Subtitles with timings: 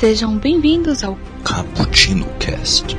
[0.00, 1.14] Sejam bem-vindos ao
[1.44, 2.96] Cappuccino Cast.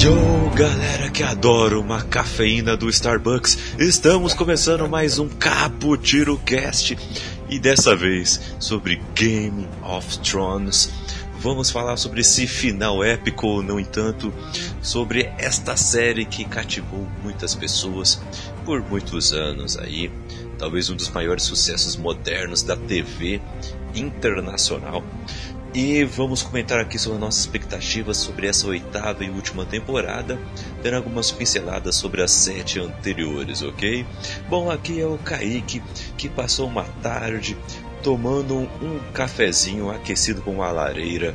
[0.00, 6.98] Yo, galera que adora uma cafeína do Starbucks, estamos começando mais um Cappuccino Cast
[7.48, 10.99] e dessa vez sobre Game of Thrones.
[11.42, 14.30] Vamos falar sobre esse final épico, no entanto,
[14.82, 18.20] sobre esta série que cativou muitas pessoas
[18.62, 20.12] por muitos anos aí,
[20.58, 23.40] talvez um dos maiores sucessos modernos da TV
[23.94, 25.02] internacional.
[25.72, 30.38] E vamos comentar aqui sobre nossas expectativas sobre essa oitava e última temporada,
[30.82, 34.04] dando algumas pinceladas sobre as sete anteriores, ok?
[34.46, 35.82] Bom, aqui é o Kaique,
[36.18, 37.56] que passou uma tarde
[38.02, 41.34] tomando um cafezinho aquecido com uma lareira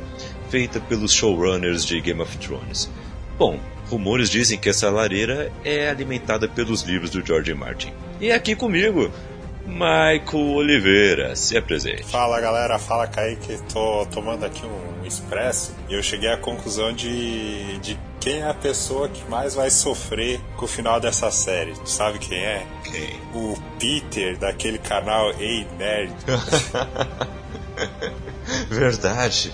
[0.50, 2.90] feita pelos showrunners de Game of Thrones.
[3.38, 3.58] Bom,
[3.90, 7.92] rumores dizem que essa lareira é alimentada pelos livros do George Martin.
[8.20, 9.10] E aqui comigo,
[9.66, 12.04] Michael Oliveira, se apresente.
[12.04, 17.78] Fala galera, fala Kaique, tô tomando aqui um expresso e eu cheguei à conclusão de,
[17.78, 21.72] de quem é a pessoa que mais vai sofrer com o final dessa série.
[21.72, 22.66] Tu sabe quem é?
[22.84, 23.20] Quem?
[23.34, 26.14] O Peter, daquele canal Ei Nerd.
[28.70, 29.52] Verdade.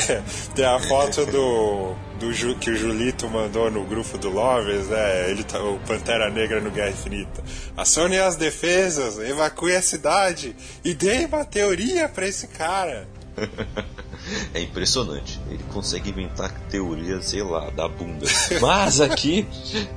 [0.54, 5.30] Tem a foto do, do Ju, que o Julito mandou no grupo do Lovers, né?
[5.30, 7.42] Ele tá, o Pantera Negra no Guerra Infinita.
[7.76, 13.08] Acione as defesas, evacue a cidade e dê uma teoria para esse cara.
[14.52, 15.40] É impressionante.
[15.48, 18.26] Ele consegue inventar teoria, sei lá, da bunda.
[18.60, 19.46] Mas aqui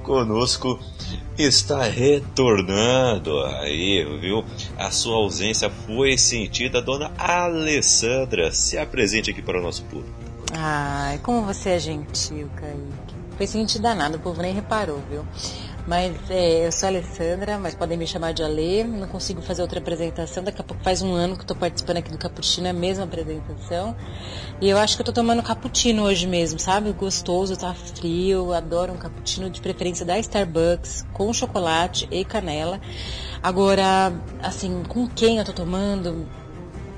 [0.03, 0.79] conosco
[1.37, 4.45] está retornando aí, viu?
[4.79, 8.49] A sua ausência foi sentida, dona Alessandra.
[8.53, 10.15] Se apresente aqui para o nosso público.
[10.53, 13.15] Ai, como você é gentil, Kaique.
[13.35, 15.25] Foi sentida nada, o povo nem reparou, viu?
[15.89, 18.83] Mas é, eu sou a Alessandra, mas podem me chamar de Alê.
[18.83, 20.43] Não consigo fazer outra apresentação.
[20.43, 23.05] Daqui a pouco faz um ano que estou participando aqui do Cappuccino, é a mesma
[23.05, 23.95] apresentação.
[24.61, 26.91] E eu acho que eu estou tomando cappuccino hoje mesmo, sabe?
[26.91, 28.53] Gostoso, tá frio.
[28.53, 32.79] Adoro um cappuccino de preferência da Starbucks, com chocolate e canela.
[33.41, 34.13] Agora,
[34.43, 36.27] assim, com quem eu tomando?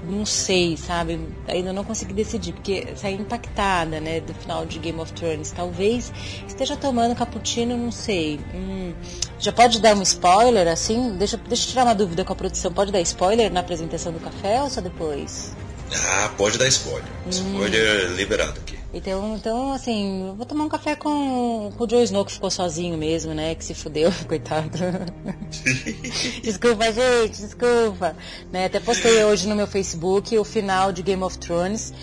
[0.04, 1.20] Não sei, sabe?
[1.48, 5.52] Ainda não consegui decidir, porque saí impactada, né, do final de Game of Thrones.
[5.52, 6.12] Talvez
[6.48, 8.40] esteja tomando cappuccino, não sei.
[8.54, 8.94] Hum,
[9.40, 11.16] já pode dar um spoiler, assim?
[11.18, 12.72] Deixa, deixa eu tirar uma dúvida com a produção.
[12.72, 15.56] Pode dar spoiler na apresentação do café ou só depois?
[15.94, 17.04] Ah, pode dar spoiler.
[17.30, 18.16] Spoiler hum.
[18.16, 18.81] liberado aqui.
[18.94, 22.98] Então, então, assim, vou tomar um café com, com o Joe Snow que ficou sozinho
[22.98, 23.56] mesmo, né?
[23.56, 24.78] Que se fudeu, coitado.
[26.44, 28.16] desculpa, gente, desculpa.
[28.52, 31.94] Né, até postei hoje no meu Facebook o final de Game of Thrones.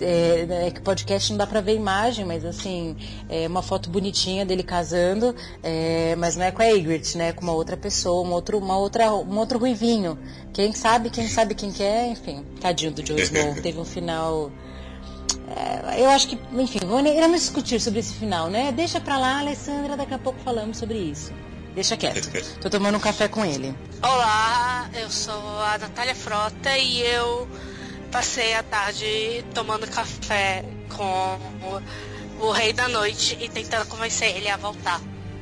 [0.00, 2.96] É, é que podcast não dá pra ver imagem, mas assim,
[3.28, 7.32] é uma foto bonitinha dele casando, é, mas não é com a Ygritte, né?
[7.32, 10.18] Com uma outra pessoa, um outro, uma outra, um outro ruivinho.
[10.54, 12.44] Quem sabe, quem sabe quem quer, é, enfim.
[12.60, 13.54] Tadinho do Joe Snow.
[13.60, 14.50] Teve um final
[15.98, 18.72] eu acho que, enfim, vamos discutir sobre esse final, né?
[18.72, 21.32] Deixa pra lá, Alessandra, daqui a pouco falamos sobre isso.
[21.74, 22.30] Deixa quieto.
[22.60, 23.74] Tô tomando um café com ele.
[24.02, 27.48] Olá, eu sou a Natália Frota e eu
[28.10, 31.38] passei a tarde tomando café com
[32.40, 35.00] o, o Rei da Noite e tentando convencer ele a voltar.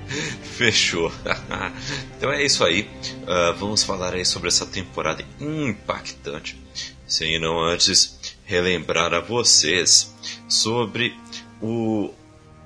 [0.56, 1.10] Fechou.
[2.16, 2.90] então é isso aí.
[3.22, 6.60] Uh, vamos falar aí sobre essa temporada impactante.
[7.06, 8.17] Sem não antes
[8.48, 10.14] relembrar a vocês
[10.48, 11.14] sobre
[11.60, 12.10] o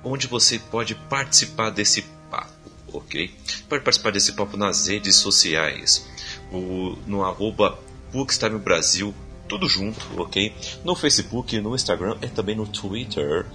[0.01, 3.29] onde você pode participar desse papo, ok?
[3.67, 6.07] Pode participar desse papo nas redes sociais,
[6.51, 7.77] o, no arroba
[8.13, 9.13] Bookstime Brasil,
[9.47, 10.55] tudo junto, ok?
[10.85, 13.45] No Facebook, no Instagram e também no Twitter.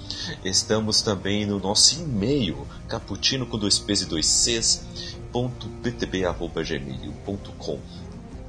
[0.44, 4.86] Estamos também no nosso e-mail, caputino com dois p's e dois c's,
[5.32, 7.80] ponto btb, arroba, gmail.com.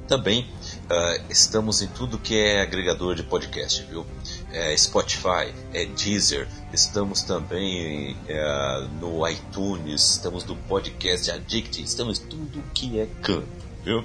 [0.06, 0.46] Também
[0.90, 4.04] uh, estamos em tudo que é agregador de podcast, viu?
[4.52, 12.26] É Spotify, é Deezer, estamos também uh, no iTunes, estamos no podcast Addict, estamos em
[12.26, 13.46] tudo que é canto,
[13.84, 14.04] viu?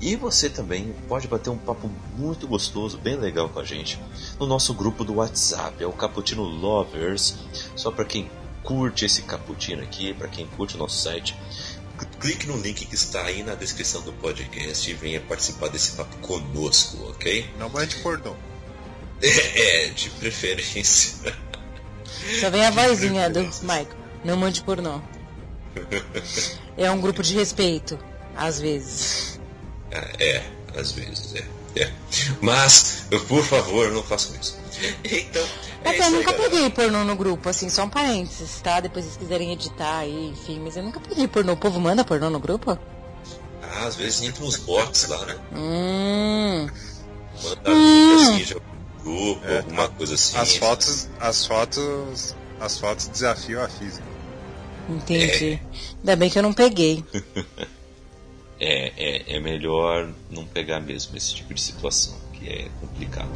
[0.00, 3.98] E você também pode bater um papo muito gostoso, bem legal com a gente,
[4.38, 7.36] no nosso grupo do WhatsApp, é o Caputino Lovers,
[7.74, 8.28] só para quem
[8.62, 11.36] curte esse cappuccino aqui, para quem curte o nosso site
[12.20, 16.16] clique no link que está aí na descrição do podcast e venha participar desse papo
[16.18, 17.48] conosco, ok?
[17.58, 18.34] Não mande pornô.
[19.24, 21.32] É, é, de preferência.
[22.40, 23.86] Só vem a vozinha do Michael.
[24.24, 25.00] Não mande pornô.
[26.76, 27.96] É um grupo de respeito,
[28.36, 29.40] às vezes.
[29.92, 30.42] Ah, é,
[30.76, 31.82] às vezes, é.
[31.82, 31.92] é.
[32.40, 34.58] Mas, por favor, não façam isso.
[35.04, 35.46] então.
[35.84, 38.80] É Até eu nunca peguei pornô no grupo, assim, só um parênteses, tá?
[38.80, 41.54] Depois vocês quiserem editar aí, enfim, mas eu nunca peguei pornô.
[41.54, 42.78] O povo manda pornô no grupo?
[43.62, 45.36] Ah, às vezes entra uns bots lá, né?
[45.54, 46.68] Hum.
[47.42, 48.14] Manda hum.
[48.14, 48.56] assim, já
[49.02, 50.36] grupo, é, alguma coisa assim.
[50.36, 54.06] As fotos, as fotos, as fotos desafiam a física.
[54.88, 55.54] Entendi.
[55.54, 55.60] É.
[55.98, 57.04] Ainda bem que eu não peguei.
[58.60, 63.30] é, é, é melhor não pegar mesmo esse tipo de situação, que é complicado.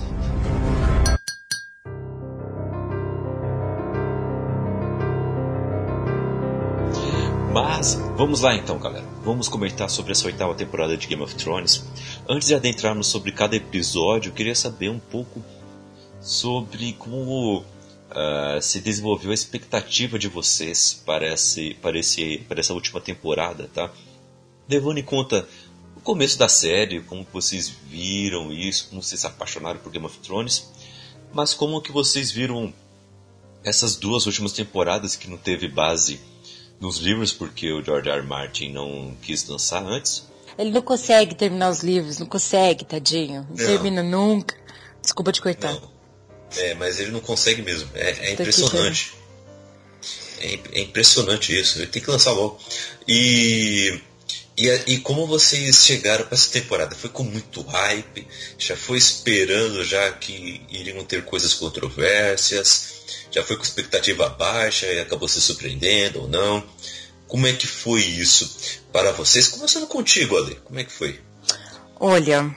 [7.56, 9.06] Mas vamos lá então, galera.
[9.24, 11.86] Vamos comentar sobre essa oitava temporada de Game of Thrones.
[12.28, 15.42] Antes de adentrarmos sobre cada episódio, eu queria saber um pouco
[16.20, 22.74] sobre como uh, se desenvolveu a expectativa de vocês para, esse, para, esse, para essa
[22.74, 23.90] última temporada, tá?
[24.68, 25.48] Levando em conta
[25.96, 30.18] o começo da série, como vocês viram isso, como vocês se apaixonaram por Game of
[30.18, 30.70] Thrones,
[31.32, 32.70] mas como que vocês viram
[33.64, 36.20] essas duas últimas temporadas que não teve base
[36.80, 38.18] nos livros porque o George R.
[38.18, 38.26] R.
[38.26, 40.24] Martin não quis lançar antes.
[40.58, 43.46] Ele não consegue terminar os livros, não consegue, tadinho.
[43.50, 43.66] Não, não.
[43.66, 44.56] termina nunca.
[45.02, 45.72] Desculpa te coitar.
[45.72, 45.96] Não.
[46.56, 47.88] É, mas ele não consegue mesmo.
[47.94, 49.14] É, é impressionante.
[50.38, 51.78] É, é, impressionante isso.
[51.78, 52.58] Ele tem que lançar logo.
[53.06, 54.00] E,
[54.56, 56.94] e, e como vocês chegaram para essa temporada?
[56.94, 58.26] Foi com muito hype?
[58.58, 62.95] Já foi esperando já que iriam ter coisas controversas?
[63.36, 66.64] Já foi com expectativa baixa e acabou se surpreendendo ou não?
[67.28, 69.46] Como é que foi isso para vocês?
[69.46, 71.20] Começando contigo, Ale, como é que foi?
[72.00, 72.50] Olha,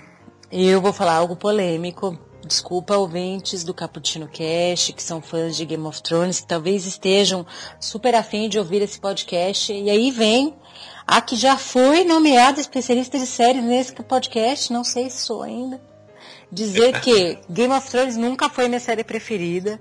[0.49, 2.17] eu vou falar algo polêmico.
[2.47, 7.45] Desculpa, ouvintes do Cappuccino Cash, que são fãs de Game of Thrones, que talvez estejam
[7.77, 9.73] super afim de ouvir esse podcast.
[9.73, 10.55] E aí vem
[11.05, 15.81] a que já foi nomeada especialista de séries nesse podcast, não sei se sou ainda,
[16.49, 19.77] dizer que Game of Thrones nunca foi minha série preferida.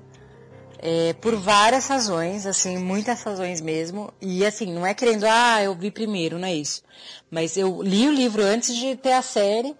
[0.80, 4.12] É, por várias razões, assim, muitas razões mesmo.
[4.20, 6.82] E assim, não é querendo, ah, eu vi primeiro, não é isso.
[7.30, 9.76] Mas eu li o livro antes de ter a série.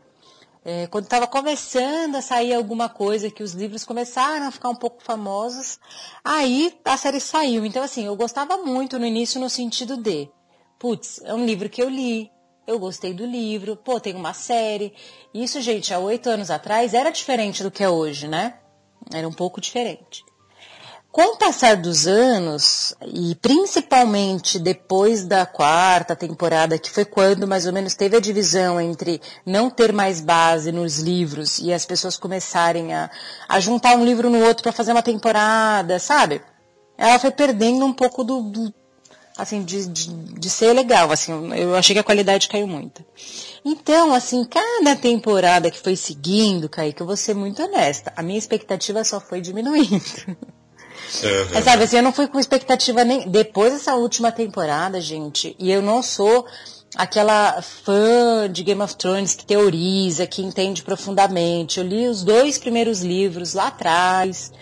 [0.65, 4.75] É, quando estava começando a sair alguma coisa, que os livros começaram a ficar um
[4.75, 5.79] pouco famosos,
[6.23, 7.65] aí a série saiu.
[7.65, 10.29] Então, assim, eu gostava muito no início no sentido de,
[10.79, 12.31] putz, é um livro que eu li,
[12.67, 14.93] eu gostei do livro, pô, tem uma série.
[15.33, 18.59] Isso, gente, há oito anos atrás era diferente do que é hoje, né?
[19.11, 20.23] Era um pouco diferente.
[21.19, 27.67] Com o passar dos anos, e principalmente depois da quarta temporada, que foi quando mais
[27.67, 32.17] ou menos teve a divisão entre não ter mais base nos livros e as pessoas
[32.17, 33.11] começarem a,
[33.49, 36.41] a juntar um livro no outro para fazer uma temporada, sabe?
[36.97, 38.75] Ela foi perdendo um pouco do, do
[39.37, 43.05] assim, de, de, de, ser legal, assim, eu achei que a qualidade caiu muito.
[43.65, 48.39] Então, assim, cada temporada que foi seguindo, Kaique, eu vou ser muito honesta, a minha
[48.39, 50.01] expectativa só foi diminuindo.
[51.23, 51.49] Uhum.
[51.55, 53.29] Mas, sabe, assim, eu não fui com expectativa nem.
[53.29, 56.47] Depois dessa última temporada, gente, e eu não sou
[56.97, 61.79] aquela fã de Game of Thrones que teoriza, que entende profundamente.
[61.79, 64.53] Eu li os dois primeiros livros lá atrás,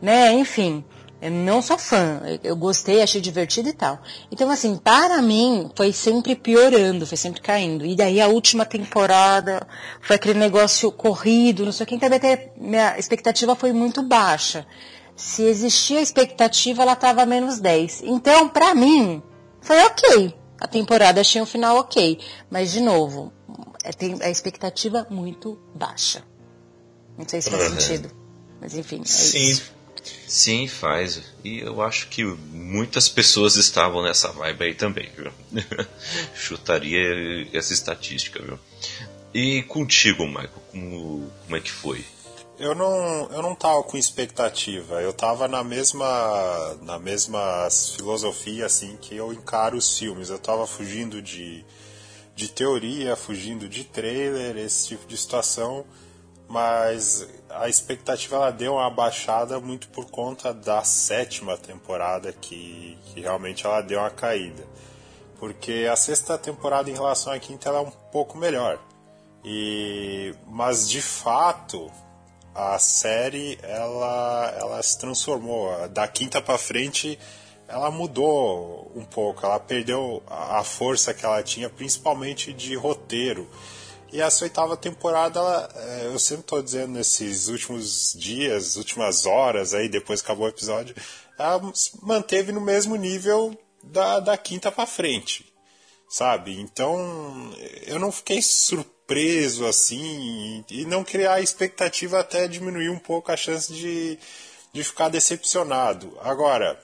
[0.00, 0.32] né?
[0.32, 0.84] Enfim,
[1.20, 2.20] eu não sou fã.
[2.42, 3.98] Eu gostei, achei divertido e tal.
[4.30, 7.84] Então, assim, para mim, foi sempre piorando, foi sempre caindo.
[7.84, 9.66] E daí a última temporada
[10.00, 11.94] foi aquele negócio corrido, não sei o que.
[11.94, 12.08] Então,
[12.56, 14.66] minha expectativa foi muito baixa
[15.16, 18.02] se existia expectativa, ela estava menos 10.
[18.04, 19.22] Então, para mim,
[19.60, 20.34] foi ok.
[20.60, 22.18] A temporada achei um final ok.
[22.50, 23.32] Mas, de novo,
[23.82, 26.24] é, tem a expectativa muito baixa.
[27.16, 27.80] Não sei se faz uhum.
[27.80, 28.10] sentido.
[28.60, 29.50] Mas, enfim, é Sim.
[29.50, 29.74] Isso.
[30.26, 31.22] Sim, faz.
[31.42, 35.32] E eu acho que muitas pessoas estavam nessa vibe aí também, viu?
[36.34, 38.58] Chutaria essa estatística, viu?
[39.32, 42.04] E contigo, Michael, como, como é que foi?
[42.64, 45.02] Eu não, eu não tava com expectativa.
[45.02, 50.30] Eu tava na mesma, na mesma filosofia assim que eu encaro os filmes.
[50.30, 51.62] Eu tava fugindo de,
[52.34, 55.84] de teoria, fugindo de trailer, esse tipo de situação.
[56.48, 63.20] Mas a expectativa ela deu uma baixada muito por conta da sétima temporada que, que
[63.20, 64.64] realmente ela deu uma caída.
[65.38, 68.78] Porque a sexta temporada em relação à quinta ela é um pouco melhor.
[69.44, 71.92] E, mas de fato,
[72.54, 75.88] a série ela, ela se transformou.
[75.88, 77.18] Da quinta para frente,
[77.66, 79.44] ela mudou um pouco.
[79.44, 83.48] Ela perdeu a força que ela tinha, principalmente de roteiro.
[84.12, 89.74] E essa oitava temporada, ela, é, eu sempre estou dizendo nesses últimos dias, últimas horas
[89.74, 90.94] aí, depois acabou o episódio,
[91.36, 91.60] ela
[92.00, 95.52] manteve no mesmo nível da, da quinta para frente,
[96.08, 96.60] sabe?
[96.60, 97.52] Então,
[97.88, 103.36] eu não fiquei surpreso preso assim e não criar expectativa até diminuir um pouco a
[103.36, 104.18] chance de,
[104.72, 106.18] de ficar decepcionado.
[106.22, 106.78] Agora,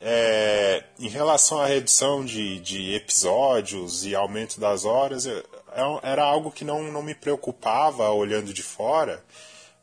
[0.00, 5.42] é, em relação à redução de, de episódios e aumento das horas, é,
[6.02, 9.22] era algo que não, não me preocupava olhando de fora,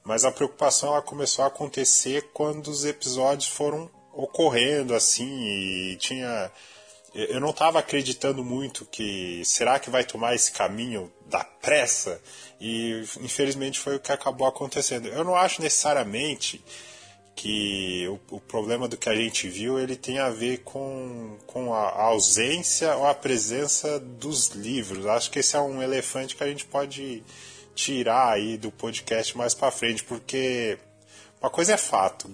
[0.03, 6.51] mas a preocupação ela começou a acontecer quando os episódios foram ocorrendo assim e tinha
[7.17, 12.21] eu não estava acreditando muito que será que vai tomar esse caminho da pressa
[12.61, 15.07] e infelizmente foi o que acabou acontecendo.
[15.07, 16.63] Eu não acho necessariamente
[17.35, 21.73] que o, o problema do que a gente viu ele tem a ver com, com
[21.73, 25.07] a, a ausência ou a presença dos livros.
[25.07, 27.23] Acho que esse é um elefante que a gente pode
[27.73, 30.77] tirar aí do podcast mais para frente, porque
[31.39, 32.27] uma coisa é fato,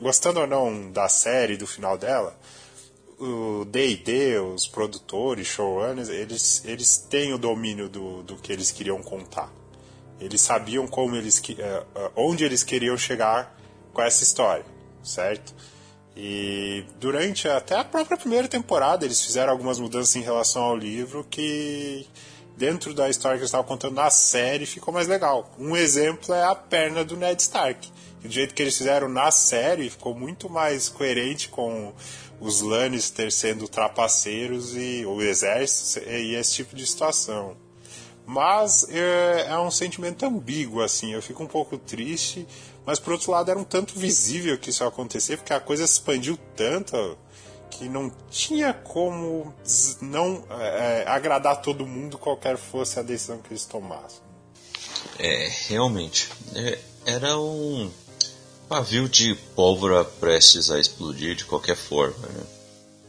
[0.00, 2.38] gostando ou não da série, do final dela,
[3.18, 9.02] o D&D, os produtores, showrunners, eles, eles têm o domínio do, do que eles queriam
[9.02, 9.52] contar.
[10.20, 13.56] Eles sabiam como eles, eh, eh, onde eles queriam chegar
[13.92, 14.64] com essa história,
[15.02, 15.54] certo?
[16.16, 21.26] E durante até a própria primeira temporada eles fizeram algumas mudanças em relação ao livro
[21.28, 22.06] que
[22.56, 25.52] dentro da história que eles estavam contando na série ficou mais legal.
[25.58, 27.90] Um exemplo é a perna do Ned Stark.
[28.22, 31.92] Do jeito que eles fizeram na série ficou muito mais coerente com
[32.44, 37.56] os Lannister sendo trapaceiros e o exército e esse tipo de situação.
[38.26, 41.12] Mas é, é, um sentimento ambíguo, assim.
[41.12, 42.46] Eu fico um pouco triste,
[42.84, 45.86] mas por outro lado era um tanto visível que isso ia acontecer, porque a coisa
[45.86, 47.18] se expandiu tanto
[47.70, 49.52] que não tinha como
[50.00, 54.20] não é, é, agradar todo mundo, qualquer fosse a decisão que eles tomassem.
[55.18, 56.30] É, realmente.
[56.54, 57.90] É, era um
[58.74, 62.26] pavio de pólvora prestes a explodir de qualquer forma.
[62.26, 62.42] Né?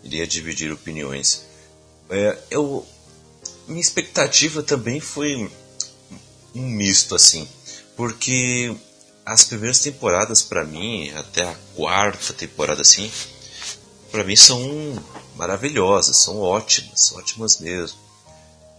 [0.04, 1.42] Iria dividir opiniões.
[2.08, 2.86] É, eu,
[3.68, 5.52] minha expectativa também foi
[6.54, 7.50] um misto assim,
[7.98, 8.78] porque
[9.26, 13.12] as primeiras temporadas para mim, até a quarta temporada assim,
[14.12, 14.62] para mim são
[15.36, 17.98] maravilhosas, são ótimas, ótimas mesmo.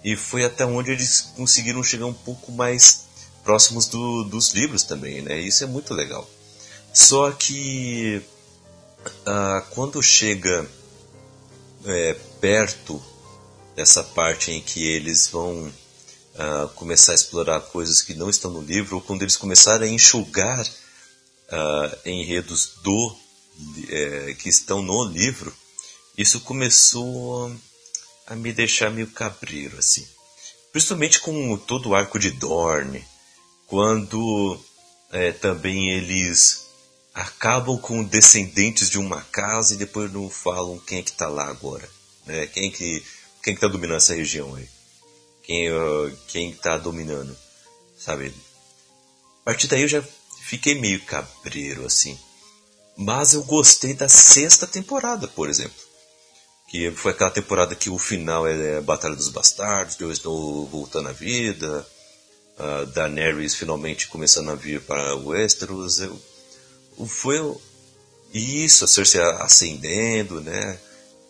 [0.04, 3.06] E foi até onde eles conseguiram chegar um pouco mais
[3.42, 5.36] próximos do, dos livros também, né?
[5.40, 6.30] Isso é muito legal.
[6.96, 8.22] Só que
[9.04, 10.66] uh, quando chega
[11.84, 13.00] é, perto
[13.76, 18.62] dessa parte em que eles vão uh, começar a explorar coisas que não estão no
[18.62, 23.16] livro, ou quando eles começarem a enxugar uh, enredos do
[23.90, 25.54] é, que estão no livro,
[26.16, 27.54] isso começou
[28.26, 30.08] a me deixar meio cabreiro assim.
[30.72, 33.06] Principalmente com todo o arco de Dorne,
[33.66, 34.58] quando
[35.12, 36.65] é, também eles
[37.16, 41.48] acabam com descendentes de uma casa e depois não falam quem é que está lá
[41.48, 41.88] agora.
[42.26, 42.46] Né?
[42.46, 43.02] Quem que
[43.42, 44.68] quem está dominando essa região aí?
[45.42, 47.34] Quem uh, quem está dominando,
[47.98, 48.34] sabe?
[49.40, 50.04] A partir daí eu já
[50.42, 52.18] fiquei meio cabreiro assim.
[52.98, 55.86] Mas eu gostei da sexta temporada, por exemplo.
[56.68, 61.08] Que foi aquela temporada que o final é a Batalha dos Bastardos, eu estou voltando
[61.08, 61.86] à vida,
[62.58, 66.00] a Daenerys finalmente começando a vir para Westeros.
[66.00, 66.20] Eu
[67.04, 67.38] foi
[68.32, 70.78] isso, a Cersei ascendendo, né?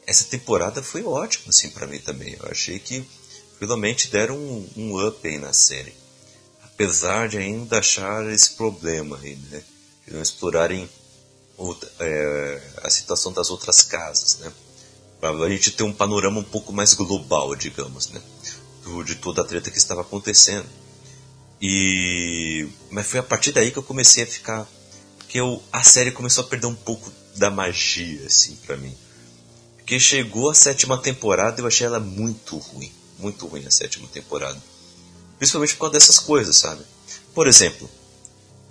[0.07, 2.37] Essa temporada foi ótima, assim, para mim também.
[2.41, 3.05] Eu achei que
[3.59, 5.95] finalmente deram um, um up aí na série.
[6.63, 9.63] Apesar de ainda achar esse problema aí, né?
[10.07, 10.89] De não explorarem
[11.57, 14.53] outra, é, a situação das outras casas, né?
[15.21, 18.21] Pra a gente ter um panorama um pouco mais global, digamos, né?
[18.85, 20.69] Do, de toda a treta que estava acontecendo.
[21.61, 22.69] E...
[22.91, 24.69] Mas foi a partir daí que eu comecei a ficar
[25.37, 28.95] eu, a série começou a perder um pouco da magia, assim, para mim.
[29.77, 32.93] Porque chegou a sétima temporada e eu achei ela muito ruim.
[33.19, 34.61] Muito ruim a sétima temporada.
[35.39, 36.83] Principalmente por causa dessas coisas, sabe?
[37.35, 37.89] Por exemplo,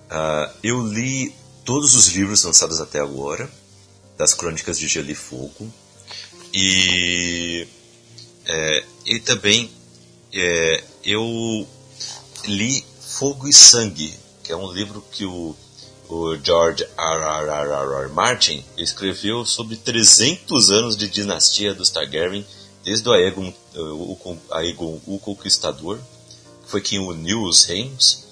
[0.10, 3.50] uh, eu li todos os livros lançados até agora,
[4.17, 5.72] das Crônicas de Gelo e Fogo.
[6.53, 7.67] E,
[8.45, 9.69] é, e também
[10.34, 11.67] é, eu
[12.45, 15.55] li Fogo e Sangue, que é um livro que o
[16.07, 17.50] o George R.
[17.50, 18.03] R.
[18.03, 18.09] R.
[18.09, 22.45] Martin escreveu sobre 300 anos de dinastia dos Targaryen,
[22.83, 26.00] desde o Aegon, o, Aegon o Conquistador,
[26.63, 28.25] que foi quem uniu os reinos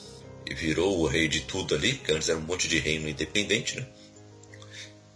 [0.45, 3.77] e virou o rei de tudo ali, porque antes era um monte de reino independente,
[3.77, 3.87] né?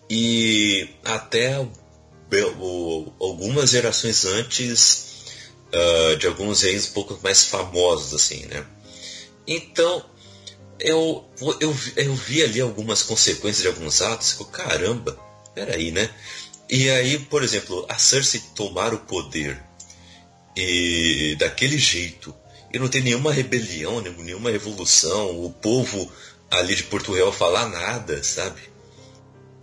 [0.09, 1.55] E até
[3.19, 5.07] algumas gerações antes
[5.73, 8.65] uh, de alguns reis um pouco mais famosos, assim, né?
[9.45, 10.03] Então,
[10.79, 11.25] eu,
[11.59, 15.19] eu, eu vi ali algumas consequências de alguns atos que, caramba,
[15.53, 16.09] peraí, né?
[16.69, 19.61] E aí, por exemplo, a Cersei tomar o poder
[20.55, 22.35] e daquele jeito
[22.73, 26.11] e não tem nenhuma rebelião, nenhuma revolução, o povo
[26.51, 28.61] ali de Porto Real falar nada, sabe?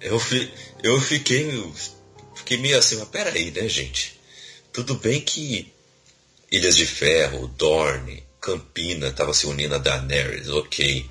[0.01, 0.53] Eu, fi,
[0.83, 1.73] eu fiquei,
[2.35, 4.21] fiquei meio assim, mas peraí, né, gente?
[4.73, 5.73] Tudo bem que
[6.51, 11.09] Ilhas de Ferro, Dorne, Campina estava se unindo a Daenerys, ok.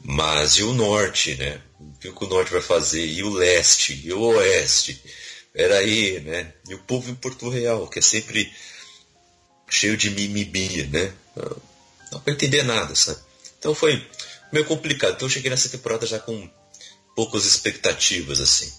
[0.00, 1.60] Mas e o norte, né?
[1.78, 3.04] O que o norte vai fazer?
[3.04, 4.00] E o leste?
[4.02, 4.98] E o oeste?
[5.52, 6.54] Peraí, né?
[6.66, 8.50] E o povo em Porto Real, que é sempre
[9.68, 11.12] cheio de mimimi, né?
[12.10, 13.20] Não, pra entender nada, sabe?
[13.58, 14.02] Então foi
[14.50, 15.12] meio complicado.
[15.12, 16.48] Então eu cheguei nessa temporada já com
[17.14, 18.72] poucas expectativas, assim.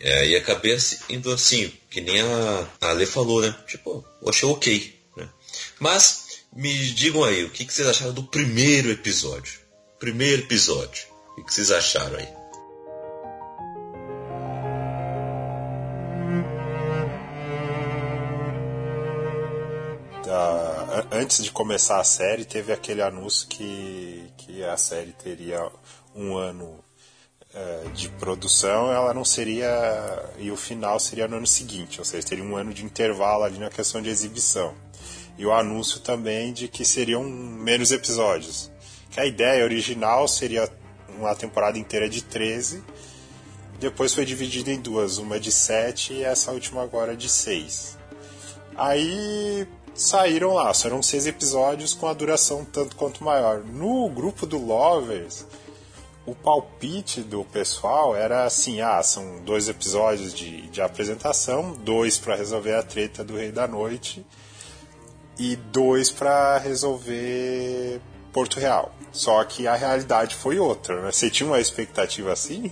[0.00, 0.76] É, e acabei
[1.08, 3.56] indo assim, que nem a, a Ale falou, né?
[3.66, 5.00] Tipo, eu achei ok.
[5.16, 5.26] Né?
[5.80, 6.25] Mas
[6.56, 9.60] me digam aí, o que, que vocês acharam do primeiro episódio?
[9.98, 11.06] Primeiro episódio.
[11.36, 12.28] O que, vocês acharam aí?
[21.10, 25.70] antes de começar a série, teve aquele anúncio que, que a série teria
[26.14, 26.84] um ano
[27.54, 29.68] é, de produção, ela não seria.
[30.38, 33.58] e o final seria no ano seguinte, ou seja, teria um ano de intervalo ali
[33.58, 34.74] na questão de exibição.
[35.38, 38.70] E o anúncio também de que seriam menos episódios.
[39.10, 40.70] Que a ideia original seria
[41.18, 42.82] uma temporada inteira de 13,
[43.78, 47.98] depois foi dividida em duas, uma de 7 e essa última agora de 6.
[48.76, 53.64] Aí saíram lá, serão seis episódios com a duração tanto quanto maior.
[53.64, 55.46] No grupo do Lovers,
[56.26, 62.36] o palpite do pessoal era assim: ah, são dois episódios de, de apresentação, dois para
[62.36, 64.24] resolver a treta do Rei da Noite
[65.38, 68.00] e dois para resolver
[68.32, 68.92] Porto Real.
[69.12, 71.12] Só que a realidade foi outra, né?
[71.12, 72.70] Você tinha uma expectativa assim?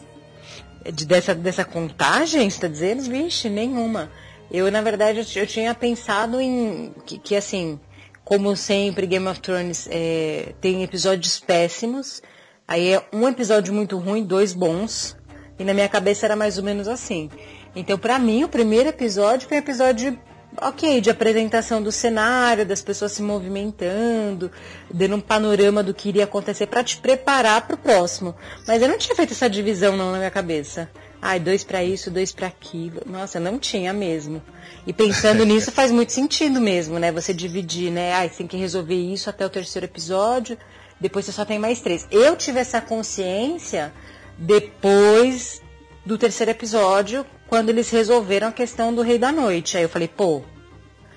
[0.92, 3.02] De, dessa, dessa contagem, você tá dizendo?
[3.02, 4.10] Vixe, nenhuma.
[4.50, 7.80] Eu, na verdade, eu, tinha pensado em que, que, assim,
[8.22, 12.22] como sempre, Game of Thrones é, tem episódios péssimos.
[12.68, 15.16] Aí é um episódio muito ruim, dois bons.
[15.58, 17.30] E na minha cabeça era mais ou menos assim.
[17.74, 20.18] Então, para mim, o primeiro episódio foi um episódio
[20.60, 24.50] ok, de apresentação do cenário, das pessoas se movimentando,
[24.90, 28.34] dando um panorama do que iria acontecer para te preparar para o próximo.
[28.66, 30.90] Mas eu não tinha feito essa divisão não na minha cabeça.
[31.20, 33.00] Ai, dois para isso, dois para aquilo.
[33.06, 34.42] Nossa, não tinha mesmo.
[34.86, 37.10] E pensando nisso faz muito sentido mesmo, né?
[37.12, 38.12] Você dividir, né?
[38.12, 40.58] Ai, você tem que resolver isso até o terceiro episódio,
[41.00, 42.06] depois você só tem mais três.
[42.10, 43.92] Eu tive essa consciência
[44.36, 45.62] depois
[46.04, 49.76] do terceiro episódio, quando eles resolveram a questão do Rei da Noite.
[49.76, 50.42] Aí eu falei, pô,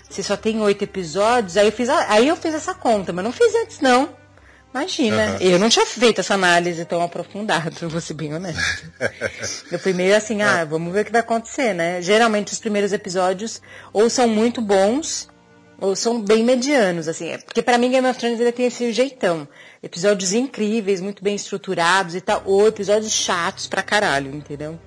[0.10, 3.26] se só tem oito episódios, aí eu fiz, a, aí eu fiz essa conta, mas
[3.26, 4.16] não fiz antes não.
[4.74, 5.38] Imagina, uhum.
[5.40, 8.92] eu não tinha feito essa análise tão aprofundada, vou ser bem honesto.
[9.72, 12.02] eu primeiro assim, ah, vamos ver o que vai acontecer, né?
[12.02, 15.28] Geralmente os primeiros episódios ou são muito bons
[15.80, 17.30] ou são bem medianos, assim.
[17.30, 19.48] É, porque para mim Game of Thrones ele tem esse jeitão.
[19.88, 24.78] Episódios incríveis, muito bem estruturados e tal, ou episódios chatos pra caralho, entendeu?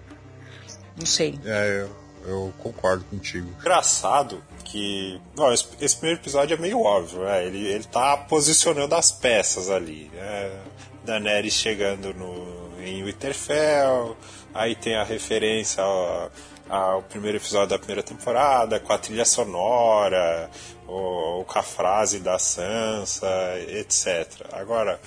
[0.94, 1.40] Não sei.
[1.42, 3.48] É, eu, eu concordo contigo.
[3.58, 5.18] Engraçado que.
[5.34, 7.46] Não, esse, esse, primeiro episódio é meio óbvio, né?
[7.46, 10.10] Ele, ele tá posicionando as peças ali.
[10.12, 10.60] Né?
[11.02, 14.14] Daenerys chegando no, em Winterfell,
[14.52, 16.30] aí tem a referência ao,
[16.70, 20.48] ao primeiro episódio da primeira temporada, com a trilha sonora,
[20.86, 23.28] ou, ou com a frase da Sansa,
[23.68, 24.46] etc.
[24.52, 25.00] Agora,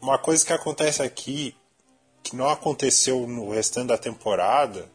[0.00, 1.56] uma coisa que acontece aqui,
[2.22, 4.88] que não aconteceu no restante da temporada,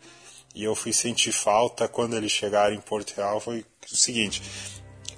[0.56, 4.42] e eu fui sentir falta quando eles chegaram em Porto Real, foi o seguinte: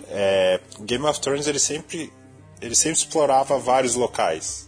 [0.08, 2.12] é, Game of Thrones ele sempre,
[2.60, 4.68] ele sempre explorava vários locais.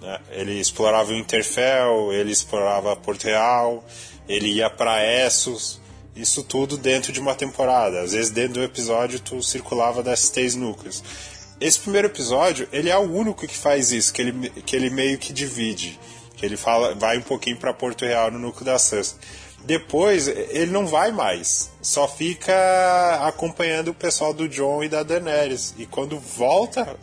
[0.00, 0.18] Né?
[0.30, 3.84] Ele explorava o Interfell, ele explorava Porto Real,
[4.30, 5.80] ele ia para Essos,
[6.14, 8.00] isso tudo dentro de uma temporada.
[8.00, 11.02] Às vezes dentro do episódio tu circulava desses três núcleos.
[11.60, 15.18] Esse primeiro episódio, ele é o único que faz isso, que ele, que ele meio
[15.18, 15.98] que divide.
[16.36, 19.16] Que ele fala, vai um pouquinho para Porto Real no núcleo da Sansa.
[19.64, 22.54] Depois ele não vai mais, só fica
[23.26, 25.74] acompanhando o pessoal do John e da Daenerys.
[25.76, 26.96] E quando volta,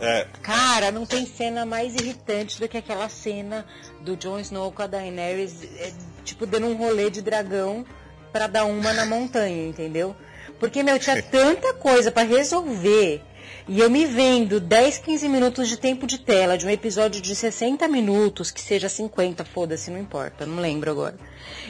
[0.00, 0.26] é.
[0.42, 3.66] Cara, não tem cena mais irritante do que aquela cena
[4.00, 5.92] do Jon Snow com a Daenerys, é,
[6.24, 7.84] tipo, dando um rolê de dragão
[8.32, 10.14] para dar uma na montanha, entendeu?
[10.58, 13.22] Porque, meu, tinha tanta coisa para resolver
[13.68, 17.36] e eu me vendo 10, 15 minutos de tempo de tela de um episódio de
[17.36, 21.16] 60 minutos, que seja 50, foda-se, não importa, não lembro agora.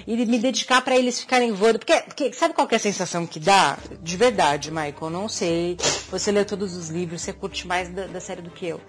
[0.07, 1.79] E me dedicar para eles ficarem voando.
[1.79, 3.77] Porque, porque, sabe qual é a sensação que dá?
[4.03, 5.77] De verdade, Michael, não sei.
[6.11, 8.81] Você leu todos os livros, você curte mais da, da série do que eu.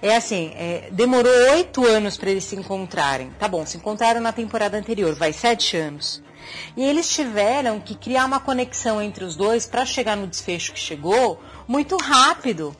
[0.00, 3.30] É assim, é, demorou oito anos para eles se encontrarem.
[3.38, 6.22] Tá bom, se encontraram na temporada anterior, vai sete anos.
[6.76, 10.78] E eles tiveram que criar uma conexão entre os dois para chegar no desfecho que
[10.78, 12.74] chegou muito rápido.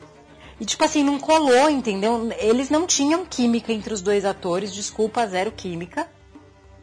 [0.59, 2.29] E tipo assim, não colou, entendeu?
[2.37, 6.07] Eles não tinham química entre os dois atores, desculpa, zero química.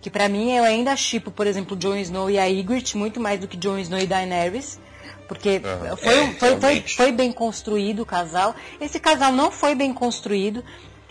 [0.00, 3.40] Que para mim eu ainda chipo, por exemplo, Jon Snow e a Ygritte muito mais
[3.40, 4.78] do que Jon Snow e Daenerys.
[5.26, 5.96] Porque uhum.
[5.96, 8.54] foi, é, foi, foi, foi, bem construído o casal.
[8.80, 10.64] Esse casal não foi bem construído.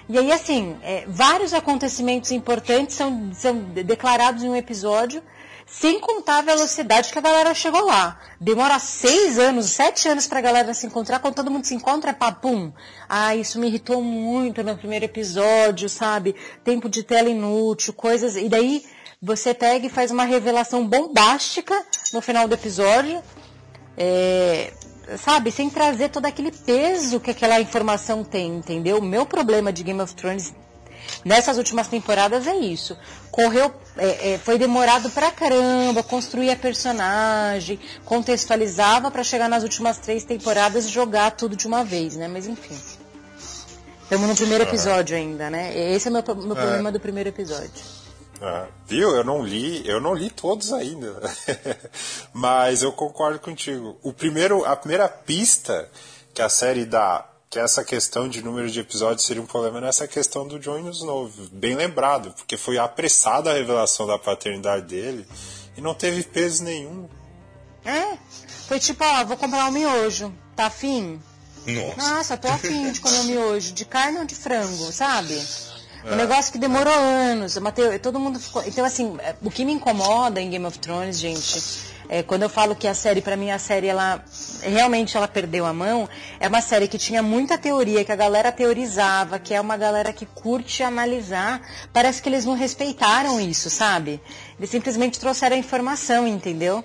[0.08, 5.21] E aí, assim, é, vários acontecimentos importantes são, são declarados em um episódio,
[5.65, 8.19] sem contar a velocidade que a galera chegou lá.
[8.39, 12.13] Demora seis anos, sete anos pra galera se encontrar, quando todo mundo se encontra, é
[12.13, 12.71] papum.
[13.10, 16.36] Ah, isso me irritou muito no primeiro episódio, sabe?
[16.63, 18.36] Tempo de tela inútil, coisas.
[18.36, 18.86] E daí
[19.19, 23.23] você pega e faz uma revelação bombástica no final do episódio.
[23.97, 24.71] É,
[25.17, 28.97] sabe, sem trazer todo aquele peso que aquela informação tem, entendeu?
[28.97, 30.53] O meu problema de Game of Thrones
[31.23, 32.97] nessas últimas temporadas é isso.
[33.31, 39.97] Correu, é, é, foi demorado pra caramba, construir a personagem, contextualizava para chegar nas últimas
[39.97, 42.27] três temporadas e jogar tudo de uma vez, né?
[42.27, 42.77] Mas enfim.
[44.03, 45.75] Estamos no primeiro episódio ainda, né?
[45.93, 46.62] Esse é o meu, meu é.
[46.62, 48.05] problema do primeiro episódio.
[48.41, 49.15] Ah, viu?
[49.15, 51.21] Eu não li, eu não li todos ainda.
[52.34, 53.98] Mas eu concordo contigo.
[54.04, 55.89] O primeiro, a primeira pista
[56.34, 60.08] que a série dá que essa questão de número de episódios seria um problema nessa
[60.08, 61.32] questão do Jon Snow.
[61.52, 65.26] Bem lembrado, porque foi apressada a revelação da paternidade dele
[65.78, 67.08] e não teve peso nenhum.
[67.86, 68.17] É,
[68.67, 71.21] foi tipo, ó, vou comprar um miojo, tá afim?
[71.65, 71.95] Nossa.
[71.98, 75.41] Nossa, tô afim de comer um miojo, de carne ou de frango, sabe?
[76.06, 76.15] Um é.
[76.15, 77.58] negócio que demorou anos.
[77.58, 78.63] Mateu, todo mundo ficou.
[78.65, 81.60] Então, assim, é, o que me incomoda em Game of Thrones, gente,
[82.08, 84.24] é quando eu falo que a série, para mim, a série, ela
[84.62, 86.08] realmente ela perdeu a mão,
[86.39, 90.13] é uma série que tinha muita teoria, que a galera teorizava, que é uma galera
[90.13, 91.60] que curte analisar.
[91.91, 94.22] Parece que eles não respeitaram isso, sabe?
[94.60, 96.84] Eles simplesmente trouxeram a informação, entendeu?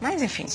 [0.00, 0.46] Mas, enfim.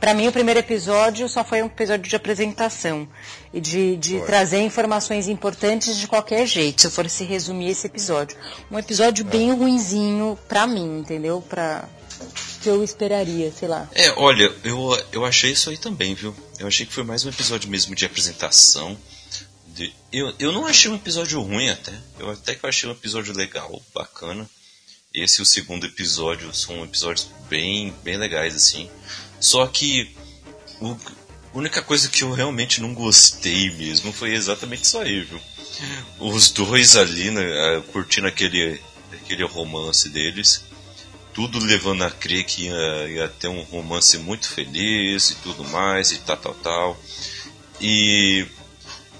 [0.00, 3.08] Para mim, o primeiro episódio só foi um episódio de apresentação
[3.52, 8.36] e de, de trazer informações importantes de qualquer jeito, se eu fosse resumir esse episódio.
[8.70, 9.30] Um episódio é.
[9.30, 11.42] bem ruinzinho para mim, entendeu?
[11.48, 11.88] Pra,
[12.62, 13.88] que eu esperaria, sei lá.
[13.92, 16.34] É, olha, eu, eu achei isso aí também, viu?
[16.58, 18.96] Eu achei que foi mais um episódio mesmo de apresentação.
[19.66, 21.92] De, eu, eu não achei um episódio ruim até.
[22.18, 24.48] Eu até que eu achei um episódio legal, bacana.
[25.12, 28.88] Esse e o segundo episódio são episódios bem, bem legais, assim.
[29.42, 30.08] Só que
[30.80, 30.92] o,
[31.52, 35.40] a única coisa que eu realmente não gostei mesmo foi exatamente isso aí, viu?
[36.20, 38.80] Os dois ali, né, curtindo aquele,
[39.12, 40.64] aquele romance deles,
[41.34, 46.12] tudo levando a crer que ia, ia ter um romance muito feliz e tudo mais,
[46.12, 47.02] e tal, tal, tal.
[47.80, 48.46] E,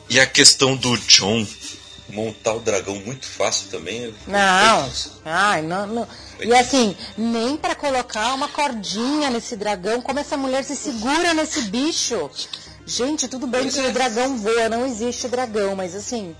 [0.08, 1.44] e a questão do John
[2.12, 4.14] montar o dragão muito fácil também.
[4.26, 4.92] Não,
[5.24, 6.08] ai, não, não.
[6.40, 11.62] E assim, nem para colocar uma cordinha nesse dragão, como essa mulher se segura nesse
[11.62, 12.30] bicho.
[12.86, 13.90] Gente, tudo bem que o é.
[13.90, 16.36] dragão voa, não existe dragão, mas assim,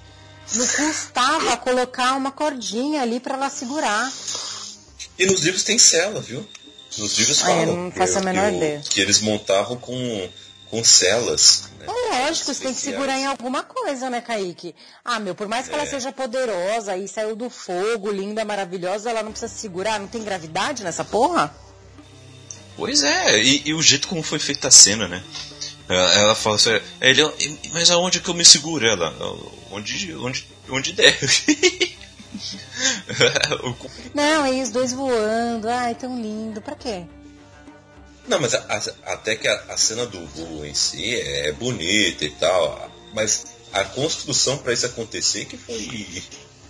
[0.55, 4.13] não custava colocar uma cordinha ali para ela segurar.
[5.19, 6.47] E nos livros tem cela, viu?
[6.99, 7.59] Nos livros falam.
[7.59, 8.83] Ah, eu não faço a menor ideia.
[8.91, 10.29] Que eles montavam com,
[10.73, 11.65] com celas.
[11.79, 11.85] Né?
[11.87, 14.75] É lógico, você tem que segurar em alguma coisa, né, Kaique?
[15.05, 15.77] Ah, meu, por mais que é.
[15.77, 20.25] ela seja poderosa e saiu do fogo, linda, maravilhosa, ela não precisa segurar, não tem
[20.25, 21.55] gravidade nessa porra?
[22.75, 25.23] Pois é, e, e o jeito como foi feita a cena, né?
[25.87, 27.23] Ela, ela fala assim, ele,
[27.75, 28.87] mas aonde que eu me seguro?
[28.87, 29.15] Ela,
[29.71, 31.19] onde, onde, onde der.
[34.15, 37.05] não, aí os dois voando, ai, tão lindo, pra quê?
[38.27, 42.25] Não, mas a, a, até que a, a, cena do voo em si é bonita
[42.25, 46.23] e tal, mas a construção para isso acontecer que foi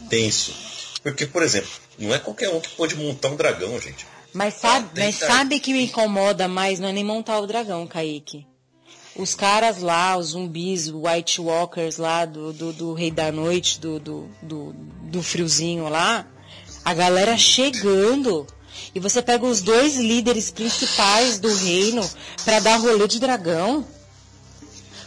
[0.09, 0.55] tenso.
[1.03, 4.07] Porque, por exemplo, não é qualquer um que pode montar um dragão, gente.
[4.33, 8.47] Mas sabe, mas sabe que me incomoda mais não é nem montar o dragão, Kaique.
[9.15, 14.01] Os caras lá, os zumbis, White Walkers lá do, do, do Rei da Noite, do,
[14.01, 16.27] do, do, do friozinho lá,
[16.83, 18.47] a galera chegando
[18.95, 22.09] e você pega os dois líderes principais do reino
[22.45, 23.85] para dar rolê de dragão?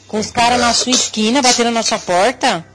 [0.07, 2.65] Com os caras na sua esquina, batendo na sua porta?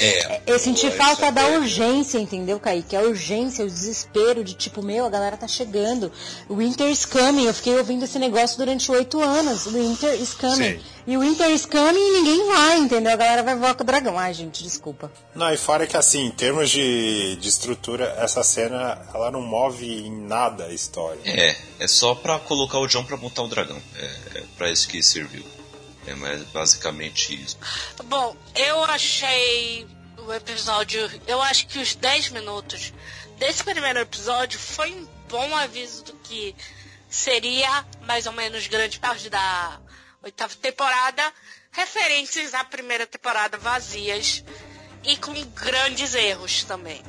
[0.00, 0.40] É.
[0.46, 2.96] Eu senti falta da urgência, entendeu, Kaique?
[2.96, 6.10] A urgência, o desespero de tipo, meu, a galera tá chegando.
[6.50, 7.46] Winter is coming.
[7.46, 9.66] Eu fiquei ouvindo esse negócio durante oito anos.
[9.66, 10.78] Winter is coming.
[10.78, 10.80] Sim.
[11.06, 13.12] E o Winter is coming e ninguém vai, entendeu?
[13.12, 14.18] A galera vai voar com o dragão.
[14.18, 15.12] Ai, gente, desculpa.
[15.34, 19.86] Não, e fora que assim, em termos de, de estrutura, essa cena, ela não move
[19.86, 21.20] em nada a história.
[21.24, 23.80] É, é só pra colocar o John pra montar o dragão.
[23.96, 25.44] É, é pra isso que serviu.
[26.06, 27.58] É mais basicamente isso.
[28.04, 29.86] Bom, eu achei
[30.18, 31.10] o episódio.
[31.26, 32.92] Eu acho que os 10 minutos
[33.38, 36.54] desse primeiro episódio foi bom aviso do que
[37.08, 39.80] seria mais ou menos grande parte da
[40.22, 41.32] oitava temporada,
[41.70, 44.42] referências à primeira temporada vazias
[45.04, 47.02] e com grandes erros também.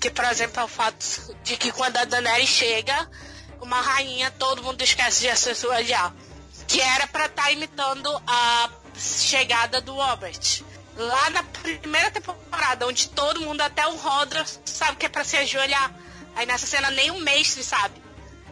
[0.00, 1.04] Que, por exemplo, é o fato
[1.42, 3.10] de que quando a Daenerys chega,
[3.60, 6.14] uma rainha, todo mundo esquece de acessoriar.
[6.68, 10.62] Que era para estar tá imitando a chegada do Robert.
[10.96, 15.36] Lá na primeira temporada, onde todo mundo, até o Rodra, sabe que é pra se
[15.36, 15.94] ajoelhar.
[16.36, 18.00] Aí nessa cena nem o mestre sabe.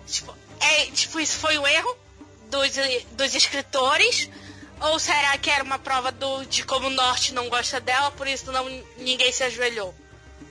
[0.07, 1.97] Tipo, é, tipo, isso foi um erro
[2.51, 2.71] dos,
[3.13, 4.29] dos escritores?
[4.81, 8.27] Ou será que era uma prova do, de como o Norte não gosta dela, por
[8.27, 9.95] isso não, ninguém se ajoelhou?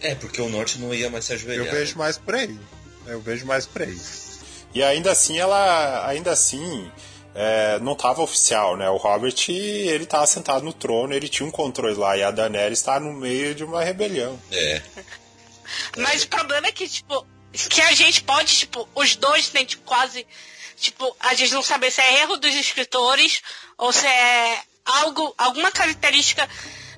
[0.02, 1.66] É, porque o Norte não ia mais se ajoelhar.
[1.66, 1.98] Eu vejo né?
[2.00, 2.60] mais por aí.
[3.08, 3.98] Eu vejo mais por aí.
[4.74, 6.08] E ainda assim, ela.
[6.08, 6.92] Ainda assim.
[7.38, 8.90] É, não estava oficial, né?
[8.90, 12.80] O Robert, ele estava sentado no trono, ele tinha um controle lá, e a Daenerys
[12.80, 14.40] está no meio de uma rebelião.
[14.52, 14.82] É.
[15.98, 17.28] Mas o problema é que, tipo,
[17.70, 20.26] que a gente pode, tipo, os dois têm tipo, quase,
[20.78, 23.42] tipo, a gente não saber se é erro dos escritores
[23.78, 26.48] ou se é algo, alguma característica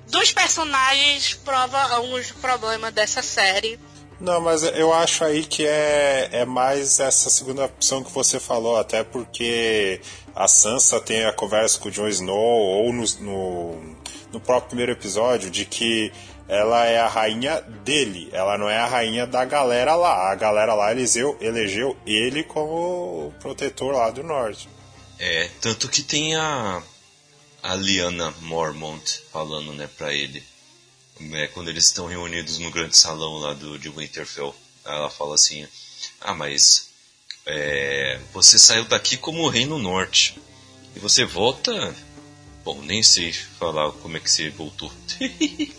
[0.06, 3.78] dos personagens prova alguns problemas dessa série.
[4.20, 8.76] Não, mas eu acho aí que é, é mais essa segunda opção que você falou,
[8.76, 10.00] até porque
[10.38, 13.96] a Sansa tem a conversa com o Jon Snow, ou no, no,
[14.32, 16.12] no próprio primeiro episódio, de que
[16.46, 20.30] ela é a rainha dele, ela não é a rainha da galera lá.
[20.30, 24.68] A galera lá elegeu, elegeu ele como protetor lá do norte.
[25.18, 26.80] É, tanto que tem a,
[27.60, 30.40] a Liana Mormont falando, né, pra ele.
[31.32, 34.54] É, quando eles estão reunidos no grande salão lá do, de Winterfell.
[34.84, 35.66] Ela fala assim:
[36.20, 36.87] Ah, mas
[37.48, 40.38] é, você saiu daqui como o Reino Norte.
[40.94, 41.94] E você volta.
[42.62, 44.92] Bom, nem sei falar como é que você voltou.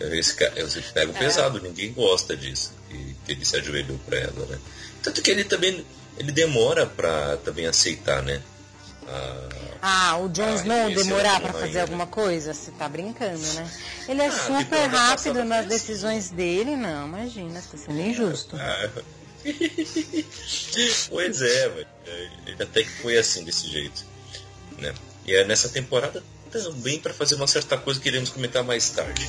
[0.00, 1.18] Esse cara, você pega é.
[1.18, 2.72] pesado, ninguém gosta disso.
[2.88, 4.58] Que, que ele se ajoelhou pra ela, né?
[5.02, 5.84] Tanto que ele também
[6.18, 8.42] ele demora pra também aceitar, né?
[9.82, 11.80] ah, o Jon Snow demorar para fazer né?
[11.82, 12.54] alguma coisa?
[12.54, 13.70] Você tá brincando, né?
[14.08, 18.56] Ele é ah, super rápido nas decisões dele, não, imagina, tá sendo injusto.
[18.56, 18.88] Ah,
[21.08, 21.88] pois é, velho.
[22.60, 24.04] Até que foi assim, desse jeito.
[24.78, 24.94] Né?
[25.26, 29.26] E é nessa temporada também para fazer uma certa coisa que iremos comentar mais tarde.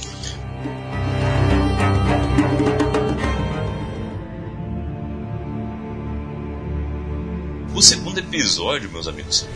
[7.75, 9.47] O segundo episódio, meus amigos,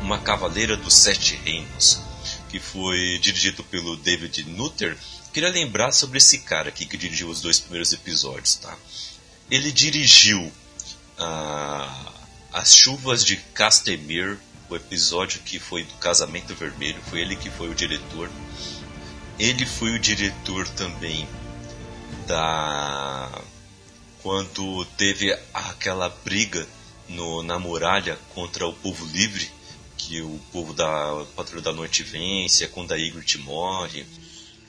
[0.00, 2.00] Uma Cavaleira dos Sete Reinos,
[2.48, 4.96] que foi dirigido pelo David Nutter.
[5.32, 8.76] Queria lembrar sobre esse cara aqui que dirigiu os dois primeiros episódios, tá?
[9.52, 12.12] Ele dirigiu uh,
[12.50, 14.38] As Chuvas de Castemir,
[14.70, 18.30] o episódio que foi do Casamento Vermelho, foi ele que foi o diretor.
[19.38, 21.28] Ele foi o diretor também
[22.26, 23.42] da
[24.22, 26.66] quando teve aquela briga
[27.10, 29.50] no, na muralha contra o povo livre,
[29.98, 34.06] que o povo da Patrulha da Noite vence, é quando a Ygritte morre.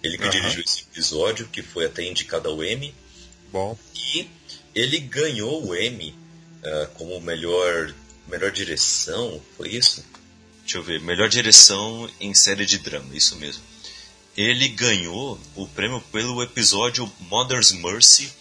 [0.04, 0.30] Ele que uhum.
[0.30, 2.93] dirigiu esse episódio, que foi até indicado ao Emmy.
[3.50, 3.78] Bom.
[3.96, 4.28] E
[4.73, 6.15] ele ganhou o Emmy
[6.63, 7.93] uh, como melhor,
[8.27, 10.03] melhor direção, foi isso?
[10.62, 13.62] Deixa eu ver, melhor direção em série de drama, isso mesmo.
[14.36, 18.31] Ele ganhou o prêmio pelo episódio Mother's Mercy,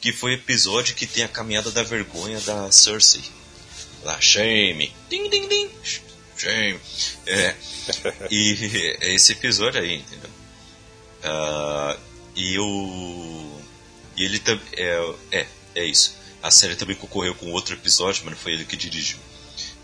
[0.00, 3.22] que foi o episódio que tem a caminhada da vergonha da Cersei
[4.06, 5.70] lá, shame, ding, ding, ding,
[6.36, 6.78] shame.
[7.26, 7.54] É,
[8.30, 10.30] e é esse episódio aí, entendeu?
[11.24, 11.98] Uh,
[12.36, 13.60] e o.
[14.16, 14.64] E ele também.
[14.76, 15.46] É, é,
[15.76, 16.16] é isso.
[16.42, 19.18] A série também concorreu com outro episódio, mas não foi ele que dirigiu.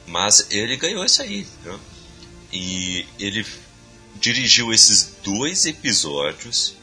[0.06, 1.80] Mas ele ganhou isso aí, entendeu?
[2.52, 3.46] E ele
[4.16, 6.74] dirigiu esses dois episódios.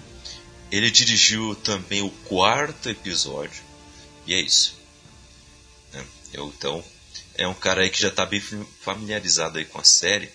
[0.72, 3.63] Ele dirigiu também o quarto episódio.
[4.28, 4.76] E é isso.
[5.91, 6.06] Né?
[6.34, 6.84] Eu, então,
[7.36, 8.41] é um cara aí que já está bem
[8.82, 10.30] familiarizado aí com a série.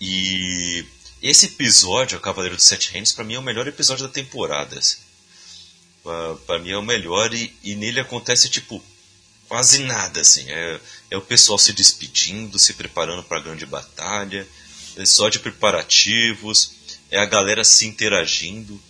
[0.00, 0.84] E
[1.22, 4.78] esse episódio, o Cavaleiro dos Sete Reinos, para mim é o melhor episódio da temporada.
[4.78, 5.05] Assim.
[6.46, 8.82] Para mim é o melhor e, e, nele acontece tipo
[9.48, 10.50] quase nada assim.
[10.50, 14.46] É, é o pessoal se despedindo, se preparando para a grande batalha,
[14.96, 16.72] é só de preparativos,
[17.10, 18.80] é a galera se interagindo.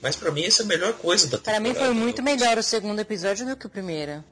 [0.00, 1.62] Mas para mim essa é a melhor coisa da temporada.
[1.62, 4.24] Para mim foi muito melhor o segundo episódio do que o primeiro.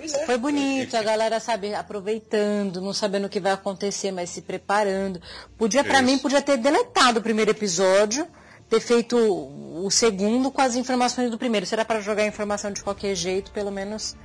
[0.00, 4.42] É, foi bonito, a galera sabe aproveitando, não sabendo o que vai acontecer, mas se
[4.42, 5.20] preparando.
[5.56, 8.26] Podia, para mim, podia ter deletado o primeiro episódio,
[8.72, 11.66] ter feito o segundo com as informações do primeiro.
[11.66, 14.16] Será para jogar informação de qualquer jeito, pelo menos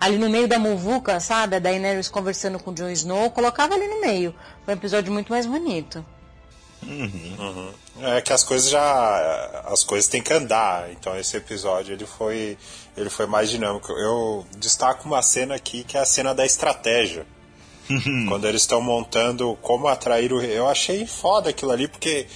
[0.00, 1.54] ali no meio da muvuca, sabe?
[1.54, 4.34] A Daenerys conversando com o Jon Snow, colocava ali no meio.
[4.64, 6.04] Foi um episódio muito mais bonito.
[6.82, 7.36] Uhum.
[7.38, 7.72] Uhum.
[8.00, 9.62] É que as coisas já.
[9.66, 10.90] As coisas têm que andar.
[10.90, 12.58] Então esse episódio ele foi.
[12.96, 13.92] Ele foi mais dinâmico.
[13.92, 17.24] Eu destaco uma cena aqui que é a cena da estratégia.
[18.28, 20.42] Quando eles estão montando como atrair o.
[20.42, 22.26] Eu achei foda aquilo ali, porque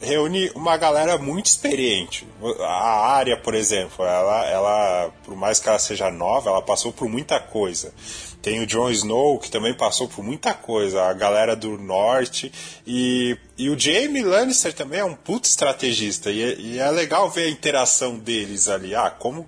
[0.00, 2.26] reúne uma galera muito experiente.
[2.60, 7.08] A área, por exemplo, ela, ela, por mais que ela seja nova, ela passou por
[7.08, 7.92] muita coisa.
[8.40, 12.50] Tem o Jon Snow, que também passou por muita coisa, a galera do norte.
[12.86, 16.30] E, e o Jaime Lannister também é um puto estrategista.
[16.30, 18.94] E, e é legal ver a interação deles ali.
[18.94, 19.46] Ah, como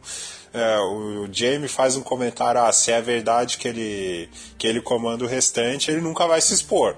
[0.52, 5.24] é, o Jamie faz um comentário, ah, se é verdade que ele, que ele comanda
[5.24, 6.94] o restante, ele nunca vai se expor.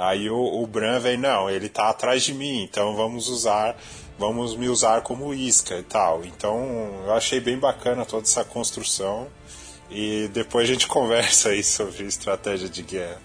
[0.00, 3.76] Aí o, o Bran vem, não, ele tá atrás de mim, então vamos usar,
[4.18, 6.24] vamos me usar como isca e tal.
[6.24, 9.28] Então eu achei bem bacana toda essa construção.
[9.90, 13.20] E depois a gente conversa aí sobre estratégia de guerra.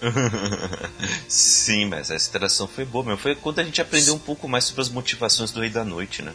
[1.28, 3.18] Sim, mas essa interação foi boa mesmo.
[3.18, 6.22] Foi quando a gente aprendeu um pouco mais sobre as motivações do Rei da Noite,
[6.22, 6.32] né?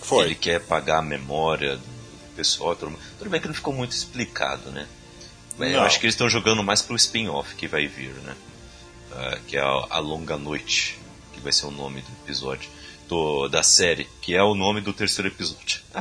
[0.00, 0.24] Foi.
[0.24, 2.74] Ele quer pagar a memória do pessoal.
[2.74, 4.88] Tudo, tudo bem que não ficou muito explicado, né?
[5.56, 5.82] Eu Não.
[5.82, 8.34] acho que eles estão jogando mais pro spin-off que vai vir, né?
[9.12, 10.98] Ah, que é a, a Longa Noite,
[11.32, 12.70] que vai ser o nome do episódio
[13.08, 15.80] do, da série, que é o nome do terceiro episódio.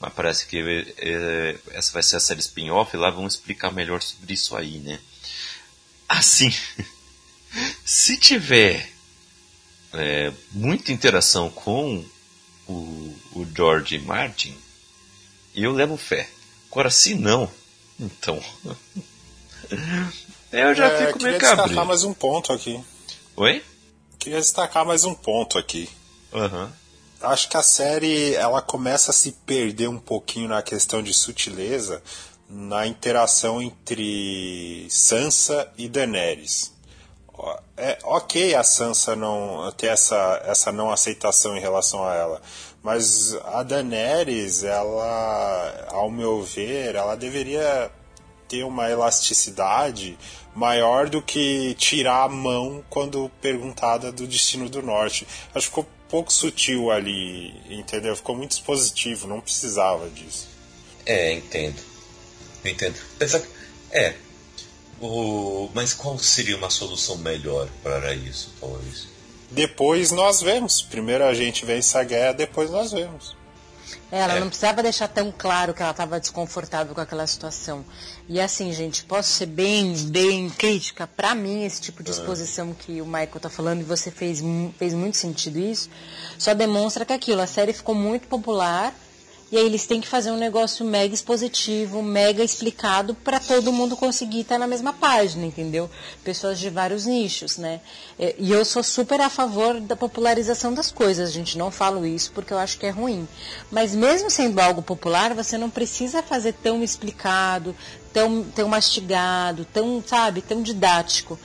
[0.00, 0.58] Mas parece que
[0.98, 4.78] eh, essa vai ser a série spin-off e lá vão explicar melhor sobre isso aí,
[4.78, 5.00] né?
[6.08, 6.52] Assim,
[7.84, 8.90] se tiver
[9.92, 12.04] é, muita interação com
[12.66, 14.56] o, o George Martin,
[15.54, 16.28] eu levo fé.
[16.70, 17.50] Agora, se não,
[17.98, 18.42] então.
[20.52, 21.86] eu já É, fico queria meio destacar cabreiro.
[21.86, 22.82] mais um ponto aqui.
[23.36, 23.62] Oi?
[24.18, 25.88] Queria destacar mais um ponto aqui.
[26.32, 26.72] Aham.
[27.20, 32.02] Acho que a série ela começa a se perder um pouquinho na questão de sutileza
[32.48, 36.72] na interação entre Sansa e Daenerys.
[37.76, 42.42] É ok a Sansa não ter essa, essa não aceitação em relação a ela,
[42.82, 47.90] mas a Daenerys, ela, ao meu ver, ela deveria
[48.48, 50.18] ter uma elasticidade
[50.54, 55.26] maior do que tirar a mão quando perguntada do destino do norte.
[55.54, 58.16] Acho que ficou pouco sutil ali, entendeu?
[58.16, 60.48] Ficou muito expositivo, não precisava disso.
[61.06, 61.80] É, entendo.
[62.64, 62.96] Entendo.
[63.16, 63.48] Apesar que-
[63.90, 64.14] É.
[65.00, 65.70] O...
[65.74, 69.06] Mas qual seria uma solução melhor para isso, talvez?
[69.50, 70.82] Depois nós vemos.
[70.82, 73.36] Primeiro a gente vence a guerra, depois nós vemos.
[74.10, 74.40] Ela É.
[74.40, 77.84] não precisava deixar tão claro que ela estava desconfortável com aquela situação.
[78.30, 81.06] E assim, gente, posso ser bem, bem crítica?
[81.06, 84.42] Pra mim, esse tipo de exposição que o Michael tá falando, e você fez,
[84.78, 85.88] fez muito sentido isso,
[86.38, 88.94] só demonstra que aquilo, a série ficou muito popular,
[89.50, 93.96] e aí eles têm que fazer um negócio mega expositivo, mega explicado para todo mundo
[93.96, 95.88] conseguir estar na mesma página, entendeu?
[96.22, 97.80] Pessoas de vários nichos, né?
[98.18, 101.56] É, E eu sou super a favor da popularização das coisas, gente.
[101.56, 103.26] Não falo isso porque eu acho que é ruim.
[103.70, 107.74] Mas mesmo sendo algo popular, você não precisa fazer tão explicado,
[108.12, 111.38] tão, tão mastigado, tão, sabe, tão didático.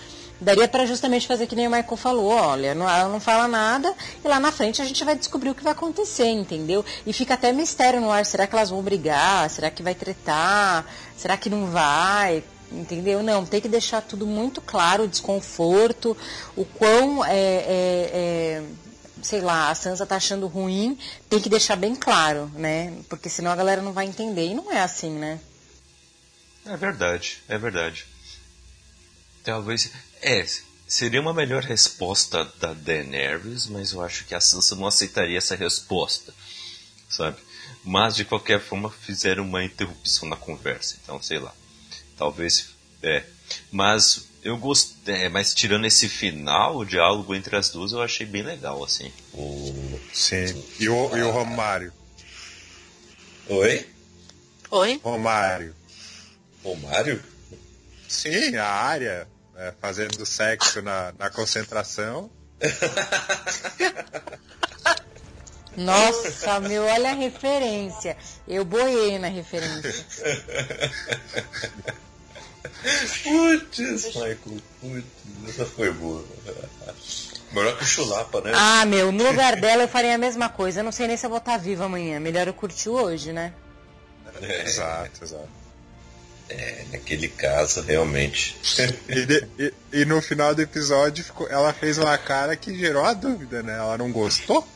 [0.43, 3.95] Daria para justamente fazer que nem o Michael falou, olha, não, ela não fala nada
[4.23, 6.83] e lá na frente a gente vai descobrir o que vai acontecer, entendeu?
[7.05, 9.49] E fica até mistério no ar, será que elas vão brigar?
[9.49, 10.85] Será que vai tretar?
[11.15, 12.43] Será que não vai?
[12.69, 13.23] Entendeu?
[13.23, 16.17] Não, tem que deixar tudo muito claro, o desconforto,
[16.57, 18.63] o quão é, é, é,
[19.21, 20.97] sei lá, a Sansa tá achando ruim,
[21.29, 22.91] tem que deixar bem claro, né?
[23.07, 24.47] Porque senão a galera não vai entender.
[24.47, 25.39] E não é assim, né?
[26.65, 28.05] É verdade, é verdade.
[29.43, 29.91] Talvez.
[30.21, 30.45] É,
[30.87, 35.55] seria uma melhor resposta da Daenerys, mas eu acho que a Sansa não aceitaria essa
[35.55, 36.33] resposta.
[37.09, 37.37] Sabe?
[37.83, 40.97] Mas de qualquer forma fizeram uma interrupção na conversa.
[41.03, 41.53] Então, sei lá.
[42.17, 42.69] Talvez.
[43.01, 43.23] É.
[43.71, 45.15] Mas eu gostei.
[45.15, 49.11] É, mas tirando esse final, o diálogo entre as duas eu achei bem legal, assim.
[49.33, 49.99] O...
[50.13, 50.63] Sim.
[50.79, 51.91] E o, e o Romário?
[53.49, 53.85] Oi?
[54.71, 55.01] Oi?
[55.03, 55.75] Romário.
[56.63, 57.21] O Mário?
[58.07, 62.29] Sim, a área é, fazendo sexo na, na concentração.
[65.75, 68.15] Nossa, meu, olha a referência.
[68.47, 70.05] Eu boiei na referência.
[73.23, 74.37] Putz, Michael,
[74.79, 75.05] putz,
[75.49, 76.23] essa foi boa.
[77.51, 78.51] Melhor que o Chulapa, né?
[78.53, 80.79] Ah, meu, no lugar dela eu faria a mesma coisa.
[80.79, 82.19] Eu não sei nem se eu vou estar viva amanhã.
[82.19, 83.53] Melhor eu curtir hoje, né?
[84.41, 85.62] É, Exato, exato.
[86.49, 88.55] É, naquele caso, realmente.
[89.09, 93.03] E, de- e- e no final do episódio ficou- ela fez uma cara que gerou
[93.05, 93.77] a dúvida, né?
[93.77, 94.67] Ela não gostou?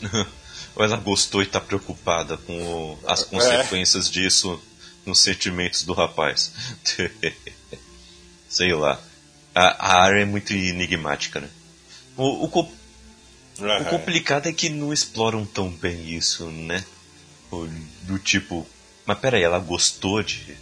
[0.76, 4.60] Ou ela gostou e tá preocupada com o- as consequências disso
[5.04, 6.52] nos sentimentos do rapaz.
[8.48, 9.00] Sei lá.
[9.54, 11.48] A, a área é muito enigmática, né?
[12.16, 12.70] O, o, co-
[13.58, 13.84] o Aham.
[13.86, 16.84] complicado é que não exploram tão bem isso, né?
[17.50, 17.66] O-
[18.02, 18.66] Do tipo,
[19.10, 20.56] mas peraí, ela gostou de,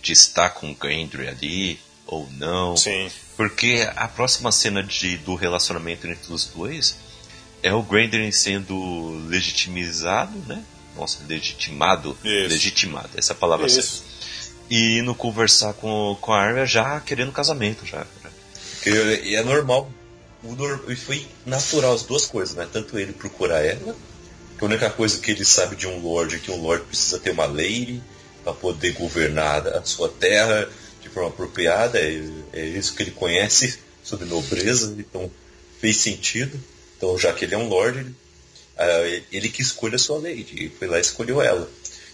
[0.00, 2.76] de estar com o Gendry ali ou não?
[2.76, 3.10] Sim.
[3.36, 6.94] Porque a próxima cena de, do relacionamento entre os dois
[7.64, 10.62] é o Gendry sendo legitimizado, né?
[10.96, 12.16] Nossa, legitimado.
[12.22, 12.48] Isso.
[12.48, 13.88] Legitimado, essa palavra certa.
[13.88, 14.04] Isso.
[14.70, 18.06] E indo conversar com, com a Arya já querendo casamento, já.
[19.26, 19.90] E é normal.
[20.86, 22.68] E foi natural as duas coisas, né?
[22.72, 23.96] Tanto ele procurar ela,
[24.60, 27.18] que a única coisa que ele sabe de um lord é que um lord precisa
[27.18, 28.02] ter uma lady
[28.44, 30.68] para poder governar a sua terra
[31.00, 31.98] de forma apropriada.
[31.98, 35.30] É, é isso que ele conhece sobre nobreza, então
[35.80, 36.60] fez sentido.
[36.94, 38.14] Então, já que ele é um lord, ele,
[38.76, 40.66] ah, ele que escolhe a sua lady.
[40.66, 41.66] E foi lá e escolheu ela.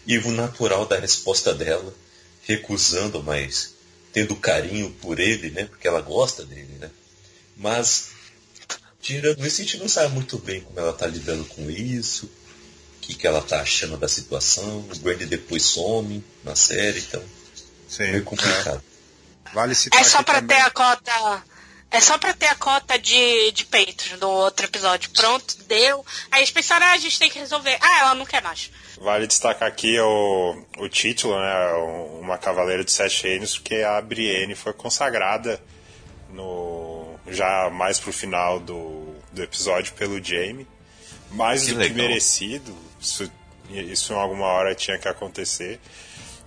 [0.06, 1.92] E o natural da resposta dela,
[2.42, 3.74] recusando, mas
[4.12, 5.64] tendo carinho por ele, né?
[5.64, 6.90] Porque ela gosta dele, né?
[7.56, 8.10] Mas,
[9.06, 13.00] tirando isso, a gente não sabe muito bem como ela tá lidando com isso, o
[13.00, 14.80] que, que ela tá achando da situação.
[14.92, 17.22] O Brandy depois some na série, então
[17.88, 18.02] Sim.
[18.04, 18.82] é meio complicado.
[19.54, 21.42] Vale citar É só também- ter a cota.
[21.88, 25.08] É só pra ter a cota de, de peitos do outro episódio.
[25.10, 26.04] Pronto, deu.
[26.32, 27.78] Aí eles pensaram, ah, a gente tem que resolver.
[27.80, 28.72] Ah, ela não quer mais.
[29.00, 31.72] Vale destacar aqui o, o título, né?
[32.20, 35.62] Uma Cavaleira de Sete Reinos, porque a Brienne foi consagrada
[36.30, 38.95] no já mais pro final do,
[39.36, 40.66] do episódio pelo Jaime.
[41.30, 41.94] Mais Que do legal.
[41.94, 42.74] que merecido.
[43.00, 43.30] Isso,
[43.70, 45.78] isso em alguma hora tinha que acontecer.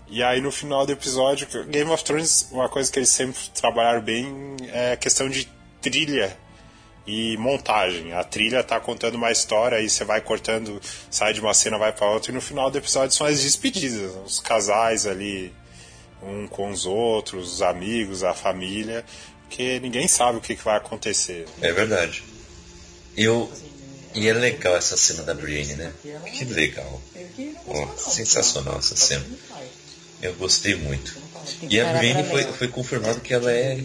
[0.09, 4.01] E aí no final do episódio, Game of Thrones, uma coisa que eles sempre trabalharam
[4.01, 5.47] bem é a questão de
[5.81, 6.35] trilha
[7.05, 8.11] e montagem.
[8.13, 10.81] A trilha tá contando uma história, aí você vai cortando,
[11.11, 14.11] sai de uma cena, vai pra outra, e no final do episódio são as despedidas.
[14.25, 15.53] Os casais ali,
[16.23, 19.05] um com os outros, os amigos, a família,
[19.47, 21.45] porque ninguém sabe o que, que vai acontecer.
[21.61, 22.23] É verdade.
[23.16, 23.51] Eu.
[24.14, 25.93] E é legal essa cena da Brienne, né?
[26.34, 27.01] Que legal.
[27.68, 29.26] Ó, sensacional essa cena.
[30.22, 31.16] Eu gostei muito.
[31.70, 33.84] E a Brienne foi, foi confirmado que ela é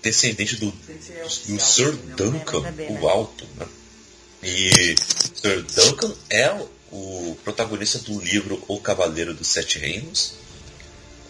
[0.00, 2.62] descendente do, do Sir Duncan,
[3.00, 3.66] o Alto, né?
[4.42, 4.94] E
[5.34, 6.50] Sir Duncan é
[6.90, 10.34] o protagonista do livro O Cavaleiro dos Sete Reinos,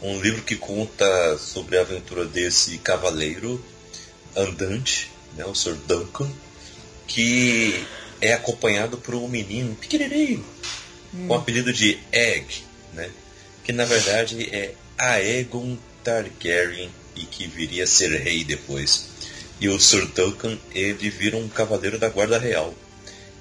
[0.02, 3.64] um livro que conta sobre a aventura desse cavaleiro
[4.34, 5.76] andante, né, o Sr.
[5.86, 6.28] Duncan,
[7.12, 7.86] que
[8.20, 10.44] é acompanhado por um menino pequenininho,
[11.12, 13.10] com o apelido de Egg, né,
[13.62, 19.10] que na verdade é Aegon Targaryen e que viria a ser rei depois.
[19.60, 20.06] E o Sr.
[20.06, 22.74] Duncan, ele vira um cavaleiro da Guarda Real.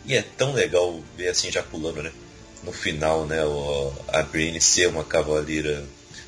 [0.05, 2.11] E é tão legal ver assim, já pulando, né?
[2.63, 3.43] No final, né?
[3.43, 5.83] O, a Brienne ser uma cavaleira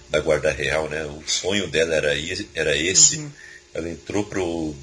[0.10, 1.06] da Guarda Real, né?
[1.06, 2.14] O sonho dela era,
[2.56, 3.28] era esse.
[3.74, 4.74] Ela entrou pro.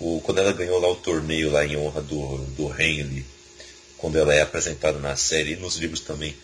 [0.00, 3.24] O, quando ela ganhou lá o torneio lá em honra do, do Henry,
[3.98, 6.34] quando ela é apresentada na série e nos livros também,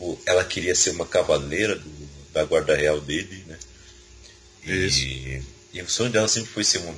[0.00, 3.58] o- ela queria ser uma cavaleira do- da Guarda Real dele, né?
[5.02, 5.42] E,
[5.74, 6.94] e o sonho dela sempre foi ser uma,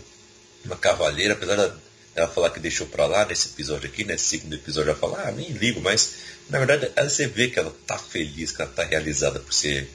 [0.65, 1.77] uma cavaleira, apesar da-
[2.15, 5.33] dela falar que deixou pra lá nesse episódio aqui, nesse segundo episódio, ela fala, ah,
[5.33, 6.15] nem ligo, mas
[6.49, 9.89] na verdade ela- você vê que ela tá feliz, que ela tá realizada por ser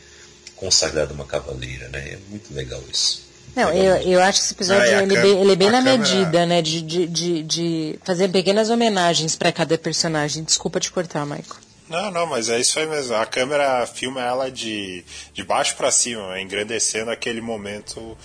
[0.58, 2.10] consagrada uma cavaleira, né?
[2.14, 3.29] É muito legal isso.
[3.56, 5.70] Não, eu, eu acho que esse episódio Ah, ele, é cam- bem, ele é bem
[5.72, 6.62] na câmera- medida, né?
[6.62, 10.44] De, de, de, de fazer pequenas homenagens pra cada personagem.
[10.44, 11.60] Desculpa te cortar, Michael.
[11.90, 13.16] Não, não, mas é isso aí mesmo.
[13.16, 18.16] A câmera filma ela de, de baixo pra cima, engrandecendo aquele momento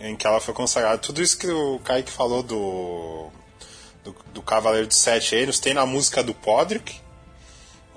[0.00, 0.98] em que ela foi consagrada.
[0.98, 3.28] Tudo isso que o Kaique falou do,
[4.02, 6.96] do, do Cavaleiro dos Sete Reinos tem na música do Podrick,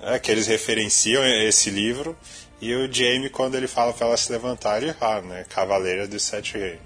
[0.00, 2.16] né, que eles referenciam esse livro.
[2.60, 5.46] E o Jaime, quando ele fala pra ela se levantar, ele fala, né?
[5.48, 6.80] Cavaleira dos Sete Reinos.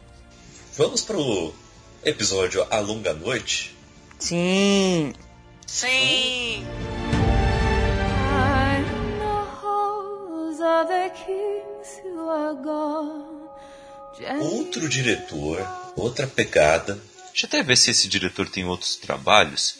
[0.77, 1.55] Vamos pro
[2.05, 3.75] episódio A Longa Noite.
[4.19, 5.15] Sim.
[5.67, 6.65] Sim.
[8.29, 8.85] I'm
[9.19, 13.33] the halls of the kings who are gone.
[14.41, 15.67] Outro diretor,
[15.97, 17.01] outra pegada.
[17.31, 19.77] Deixa eu até ver se esse diretor tem outros trabalhos.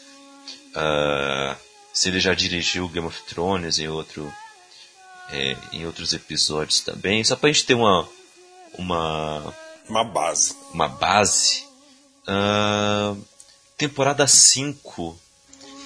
[0.75, 1.55] Ah,
[1.93, 4.33] se ele já dirigiu Game of Thrones em outro.
[5.29, 7.23] É, em outros episódios também.
[7.23, 8.07] Só pra gente ter uma.
[8.77, 9.53] uma.
[9.87, 10.55] Uma base.
[10.73, 11.65] uma base.
[12.27, 13.15] Ah,
[13.77, 15.19] temporada 5.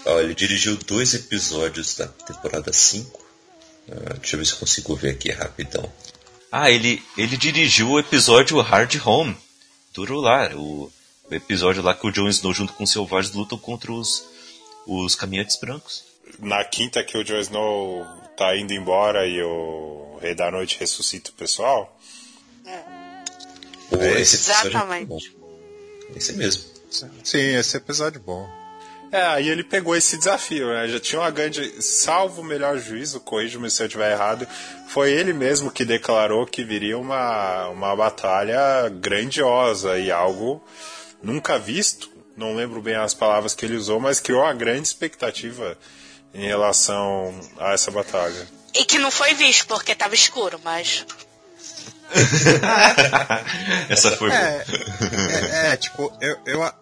[0.06, 3.26] Ó, ele dirigiu dois episódios da temporada 5.
[3.90, 5.92] Ah, deixa eu ver se consigo ver aqui rapidão.
[6.52, 9.36] Ah, ele, ele dirigiu o episódio Hard Home.
[9.94, 10.50] Duro lá.
[10.56, 10.92] O,
[11.30, 14.24] o episódio lá que o Jon Snow junto com os selvagens lutam contra os,
[14.86, 16.04] os caminhantes brancos.
[16.40, 18.06] Na quinta que o Jon Snow
[18.38, 21.98] tá indo embora e o Rei da Noite ressuscita o pessoal,
[23.90, 25.08] Pô, esse é Exatamente.
[25.08, 25.20] bom.
[26.16, 26.64] Esse mesmo.
[27.24, 28.48] Sim, esse episódio bom.
[29.12, 30.88] É, aí ele pegou esse desafio, né?
[30.88, 31.82] Já tinha uma grande.
[31.82, 34.46] Salvo o melhor juízo, corrijo-me se eu estiver errado.
[34.90, 40.62] Foi ele mesmo que declarou que viria uma, uma batalha grandiosa e algo
[41.24, 42.12] nunca visto.
[42.36, 45.78] Não lembro bem as palavras que ele usou, mas criou uma grande expectativa
[46.38, 48.48] em relação a essa batalha.
[48.74, 51.06] E que não foi visto porque estava escuro, mas.
[53.90, 54.32] Essa foi.
[54.32, 54.64] É,
[55.52, 56.74] é, é, tipo, eu, eu, a,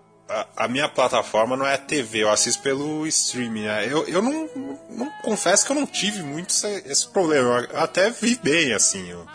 [0.56, 3.64] a minha plataforma não é TV, eu assisto pelo streaming.
[3.64, 3.88] Né?
[3.90, 4.50] Eu, eu não,
[4.90, 7.68] não confesso que eu não tive muito esse, esse problema.
[7.72, 9.10] Eu até vi bem, assim.
[9.10, 9.26] eu-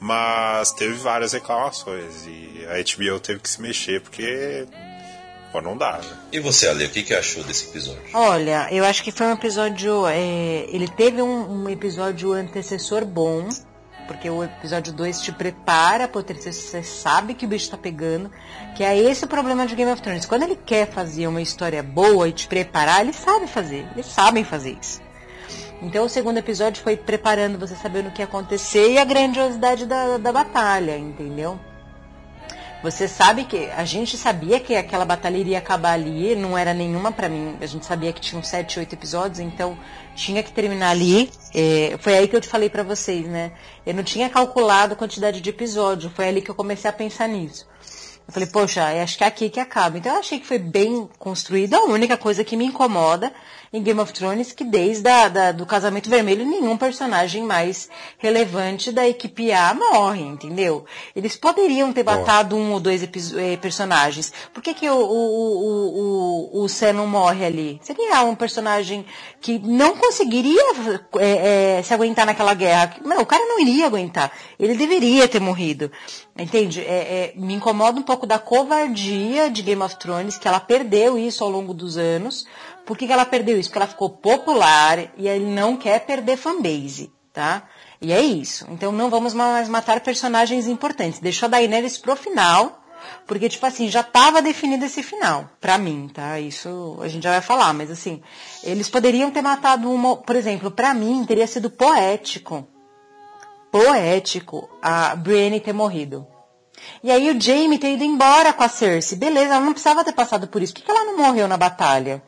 [0.00, 2.24] mas teve várias reclamações.
[2.26, 4.66] E a HBO teve que se mexer porque.
[5.52, 6.10] Pô, não dá, né?
[6.30, 8.02] E você, Ale, o que, que achou desse episódio?
[8.12, 10.06] Olha, eu acho que foi um episódio.
[10.06, 13.48] é, ele teve um, um episódio antecessor bom,
[14.06, 18.30] porque o episódio 2 te prepara pro terceiro, você sabe que o bicho tá pegando.
[18.76, 20.26] Que é esse o problema de Game of Thrones.
[20.26, 23.86] Quando ele quer fazer uma história boa e te preparar, ele sabe fazer.
[23.94, 25.00] Eles sabem fazer isso.
[25.80, 29.86] Então o segundo episódio foi preparando você sabendo o que ia acontecer e a grandiosidade
[29.86, 31.58] da, da batalha, entendeu?
[32.80, 37.10] Você sabe que a gente sabia que aquela batalha iria acabar ali, não era nenhuma
[37.10, 37.56] pra mim.
[37.60, 39.76] A gente sabia que tinham sete, oito episódios, então
[40.14, 41.28] tinha que terminar ali.
[41.52, 43.50] É, foi aí que eu te falei pra vocês, né?
[43.84, 47.26] Eu não tinha calculado a quantidade de episódio, foi ali que eu comecei a pensar
[47.26, 47.66] nisso.
[48.28, 49.98] Eu falei, poxa, eu acho que é aqui que acaba.
[49.98, 51.74] Então eu achei que foi bem construído.
[51.74, 53.32] A única coisa que me incomoda
[53.72, 57.88] em Game of Thrones que desde a, da, do Casamento Vermelho nenhum personagem mais
[58.18, 60.84] relevante da equipe A morre, entendeu?
[61.14, 64.32] Eles poderiam ter matado um ou dois eh, personagens.
[64.52, 67.80] Por que, que o, o, o, o, o Sam não morre ali?
[67.82, 69.04] Seria um personagem
[69.40, 70.62] que não conseguiria
[71.18, 72.96] eh, eh, se aguentar naquela guerra.
[73.04, 74.32] Não, o cara não iria aguentar.
[74.58, 75.90] Ele deveria ter morrido.
[76.36, 76.80] Entende?
[76.80, 81.18] É, é, me incomoda um pouco da covardia de Game of Thrones, que ela perdeu
[81.18, 82.46] isso ao longo dos anos.
[82.88, 83.68] Por que, que ela perdeu isso?
[83.68, 87.68] Porque ela ficou popular e ele não quer perder fanbase, tá?
[88.00, 88.66] E é isso.
[88.70, 91.20] Então não vamos mais matar personagens importantes.
[91.20, 92.82] Deixou a Daenerys pro final,
[93.26, 96.40] porque, tipo assim, já tava definido esse final, pra mim, tá?
[96.40, 98.22] Isso a gente já vai falar, mas assim,
[98.64, 102.66] eles poderiam ter matado uma, por exemplo, pra mim teria sido poético
[103.70, 106.26] poético a Brienne ter morrido.
[107.02, 109.18] E aí o Jaime ter ido embora com a Cersei.
[109.18, 110.72] Beleza, ela não precisava ter passado por isso.
[110.72, 112.22] Por que ela não morreu na batalha?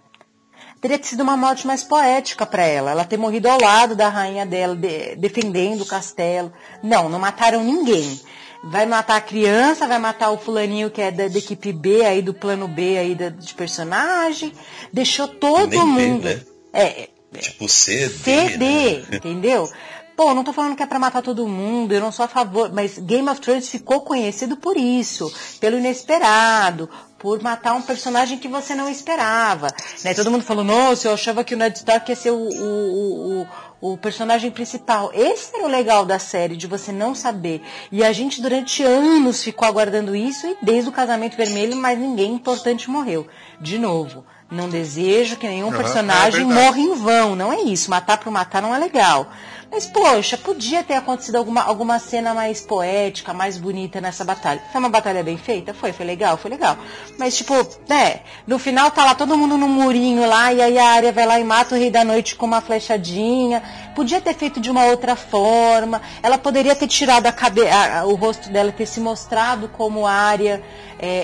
[0.81, 2.91] Teria sido uma morte mais poética para ela.
[2.93, 6.53] Ela ter morrido ao lado da rainha dela, de- defendendo o castelo.
[6.83, 8.19] Não, não mataram ninguém.
[8.65, 12.23] Vai matar a criança, vai matar o fulaninho que é da, da equipe B aí,
[12.23, 14.53] do plano B aí da- de personagem.
[14.93, 16.25] Deixou todo Nem mundo.
[16.25, 16.41] né?
[16.73, 17.09] É,
[17.39, 19.03] Tipo CD, CD, né?
[19.13, 19.71] entendeu?
[20.17, 22.71] Pô, não tô falando que é pra matar todo mundo, eu não sou a favor,
[22.73, 26.91] mas Game of Thrones ficou conhecido por isso, pelo inesperado,
[27.21, 29.69] por matar um personagem que você não esperava.
[30.03, 30.15] Né?
[30.15, 33.93] Todo mundo falou, nossa, eu achava que o Ned Stark ia ser o, o, o,
[33.93, 35.11] o personagem principal.
[35.13, 37.63] Esse era o legal da série, de você não saber.
[37.93, 42.33] E a gente durante anos ficou aguardando isso, e desde o casamento vermelho, mas ninguém
[42.33, 43.29] importante morreu.
[43.61, 44.25] De novo.
[44.51, 47.89] Não desejo que nenhum Aham, personagem é morra em vão, não é isso.
[47.89, 49.31] Matar por matar não é legal.
[49.73, 54.61] Mas, poxa, podia ter acontecido alguma, alguma cena mais poética, mais bonita nessa batalha.
[54.73, 55.73] Foi uma batalha bem feita?
[55.73, 56.77] Foi, foi legal, foi legal.
[57.17, 57.55] Mas, tipo,
[57.89, 61.25] né, no final tá lá todo mundo no murinho lá, e aí a área vai
[61.25, 63.63] lá e mata o Rei da Noite com uma flechadinha.
[63.95, 66.03] Podia ter feito de uma outra forma.
[66.21, 70.05] Ela poderia ter tirado a cabe a- a- o rosto dela, ter se mostrado como
[70.07, 70.63] área.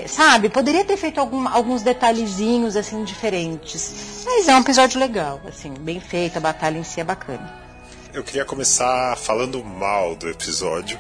[0.09, 0.49] sabe?
[0.49, 4.23] Poderia ter feito algum- alguns detalhezinhos, assim, diferentes.
[4.25, 7.66] Mas é um episódio legal, assim, bem feito, a batalha em si é bacana.
[8.17, 10.99] Eu queria começar falando mal do episódio.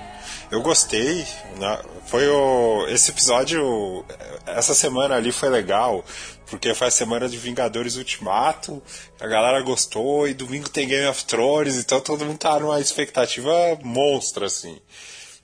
[0.50, 1.26] Eu gostei,
[1.58, 1.80] né?
[2.04, 4.04] Foi o esse episódio
[4.44, 6.04] essa semana ali foi legal,
[6.44, 8.82] porque foi a semana de Vingadores Ultimato.
[9.18, 13.50] A galera gostou e domingo tem Game of Thrones, então todo mundo tá numa expectativa
[13.82, 14.78] monstra assim.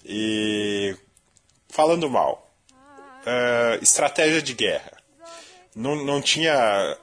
[0.05, 0.95] E
[1.71, 2.55] falando mal,
[3.25, 4.93] é, estratégia de guerra.
[5.75, 6.99] Não, não tinha.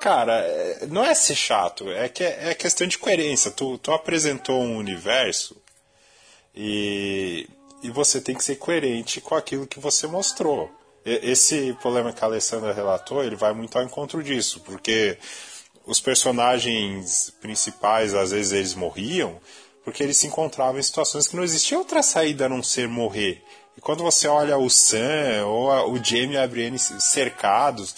[0.00, 3.50] Cara, é- não é ser chato, é que é questão de coerência.
[3.50, 5.56] Tu, tu apresentou um universo
[6.54, 7.46] e,
[7.82, 10.70] e você tem que ser coerente com aquilo que você mostrou.
[11.04, 15.16] Esse problema que a Alessandra relatou, ele vai muito ao encontro disso, porque
[15.86, 19.40] os personagens principais, às vezes, eles morriam
[19.84, 23.42] porque eles se encontravam em situações que não existia outra saída a não ser morrer.
[23.76, 27.94] E quando você olha o Sam ou o Jamie e a Brienne cercados,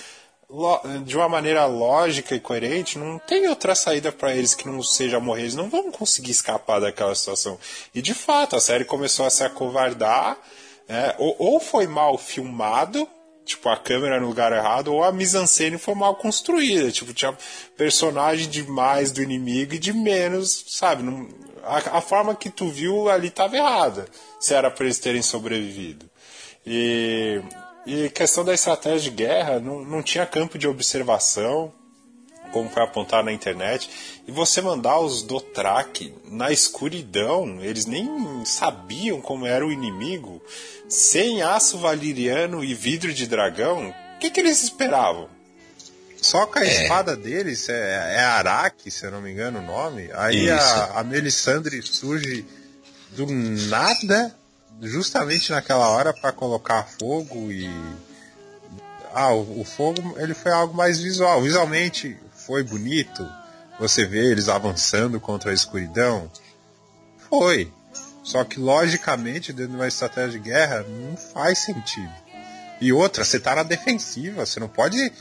[1.04, 5.18] de uma maneira lógica e coerente, não tem outra saída para eles que não seja
[5.18, 5.42] morrer.
[5.42, 7.58] Eles não vão conseguir escapar daquela situação.
[7.94, 10.36] E de fato, a série começou a se acovardar,
[10.86, 11.14] né?
[11.18, 13.08] ou, ou foi mal filmado,
[13.46, 16.92] tipo, a câmera no lugar errado, ou a mise-en-scène foi mal construída.
[16.92, 17.36] Tipo, tinha
[17.76, 21.02] personagem de mais do inimigo e de menos, sabe?
[21.02, 21.28] Não,
[21.62, 24.06] a, a, forma que tu viu ali estava errada,
[24.38, 26.10] se era para eles terem sobrevivido.
[26.66, 27.40] E,
[27.86, 31.72] e questão da estratégia de guerra, não, não tinha campo de observação,
[32.52, 33.90] como foi apontar na internet,
[34.26, 40.40] e você mandar os Dothraki na escuridão, eles nem sabiam como era o inimigo,
[40.88, 45.28] sem aço valiriano e vidro de dragão, o que, que eles esperavam?
[46.20, 46.82] Só com a é.
[46.82, 51.02] espada deles, é, é Araki, se eu não me engano o nome, aí a, a
[51.02, 52.44] Melisandre surge
[53.10, 54.32] do nada,
[54.82, 57.70] justamente naquela hora para colocar fogo e
[59.14, 61.42] ah, o, o, fogo ele foi algo mais visual.
[61.42, 63.26] Visualmente foi bonito
[63.78, 66.30] você vê eles avançando contra a escuridão?
[67.28, 67.72] Foi.
[68.22, 72.12] Só que logicamente, dentro de uma estratégia de guerra, não faz sentido.
[72.80, 75.12] E outra, você tá na defensiva, você não pode uh,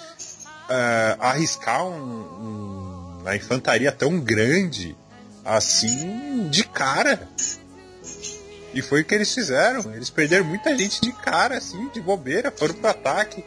[1.20, 4.96] arriscar um, um, uma infantaria tão grande
[5.44, 7.28] assim de cara.
[8.74, 9.94] E foi o que eles fizeram.
[9.94, 13.44] Eles perderam muita gente de cara, assim, de bobeira, foram pro ataque.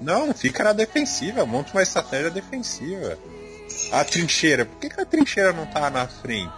[0.00, 3.18] Não, fica na defensiva, monta uma estratégia defensiva.
[3.90, 6.52] A trincheira, por que, que a trincheira não tá na frente?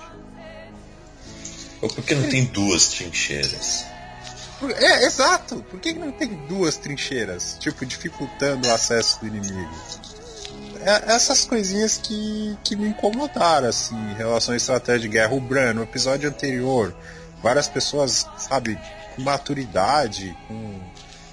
[1.82, 3.84] Ou porque não tem duas trincheiras?
[4.76, 5.64] É, exato.
[5.70, 7.56] Por que não tem duas trincheiras?
[7.60, 9.74] Tipo, dificultando o acesso do inimigo.
[10.80, 15.34] É, essas coisinhas que, que me incomodaram, assim, em relação à estratégia de guerra.
[15.34, 16.94] O Bran, no episódio anterior,
[17.44, 18.80] várias pessoas, sabe,
[19.14, 20.80] com maturidade, com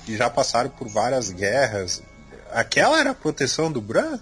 [0.05, 2.03] que já passaram por várias guerras.
[2.51, 4.19] Aquela era a proteção do Bran?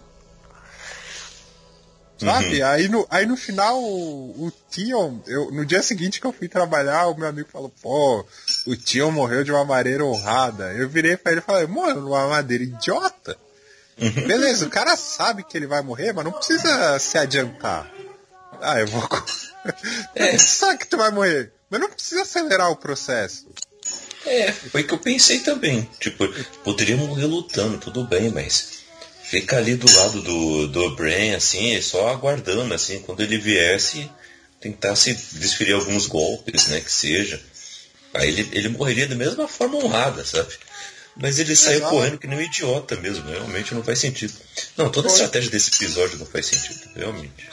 [2.19, 2.61] Sabe?
[2.61, 2.67] Uhum.
[2.67, 6.47] Aí, no, aí no final, o, o Tion, eu, no dia seguinte que eu fui
[6.47, 8.25] trabalhar, o meu amigo falou, pô,
[8.67, 10.73] o Tion morreu de uma maneira honrada.
[10.73, 13.37] Eu virei pra ele e falei, morreu de uma maneira idiota.
[13.97, 14.27] Uhum.
[14.27, 17.89] Beleza, o cara sabe que ele vai morrer, mas não precisa se adiantar.
[18.61, 19.07] Ah, eu vou.
[20.13, 20.37] É.
[20.39, 23.47] sabe que tu vai morrer, mas não precisa acelerar o processo.
[24.25, 25.89] É, foi que eu pensei também.
[25.99, 26.27] Tipo,
[26.63, 28.79] poderia morrer lutando, tudo bem, mas
[29.23, 34.09] fica ali do lado do, do Bran, assim, só aguardando, assim, quando ele viesse,
[34.59, 37.41] tentar se desferir alguns golpes, né, que seja.
[38.13, 40.53] Aí ele, ele morreria da mesma forma honrada, sabe?
[41.21, 41.93] Mas ele saiu Exato.
[41.93, 44.33] correndo que nem um idiota mesmo, realmente não faz sentido.
[44.77, 47.49] Não, toda a estratégia desse episódio não faz sentido, realmente.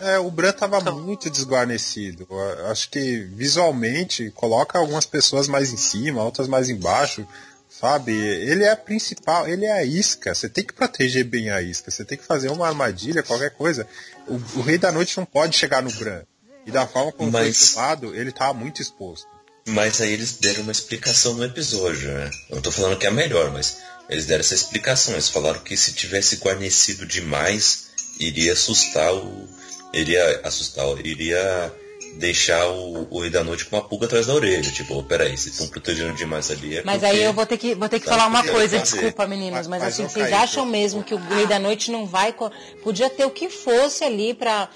[0.00, 1.00] É, o Bran tava então.
[1.00, 2.26] muito desguarnecido.
[2.68, 7.26] Acho que visualmente coloca algumas pessoas mais em cima, outras mais embaixo.
[7.68, 8.12] Sabe?
[8.12, 10.34] Ele é a principal, ele é a isca.
[10.34, 11.90] Você tem que proteger bem a isca.
[11.90, 13.86] Você tem que fazer uma armadilha, qualquer coisa.
[14.28, 16.22] O, o Rei da Noite não pode chegar no Bran.
[16.66, 17.56] E da forma como Mas...
[17.56, 19.33] foi filmado, ele tava muito exposto.
[19.66, 22.30] Mas aí eles deram uma explicação no episódio, né?
[22.50, 25.14] Eu não tô falando que é a melhor, mas eles deram essa explicação.
[25.14, 27.86] Eles falaram que se tivesse guarnecido demais,
[28.18, 29.48] iria assustar o.
[29.92, 31.72] Iria assustar, iria
[32.18, 34.70] deixar o, o Rei da Noite com uma pulga atrás da orelha.
[34.70, 36.78] Tipo, oh, peraí, vocês estão protegendo demais ali.
[36.78, 38.92] É mas aí eu vou ter que, vou ter que tá falar uma coisa, fazer.
[38.92, 42.34] desculpa meninos, mas, mas assim, vocês acham mesmo que o Rei da Noite não vai.
[42.82, 44.68] Podia ter o que fosse ali pra,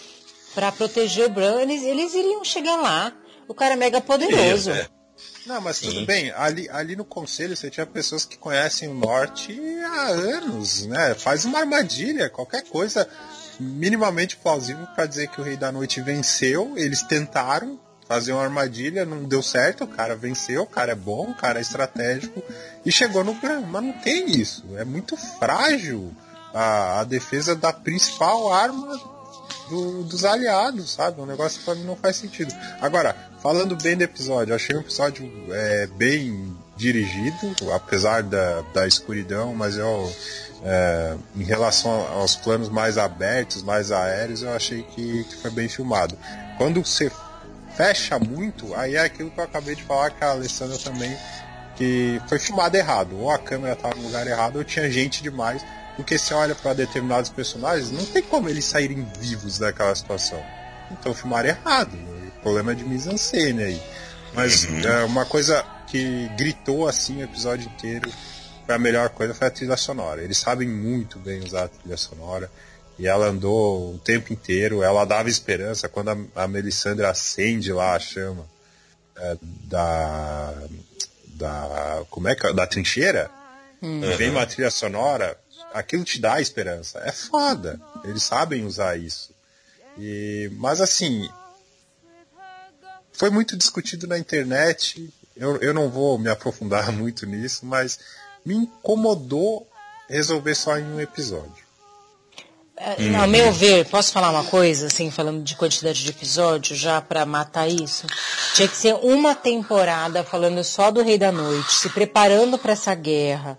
[0.54, 3.12] pra proteger o Bran, eles, eles iriam chegar lá.
[3.48, 4.70] O cara é mega poderoso.
[4.70, 4.86] É, é.
[5.46, 6.04] Não, mas tudo Sim.
[6.04, 6.30] bem.
[6.32, 11.14] Ali, ali no conselho você tinha pessoas que conhecem o norte há anos, né?
[11.14, 13.08] Faz uma armadilha, qualquer coisa
[13.58, 16.74] minimamente plausível para dizer que o Rei da Noite venceu.
[16.76, 21.30] Eles tentaram fazer uma armadilha, não deu certo, o cara venceu, o cara é bom,
[21.30, 22.42] o cara é estratégico
[22.84, 23.62] e chegou no grão.
[23.62, 24.64] Mas não tem isso.
[24.76, 26.12] É muito frágil
[26.54, 29.17] a, a defesa da principal arma
[29.68, 31.20] do, dos aliados, sabe?
[31.20, 32.52] Um negócio que pra mim não faz sentido.
[32.80, 39.54] Agora, falando bem do episódio, achei um episódio é, bem dirigido, apesar da, da escuridão,
[39.54, 40.10] mas eu
[40.64, 45.68] é, em relação aos planos mais abertos, mais aéreos, eu achei que, que, foi bem
[45.68, 46.16] filmado.
[46.56, 47.10] Quando você
[47.76, 51.16] fecha muito, aí é aquilo que eu acabei de falar com a Alessandra também,
[51.76, 53.16] que foi filmado errado.
[53.18, 55.64] Ou a câmera estava no lugar errado, ou tinha gente demais.
[55.98, 60.42] Porque se olha para determinados personagens, não tem como eles saírem vivos daquela situação.
[60.90, 61.92] Então filmaram errado.
[62.38, 63.82] O problema é de mise-en-scène aí.
[64.32, 64.80] Mas uhum.
[64.80, 68.10] é, uma coisa que gritou assim o episódio inteiro
[68.68, 70.22] a melhor coisa foi a trilha sonora.
[70.22, 72.50] Eles sabem muito bem usar a trilha sonora.
[72.98, 77.94] E ela andou o tempo inteiro, ela dava esperança quando a, a Melisandre acende lá
[77.94, 78.44] a chama
[79.16, 80.54] é, da.
[81.28, 82.02] da.
[82.10, 82.52] como é que é?
[82.52, 83.30] Da trincheira.
[83.80, 84.00] Uhum.
[84.16, 85.38] Vem uma trilha sonora,
[85.72, 87.00] aquilo te dá esperança.
[87.04, 87.80] É foda.
[88.04, 89.30] Eles sabem usar isso.
[89.98, 91.28] E, mas assim.
[93.12, 95.12] Foi muito discutido na internet.
[95.36, 97.98] Eu, eu não vou me aprofundar muito nisso, mas
[98.44, 99.66] me incomodou
[100.08, 101.68] resolver só em um episódio.
[102.80, 107.00] É, Ao meu ver, posso falar uma coisa, assim, falando de quantidade de episódios, já
[107.00, 108.06] pra matar isso?
[108.54, 112.94] Tinha que ser uma temporada falando só do Rei da Noite, se preparando pra essa
[112.94, 113.58] guerra,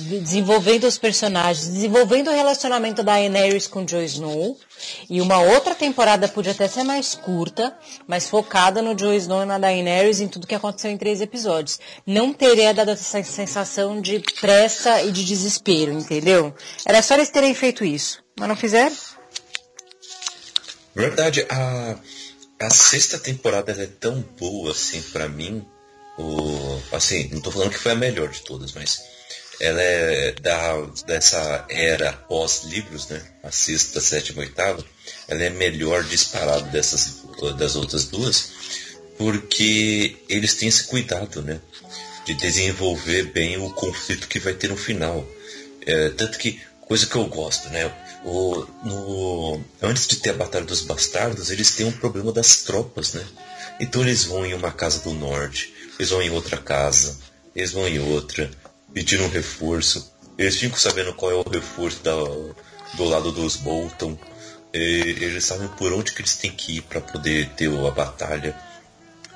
[0.00, 4.58] desenvolvendo os personagens, desenvolvendo o relacionamento da Daenerys com Jon Snow,
[5.08, 7.76] e uma outra temporada podia até ser mais curta,
[8.06, 11.78] mas focada no Jon Snow e na Daenerys em tudo que aconteceu em três episódios.
[12.06, 16.54] Não teria dado essa sensação de pressa e de desespero, entendeu?
[16.86, 18.22] Era só eles terem feito isso.
[18.38, 18.96] Mas não fizeram?
[20.94, 21.96] Verdade, a,
[22.60, 25.64] a sexta temporada é tão boa assim pra mim.
[26.18, 29.00] O, assim, não tô falando que foi a melhor de todas, mas
[29.60, 33.22] ela é da, dessa era pós-livros, né?
[33.42, 34.82] A sexta, sétima, oitava,
[35.28, 37.20] ela é melhor disparado dessas
[37.58, 38.50] das outras duas,
[39.18, 41.60] porque eles têm esse cuidado, né?
[42.24, 45.26] De desenvolver bem o conflito que vai ter no final.
[45.86, 47.92] É, tanto que, coisa que eu gosto, né?
[48.24, 53.12] O, no, antes de ter a Batalha dos Bastardos, eles têm um problema das tropas,
[53.12, 53.24] né?
[53.78, 57.18] Então eles vão em uma casa do norte, eles vão em outra casa,
[57.54, 58.50] eles vão em outra,
[58.92, 60.12] pedindo um reforço.
[60.36, 62.14] Eles ficam sabendo qual é o reforço da,
[62.94, 64.16] do lado dos Bolton.
[64.72, 68.56] E eles sabem por onde que eles têm que ir para poder ter a batalha.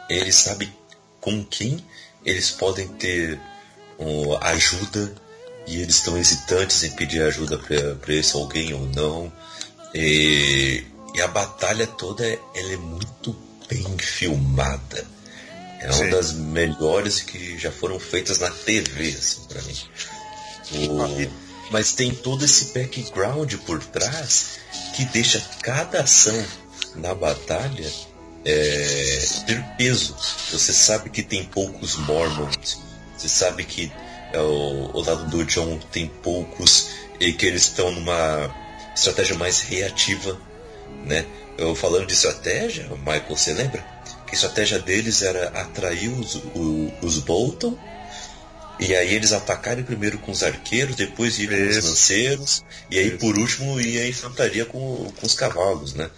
[0.09, 0.73] Eles sabem
[1.21, 1.85] com quem
[2.25, 3.39] eles podem ter
[3.99, 5.15] ó, ajuda
[5.67, 9.33] e eles estão hesitantes em pedir ajuda para esse alguém ou não.
[9.95, 10.85] E,
[11.15, 13.37] e a batalha toda ela é muito
[13.69, 15.14] bem filmada.
[15.85, 16.11] É uma Sim.
[16.11, 19.77] das melhores que já foram feitas na TV, assim, pra mim.
[20.89, 21.31] O- Ah,
[21.71, 24.59] Mas tem todo esse background por trás
[24.95, 26.45] que deixa cada ação
[26.95, 27.91] na batalha
[28.45, 30.15] é, ter peso.
[30.51, 32.79] Você sabe que tem poucos Mormons.
[33.17, 33.91] Você sabe que
[34.33, 36.89] é, o, o lado do John tem poucos
[37.21, 38.55] e que eles estão numa
[38.95, 40.39] estratégia mais reativa,
[41.07, 41.25] né?
[41.57, 43.85] Eu falando de estratégia, Michael, você lembra?
[44.35, 47.79] A estratégia deles era atrair os, o- os Bolton
[48.81, 53.09] e aí eles atacarem primeiro com os arqueiros, depois ir com os lanceiros, e aí
[53.11, 53.19] Isso.
[53.19, 56.11] por último ir a infantaria com, com os cavalos, né?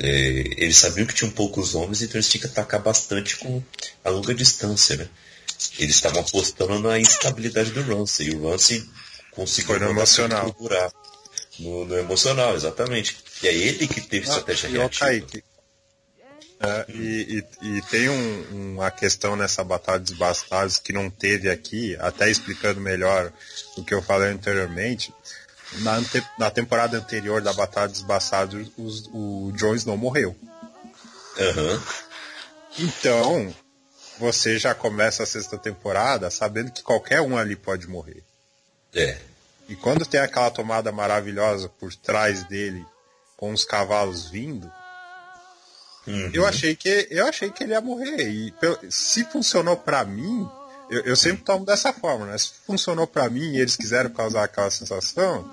[0.00, 0.08] É,
[0.56, 3.62] eles sabiam que tinham poucos homens, então eles tinham que atacar bastante com
[4.02, 5.06] a longa distância, né?
[5.78, 8.82] Eles estavam apostando na instabilidade do Ramsey, e o Ramsey
[9.32, 10.56] conseguiu Foi no emocional.
[11.58, 13.18] No, no emocional, exatamente.
[13.42, 15.04] E é ele que teve estratégia Ah, e, ó, reativa.
[15.04, 15.44] Kaique,
[16.60, 21.48] é, e, e- e tem um- uma questão nessa Batalha dos Bastardos que não teve
[21.48, 23.32] aqui, até explicando melhor
[23.76, 25.14] o que eu falei anteriormente.
[25.80, 30.34] Na, ante- na temporada anterior da Batalha dos Bastardos, os- o Jon Snow morreu.
[31.38, 31.82] Aham.
[32.78, 33.54] Então,
[34.18, 38.22] você já começa a sexta temporada sabendo que qualquer um ali pode morrer.
[38.94, 39.18] É.
[39.68, 42.84] E quando tem aquela tomada maravilhosa por trás dele,
[43.36, 44.70] com os cavalos vindo,
[46.08, 46.30] Uhum.
[46.32, 48.28] eu achei que eu achei que ele ia morrer.
[48.28, 48.54] E
[48.90, 50.48] se funcionou pra mim,
[50.90, 52.38] eu, eu sempre tomo dessa forma, né?
[52.38, 55.48] Se funcionou pra mim e eles quiseram causar aquela sensação,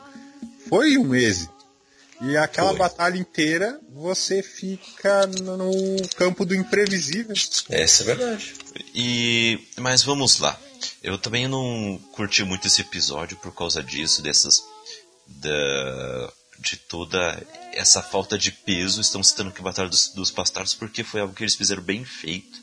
[0.70, 1.54] foi um êxito.
[2.22, 2.80] E aquela Foi.
[2.80, 5.70] batalha inteira, você fica no
[6.16, 7.36] campo do imprevisível.
[7.70, 8.54] Essa é verdade.
[8.94, 10.58] E mas vamos lá.
[11.04, 14.64] Eu também não curti muito esse episódio por causa disso, dessas
[15.28, 17.38] da de toda
[17.76, 19.02] essa falta de peso.
[19.02, 22.60] Estão citando que Batalha dos, dos Bastardos porque foi algo que eles fizeram bem feito.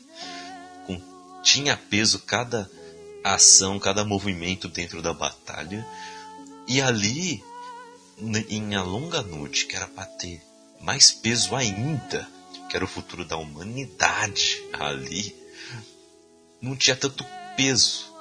[0.85, 0.99] Com,
[1.41, 2.69] tinha peso cada
[3.23, 5.87] ação, cada movimento dentro da batalha.
[6.67, 7.41] E ali,
[8.49, 10.41] em A Longa Noite, que era para ter
[10.81, 12.27] mais peso ainda,
[12.69, 15.35] que era o futuro da humanidade ali,
[16.61, 18.11] não tinha tanto peso.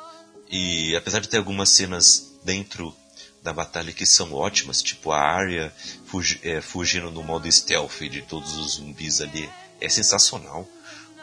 [0.49, 2.95] E apesar de ter algumas cenas dentro
[3.43, 5.73] da batalha que são ótimas, tipo a Arya
[6.07, 10.67] fugi- é, fugindo no modo stealth de todos os zumbis ali, é sensacional.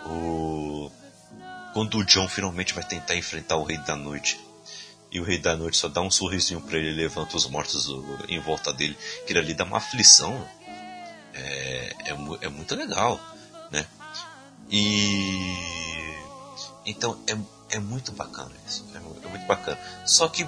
[0.06, 0.92] O...
[1.74, 4.40] Quando o John finalmente vai tentar enfrentar o Rei da Noite,
[5.12, 7.88] e o Rei da Noite só dá um sorrisinho pra ele e levanta os mortos
[8.28, 10.48] em volta dele, que ali dá uma aflição.
[11.34, 13.20] É, é, é muito legal,
[13.72, 13.86] né?
[14.70, 15.56] E
[16.86, 19.80] então é, é muito bacana isso, é, é muito bacana.
[20.06, 20.46] Só que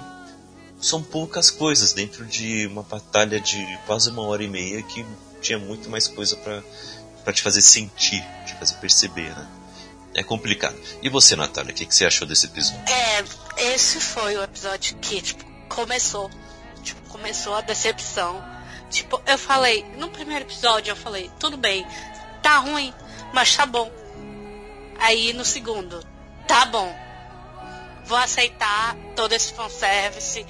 [0.82, 5.06] são poucas coisas dentro de uma batalha de quase uma hora e meia que
[5.40, 9.48] tinha muito mais coisa para te fazer sentir, te fazer perceber, né?
[10.14, 10.76] É complicado.
[11.00, 12.82] E você, Natália, o que, que você achou desse episódio?
[12.86, 16.30] É, esse foi o episódio que, tipo, começou.
[16.82, 18.44] Tipo, começou a decepção.
[18.90, 21.86] Tipo, eu falei, no primeiro episódio eu falei, tudo bem,
[22.42, 22.92] tá ruim,
[23.32, 23.90] mas tá bom.
[24.98, 26.04] Aí no segundo,
[26.46, 26.94] tá bom.
[28.04, 30.44] vou aceitar todo esse fanservice.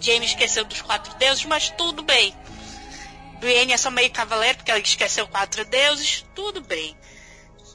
[0.00, 2.34] Jamie esqueceu dos quatro deuses, mas tudo bem.
[3.38, 6.96] Brienne é só meio cavaleiro porque ela esqueceu quatro deuses, tudo bem.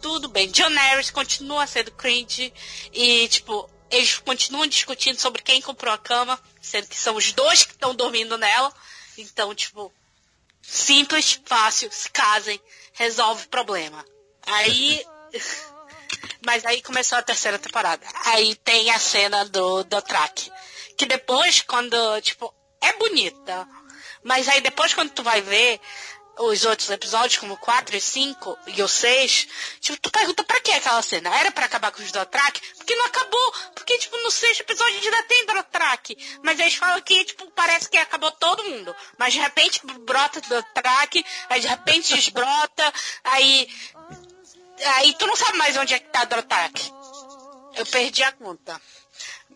[0.01, 0.51] Tudo bem.
[0.51, 2.53] John Harris continua sendo cringe
[2.91, 7.63] e, tipo, eles continuam discutindo sobre quem comprou a cama, sendo que são os dois
[7.63, 8.73] que estão dormindo nela.
[9.17, 9.93] Então, tipo,
[10.61, 12.59] simples, fácil, se casem,
[12.93, 14.03] resolve o problema.
[14.45, 15.05] Aí.
[16.45, 18.05] Mas aí começou a terceira temporada.
[18.25, 20.51] Aí tem a cena do, do track.
[20.97, 23.67] Que depois, quando, tipo, é bonita.
[24.23, 25.79] Mas aí depois quando tu vai ver
[26.39, 29.47] os outros episódios, como o 4 e 5 e o 6,
[29.79, 31.35] tipo, tu pergunta pra que aquela cena?
[31.37, 32.61] Era pra acabar com os Dothraki?
[32.75, 33.53] Porque não acabou.
[33.75, 36.17] Porque, tipo, no sexto episódio ainda tem Dothraki.
[36.41, 38.95] Mas eles falam que, tipo, parece que acabou todo mundo.
[39.17, 43.67] Mas de repente brota Dothraki, aí de repente desbrota, aí...
[44.95, 46.91] Aí tu não sabe mais onde é que tá Dothraki.
[47.75, 48.81] Eu perdi a conta.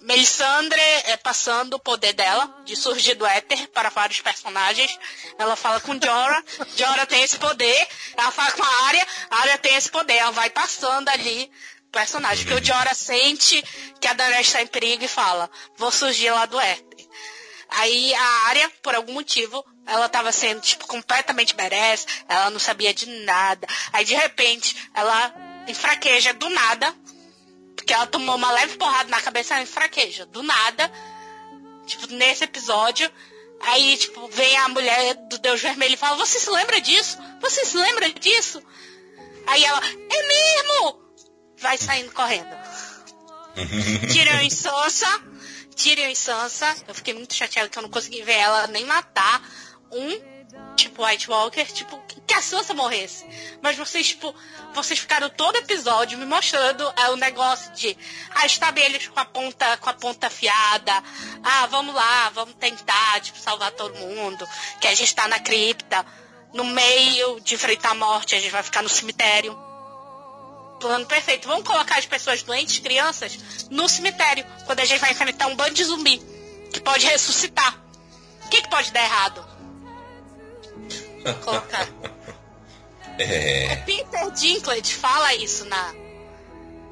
[0.02, 4.98] Melisandre é passando o poder dela, de surgir do éter para vários personagens.
[5.38, 6.44] Ela fala com Jorah,
[6.76, 7.88] Jorah tem esse poder.
[8.16, 10.16] Ela fala com a Arya, a Arya tem esse poder.
[10.16, 11.52] Ela vai passando ali
[11.92, 12.46] personagem.
[12.46, 13.64] Que o Jorah sente
[14.00, 17.08] que a Daenerys está em perigo e fala, vou surgir lá do éter.
[17.70, 22.94] Aí a Arya, por algum motivo, ela estava sendo, tipo, completamente merece, ela não sabia
[22.94, 23.68] de nada.
[23.92, 25.34] Aí de repente, ela
[25.68, 26.96] enfraqueja do nada
[27.88, 30.26] porque ela tomou uma leve porrada na cabeça e fraqueja.
[30.26, 30.92] Do nada.
[31.86, 33.10] Tipo, nesse episódio.
[33.62, 37.18] Aí, tipo, vem a mulher do Deus Vermelho e fala, você se lembra disso?
[37.40, 38.62] Você se lembra disso?
[39.48, 41.02] Aí ela, é mesmo!
[41.60, 42.50] Vai saindo correndo.
[44.12, 45.24] Tyrion e Sansa.
[45.74, 46.76] Tyrion e Sansa.
[46.90, 49.42] Eu fiquei muito chateada que eu não consegui ver ela nem matar
[49.94, 50.37] um
[50.76, 53.26] tipo White Walker, tipo, que a Sansa morresse.
[53.62, 54.34] Mas vocês, tipo,
[54.74, 57.98] vocês ficaram todo episódio me mostrando é, o negócio de
[58.34, 61.04] ah, estavam eles com a ponta, com a ponta afiada,
[61.44, 64.48] ah, vamos lá, vamos tentar, tipo, salvar todo mundo,
[64.80, 66.06] que a gente tá na cripta,
[66.54, 69.58] no meio de enfrentar a morte, a gente vai ficar no cemitério.
[70.80, 71.48] Plano perfeito.
[71.48, 75.74] Vamos colocar as pessoas doentes, crianças, no cemitério, quando a gente vai enfrentar um bando
[75.74, 76.22] de zumbi
[76.72, 77.76] que pode ressuscitar.
[78.46, 79.57] O que, que pode dar errado?
[81.44, 81.88] Colocar.
[83.20, 83.74] É...
[83.74, 85.96] é Peter Dinklage fala isso na,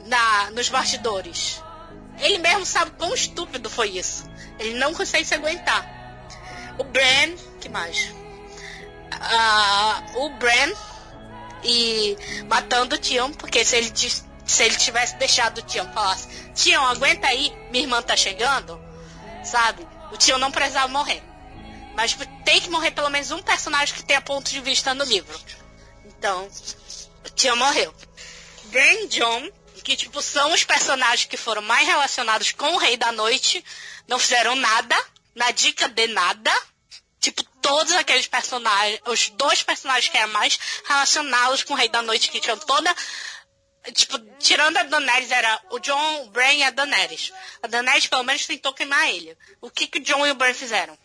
[0.06, 1.62] na nos bastidores.
[2.20, 4.26] Ele mesmo sabe quão estúpido foi isso.
[4.58, 5.88] Ele não consegue se aguentar.
[6.80, 8.12] O Bran, que mais?
[9.14, 10.74] Uh, o Bran
[11.64, 12.18] e
[12.48, 13.92] matando o Tion, porque se ele
[14.46, 18.80] se ele tivesse deixado o Tion falasse, Tion, aguenta aí, minha irmã tá chegando,
[19.44, 19.88] sabe?
[20.12, 21.24] O Tion não precisava morrer.
[21.96, 25.40] Mas tem que morrer pelo menos um personagem que tenha ponto de vista no livro.
[26.06, 26.50] Então,
[27.26, 27.94] o Tia morreu.
[28.66, 29.50] Ben John,
[29.84, 33.64] que tipo são os personagens que foram mais relacionados com o Rei da Noite,
[34.08, 34.96] não fizeram nada,
[35.34, 36.52] na dica de nada.
[37.20, 42.02] Tipo, todos aqueles personagens, os dois personagens que eram mais relacionados com o Rei da
[42.02, 42.94] Noite, que tinham toda
[43.92, 47.32] tipo, tirando a Daenerys, era o John, o Bran e a Daenerys.
[47.62, 49.38] A Daenerys, pelo menos, tentou queimar ele.
[49.62, 50.98] O que, que o John e o Bran fizeram?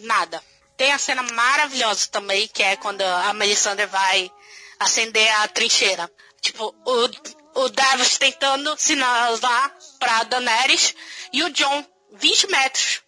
[0.00, 0.42] Nada.
[0.76, 4.30] Tem a cena maravilhosa também, que é quando a Melisandre vai
[4.78, 6.10] acender a trincheira.
[6.40, 10.94] Tipo, o, o Davos tentando sinalizar pra Daenerys
[11.32, 13.02] e o John 20 metros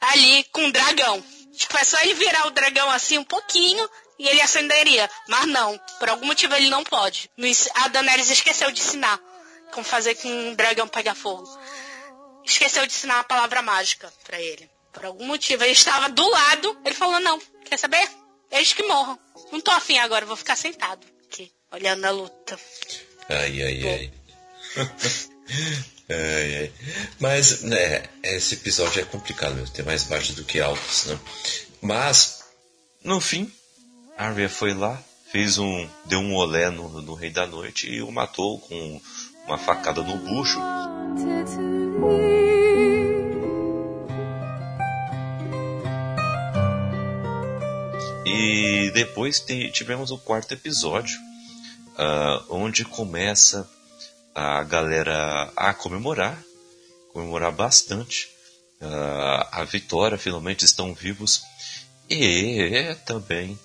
[0.00, 1.24] ali com o dragão.
[1.56, 3.88] Tipo, é só ele virar o dragão assim um pouquinho
[4.18, 5.08] e ele acenderia.
[5.28, 7.30] Mas não, por algum motivo ele não pode.
[7.76, 9.20] A Daenerys esqueceu de ensinar
[9.72, 11.48] como fazer com um dragão pegar fogo.
[12.44, 14.68] Esqueceu de ensinar a palavra mágica para ele.
[14.92, 18.08] Por algum motivo, ele estava do lado, ele falou, não, quer saber?
[18.50, 19.18] Eles que morram.
[19.50, 22.58] Não tô afim agora, vou ficar sentado aqui, olhando a luta.
[23.28, 24.12] Ai, ai, ai.
[26.10, 26.72] ai, ai.
[27.18, 31.18] Mas, né, esse episódio é complicado mesmo, tem mais baixos do que altos, né?
[31.80, 32.44] Mas,
[33.02, 33.50] no fim,
[34.16, 35.88] Arya foi lá, fez um.
[36.04, 39.00] deu um olé no, no Rei da Noite e o matou com
[39.46, 40.60] uma facada no bucho.
[48.24, 51.18] E depois tivemos o quarto episódio,
[51.92, 53.68] uh, onde começa
[54.34, 56.42] a galera a comemorar,
[57.12, 58.28] comemorar bastante
[58.80, 61.42] uh, a vitória, finalmente estão vivos,
[62.08, 63.58] e também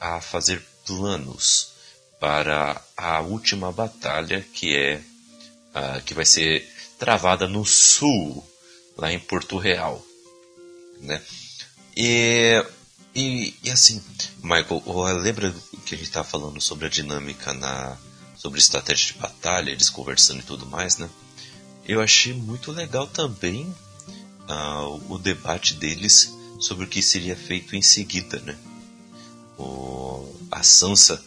[0.00, 1.72] a fazer planos
[2.18, 5.00] para a última batalha que é
[5.74, 8.46] uh, que vai ser travada no sul,
[8.96, 10.04] lá em Porto Real,
[11.00, 11.22] né?
[11.96, 12.62] E
[13.14, 14.02] e, e assim,
[14.42, 14.82] Michael,
[15.20, 15.54] lembra
[15.84, 17.96] que a gente estava falando sobre a dinâmica na.
[18.36, 21.08] sobre estratégia de batalha, eles conversando e tudo mais, né?
[21.90, 23.74] eu achei muito legal também
[24.48, 28.56] ah, o debate deles sobre o que seria feito em seguida, né?
[29.58, 31.22] O, a Sansa,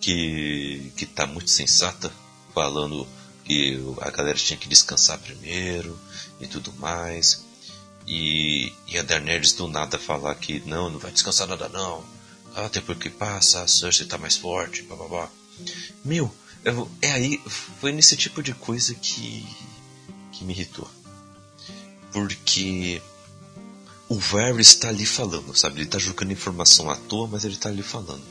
[0.00, 2.10] que, que tá muito sensata,
[2.54, 3.06] falando
[3.44, 5.98] que a galera tinha que descansar primeiro
[6.40, 7.44] e tudo mais.
[8.06, 12.04] E, e a Daenerys do nada falar que não, não vai descansar nada não.
[12.54, 15.28] Ah, até porque passa, a Cersei tá mais forte, blá.
[16.04, 16.32] Meu,
[16.64, 17.40] eu, é aí,
[17.80, 19.46] foi nesse tipo de coisa que,
[20.32, 20.88] que me irritou.
[22.12, 23.02] Porque
[24.08, 25.76] o Varys está ali falando, sabe?
[25.76, 28.24] Ele está jogando informação à toa, mas ele está ali falando.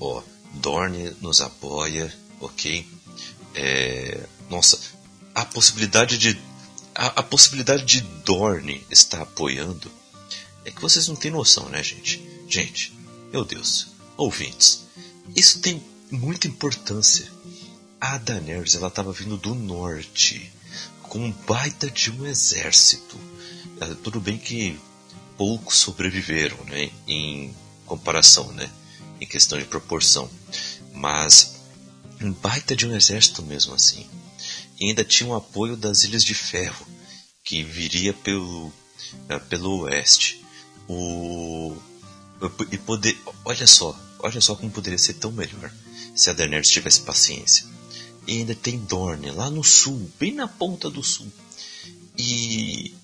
[0.00, 0.22] Ó,
[0.54, 2.86] Dorne nos apoia, ok?
[3.54, 4.78] É, nossa,
[5.34, 6.34] a possibilidade de
[6.96, 9.90] a, a, possibilidade de Dorne estar apoiando
[10.64, 12.26] é que vocês não têm noção, né, gente?
[12.48, 12.92] Gente,
[13.30, 14.84] meu Deus, ouvintes,
[15.34, 17.30] isso tem muita importância.
[18.00, 20.50] A Daenerys ela estava vindo do norte
[21.02, 23.18] com um baita de um exército.
[23.80, 24.78] É, tudo bem que
[25.36, 28.70] poucos sobreviveram, né, em comparação, né,
[29.20, 30.30] em questão de proporção,
[30.94, 31.56] mas
[32.22, 34.08] um baita de um exército mesmo assim.
[34.78, 36.86] E ainda tinha o apoio das Ilhas de Ferro,
[37.44, 40.44] que viria pelo, uh, pelo oeste.
[40.88, 41.76] O,
[42.70, 45.72] e poder, olha só, olha só como poderia ser tão melhor
[46.14, 47.66] se a Daenerys tivesse paciência.
[48.26, 51.30] E ainda tem Dorne lá no sul, bem na ponta do sul.
[52.18, 52.94] E,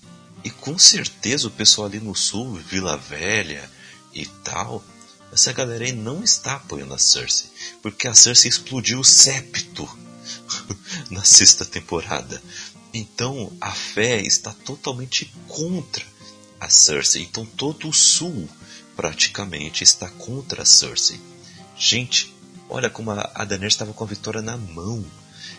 [0.43, 3.69] e com certeza o pessoal ali no sul, Vila Velha
[4.13, 4.83] e tal,
[5.31, 7.49] essa galera aí não está apoiando a Cersei,
[7.81, 9.89] porque a Cersei explodiu o septo
[11.09, 12.41] na sexta temporada.
[12.93, 16.05] Então a fé está totalmente contra
[16.59, 17.23] a Cersei.
[17.23, 18.47] Então todo o sul
[18.95, 21.19] praticamente está contra a Cersei.
[21.77, 22.33] Gente,
[22.69, 25.03] olha como a Daenerys estava com a vitória na mão.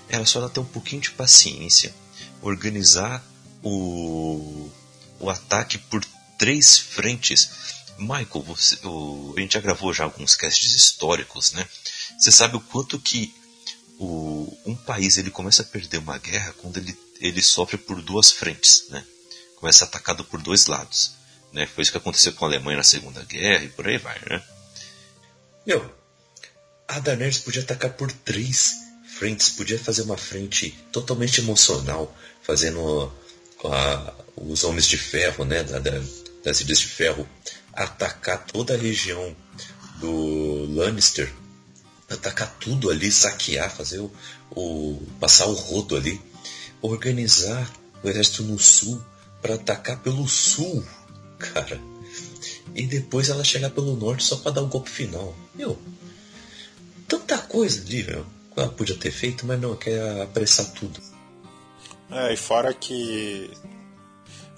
[0.08, 1.94] Era só ela ter um pouquinho de paciência,
[2.42, 3.24] organizar
[3.62, 4.68] o,
[5.18, 6.04] o ataque por
[6.38, 11.66] três frentes Michael, você, o, a gente já gravou já alguns casts históricos, né?
[12.18, 13.34] Você sabe o quanto que
[13.98, 18.30] o, um país ele começa a perder uma guerra quando ele, ele sofre por duas
[18.30, 19.04] frentes, né?
[19.56, 21.12] Começa atacado por dois lados,
[21.52, 21.66] né?
[21.66, 24.42] Foi isso que aconteceu com a Alemanha na Segunda Guerra e por aí vai, né?
[25.66, 25.94] Meu,
[26.88, 28.74] a Daenerys podia atacar por três
[29.18, 33.12] frentes, podia fazer uma frente totalmente emocional, fazendo
[34.36, 35.62] os Homens de Ferro, né?
[35.62, 36.02] Da, da,
[36.42, 37.26] das Ilhas de Ferro
[37.72, 39.34] atacar toda a região
[40.00, 41.32] do Lannister,
[42.14, 44.10] atacar tudo ali, saquear, fazer o,
[44.50, 46.20] o passar o rodo ali,
[46.80, 47.70] organizar
[48.02, 49.02] o exército no sul
[49.40, 50.84] para atacar pelo sul,
[51.38, 51.80] cara.
[52.74, 55.34] E depois ela chegar pelo norte só para dar o golpe final.
[55.54, 55.78] Meu,
[57.06, 58.26] tanta coisa ali, meu.
[58.56, 61.00] Ela podia ter feito, mas não, quer apressar tudo.
[62.10, 63.50] É, e fora que.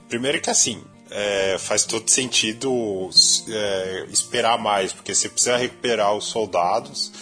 [0.08, 3.10] Primeiro que assim, é, faz todo sentido
[3.48, 7.12] é, esperar mais, porque você precisa recuperar os soldados.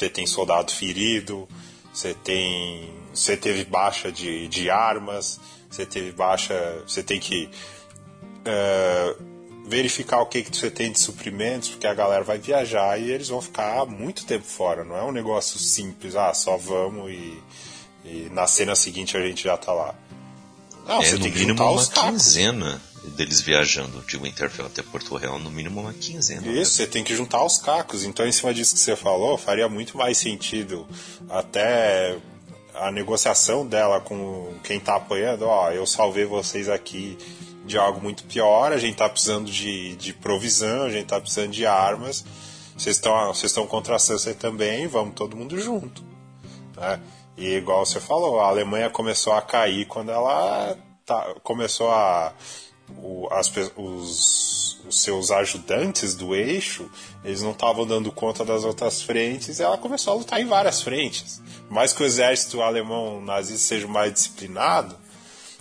[0.00, 1.46] Você tem soldado ferido,
[1.92, 2.90] você tem.
[3.12, 5.38] Você teve baixa de, de armas,
[5.70, 6.82] você teve baixa.
[6.86, 7.50] Você tem que
[8.46, 9.14] é,
[9.66, 13.28] verificar o que, que você tem de suprimentos, porque a galera vai viajar e eles
[13.28, 14.84] vão ficar muito tempo fora.
[14.84, 17.38] Não é um negócio simples, ah, só vamos e,
[18.06, 19.94] e na cena seguinte a gente já tá lá.
[20.86, 25.16] Não, é, você tem que juntar uma os quinzena deles viajando de Winterfell até Porto
[25.16, 26.46] Real, no mínimo uma quinzena.
[26.46, 26.64] Isso, né?
[26.64, 28.04] você tem que juntar os cacos.
[28.04, 30.86] Então, em cima disso que você falou, faria muito mais sentido
[31.28, 32.18] até
[32.74, 35.46] a negociação dela com quem tá apoiando.
[35.46, 37.16] Ó, eu salvei vocês aqui
[37.64, 41.52] de algo muito pior, a gente tá precisando de, de provisão, a gente tá precisando
[41.52, 42.24] de armas.
[42.76, 46.02] Vocês estão vocês estão contra a Sansa também, vamos todo mundo junto.
[46.76, 47.00] Né?
[47.36, 52.32] E igual você falou, a Alemanha começou a cair quando ela tá, começou a
[52.98, 56.90] o, as, os, os seus ajudantes do eixo,
[57.24, 60.82] eles não estavam dando conta das outras frentes, e ela começou a lutar em várias
[60.82, 61.40] frentes.
[61.68, 64.96] Mais que o exército alemão nazista seja mais disciplinado,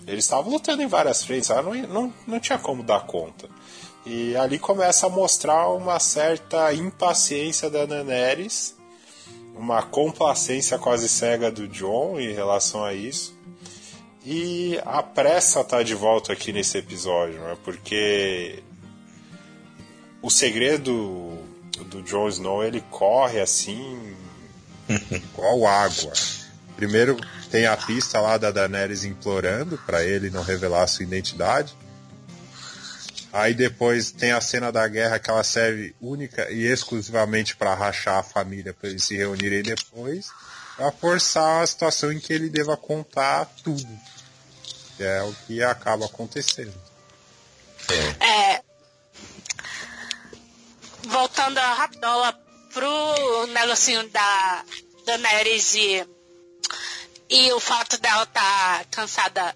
[0.08, 3.50] eles estavam lutando em várias frentes, ela não, não, não tinha como dar conta.
[4.06, 8.76] E ali começa a mostrar uma certa impaciência da Daenerys,
[9.56, 13.38] uma complacência quase cega do John em relação a isso.
[14.32, 17.58] E a pressa tá de volta aqui nesse episódio, né?
[17.64, 18.62] Porque
[20.22, 21.36] o segredo
[21.88, 24.16] do Jon Snow ele corre assim
[25.12, 26.14] igual água.
[26.76, 27.18] Primeiro
[27.50, 31.76] tem a pista lá da Daenerys implorando para ele não revelar sua identidade.
[33.34, 38.20] Aí depois tem a cena da guerra que ela serve única e exclusivamente para rachar
[38.20, 40.28] a família para eles se reunirem depois.
[40.78, 43.90] a forçar a situação em que ele deva contar tudo.
[45.00, 46.74] Que é o que acaba acontecendo.
[48.20, 48.62] É,
[51.04, 52.34] voltando a rapidola
[52.74, 54.66] pro negocinho da
[55.06, 56.06] Daenerys e,
[57.30, 59.56] e o fato dela estar tá cansada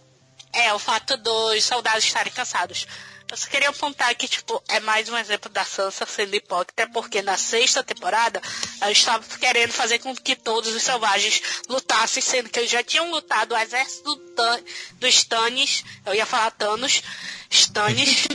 [0.53, 2.87] é o fato dos soldados estarem cansados.
[3.34, 7.19] Eu só queria apontar que, tipo, é mais um exemplo da Sansa sendo hipócrita, porque
[7.23, 8.39] na sexta temporada
[8.79, 13.09] ela estava querendo fazer com que todos os selvagens lutassem, sendo que eles já tinham
[13.09, 14.59] lutado o exército do Tan,
[14.99, 17.01] dos Stannis, eu ia falar Thanos,
[17.49, 18.27] Stannis,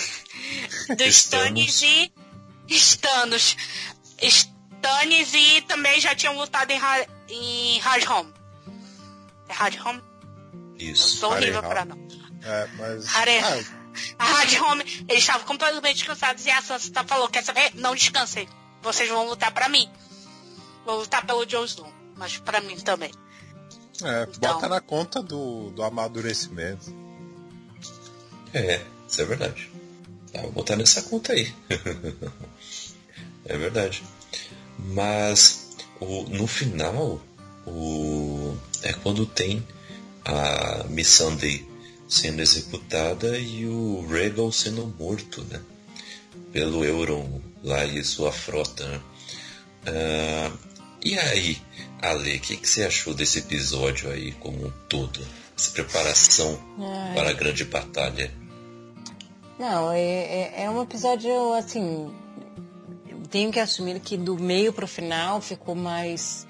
[0.96, 2.10] dos Stannis e
[2.70, 3.54] Stanos.
[4.18, 8.32] Stannis e também já tinham lutado em, ha em Hardhome.
[9.50, 10.02] É Hardhome?
[10.78, 11.18] Isso.
[11.18, 11.98] Sou horrível pra não.
[12.42, 13.14] É, mas.
[13.14, 13.38] Hare...
[13.38, 13.81] Ah,
[14.18, 17.72] A Hard Home, eles estavam completamente cansados e a Sansa tá falou, quer saber?
[17.74, 18.48] Não descansem.
[18.82, 19.88] Vocês vão lutar pra mim.
[20.84, 23.10] Vou lutar pelo Jon Snow, mas pra mim também.
[24.02, 24.54] é, Então.
[24.54, 26.92] bota na conta do, do amadurecimento.
[28.52, 29.70] É, isso é verdade.
[30.32, 31.54] Tá, vou botar nessa conta aí.
[33.44, 34.02] é verdade.
[34.78, 37.20] Mas o, no final,
[37.66, 39.66] o, é quando tem
[40.24, 41.66] a Miss Sunday
[42.12, 45.58] sendo executada e o Regal sendo morto, né?
[46.52, 48.86] Pelo Euron lá e sua frota.
[48.86, 49.00] né?
[49.86, 50.52] Ah,
[51.02, 51.56] e aí,
[52.02, 55.26] Ale, o que, que você achou desse episódio aí como um todo?
[55.58, 57.14] Essa preparação Ai.
[57.14, 58.30] para a grande batalha.
[59.58, 62.12] Não, é, é, é um episódio assim.
[63.30, 66.46] Tenho que assumir que do meio pro final ficou mais.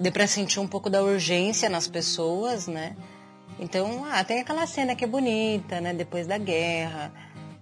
[0.00, 2.96] Deu pra sentir um pouco da urgência nas pessoas, né?
[3.58, 5.94] Então, ah, tem aquela cena que é bonita, né?
[5.94, 7.12] Depois da guerra,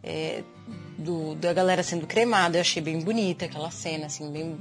[0.03, 0.43] é,
[0.99, 4.59] do, da galera sendo cremada, eu achei bem bonita aquela cena, assim, bem.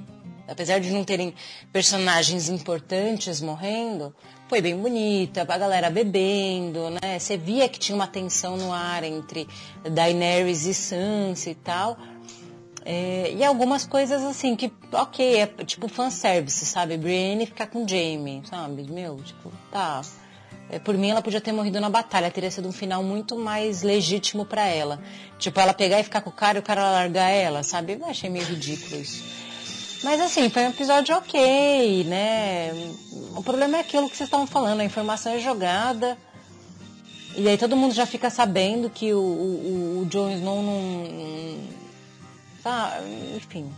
[0.47, 1.33] Apesar de não terem
[1.71, 4.13] personagens importantes morrendo,
[4.49, 7.17] foi bem bonita, a galera bebendo, né?
[7.17, 9.47] Você via que tinha uma tensão no ar entre
[9.89, 11.97] Daenerys e Sansa e tal.
[12.83, 16.97] É, e algumas coisas assim que, ok, é tipo fanservice, sabe?
[16.97, 18.91] Brienne ficar com Jaime, sabe?
[18.91, 20.01] Meu, tipo, tá.
[20.71, 23.81] É, por mim, ela podia ter morrido na batalha, teria sido um final muito mais
[23.81, 25.01] legítimo pra ela.
[25.37, 27.97] Tipo, ela pegar e ficar com o cara e o cara largar ela, sabe?
[27.99, 29.21] Eu achei meio ridículo isso.
[30.01, 32.71] Mas assim, foi um episódio ok, né?
[33.35, 36.17] O problema é aquilo que vocês estavam falando, a informação é jogada.
[37.35, 41.59] E aí todo mundo já fica sabendo que o, o, o Jon Snow não.
[42.63, 42.97] Tá,
[43.35, 43.69] enfim.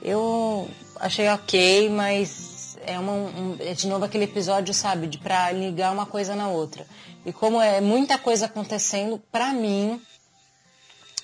[0.00, 0.68] Eu
[1.00, 2.55] achei ok, mas
[2.86, 6.48] é, uma, um- é de novo aquele episódio, sabe, de pra ligar uma coisa na
[6.48, 6.86] outra.
[7.24, 10.00] E como é muita coisa acontecendo, pra mim,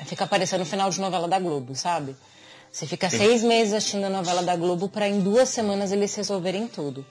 [0.05, 2.17] fica parecendo o final de novela da Globo, sabe?
[2.71, 6.67] Você fica seis meses assistindo a novela da Globo pra em duas semanas eles resolverem
[6.67, 7.05] tudo.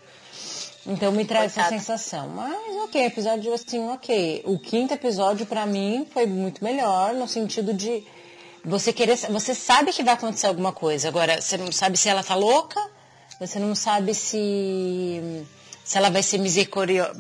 [0.88, 2.28] Então me traz essa sensação.
[2.30, 4.42] Mas ok, episódio assim, ok.
[4.46, 8.04] O quinto episódio pra mim foi muito melhor no sentido de
[8.66, 11.08] você querer, você sabe que vai acontecer alguma coisa.
[11.08, 12.80] Agora, você não sabe se ela tá louca,
[13.42, 15.46] você não sabe se
[15.84, 17.14] se ela vai ser misericordiosa.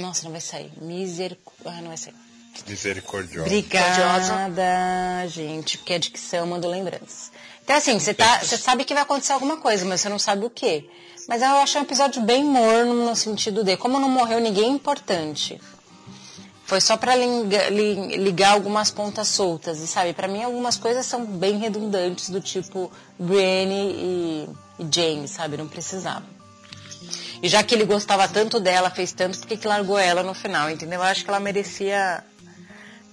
[0.00, 0.70] Nossa, não vai sair.
[0.82, 2.14] Miser, ah, não vai sair.
[3.44, 4.34] Misericordiosa.
[4.46, 7.30] Obrigada, gente, porque a dicção mandou lembranças.
[7.64, 10.44] Então, assim, você tá, você sabe que vai acontecer alguma coisa, mas você não sabe
[10.44, 10.88] o quê.
[11.28, 15.60] Mas eu achei um episódio bem morno no sentido de, como não morreu ninguém importante,
[16.64, 19.78] foi só pra liga- li- ligar algumas pontas soltas.
[19.80, 24.48] E, sabe, pra mim algumas coisas são bem redundantes, do tipo Brienne e,
[24.78, 25.56] e James, sabe?
[25.56, 26.24] Não precisava.
[27.42, 30.34] E já que ele gostava tanto dela, fez tanto, por que que largou ela no
[30.34, 31.00] final, entendeu?
[31.00, 32.24] Eu acho que ela merecia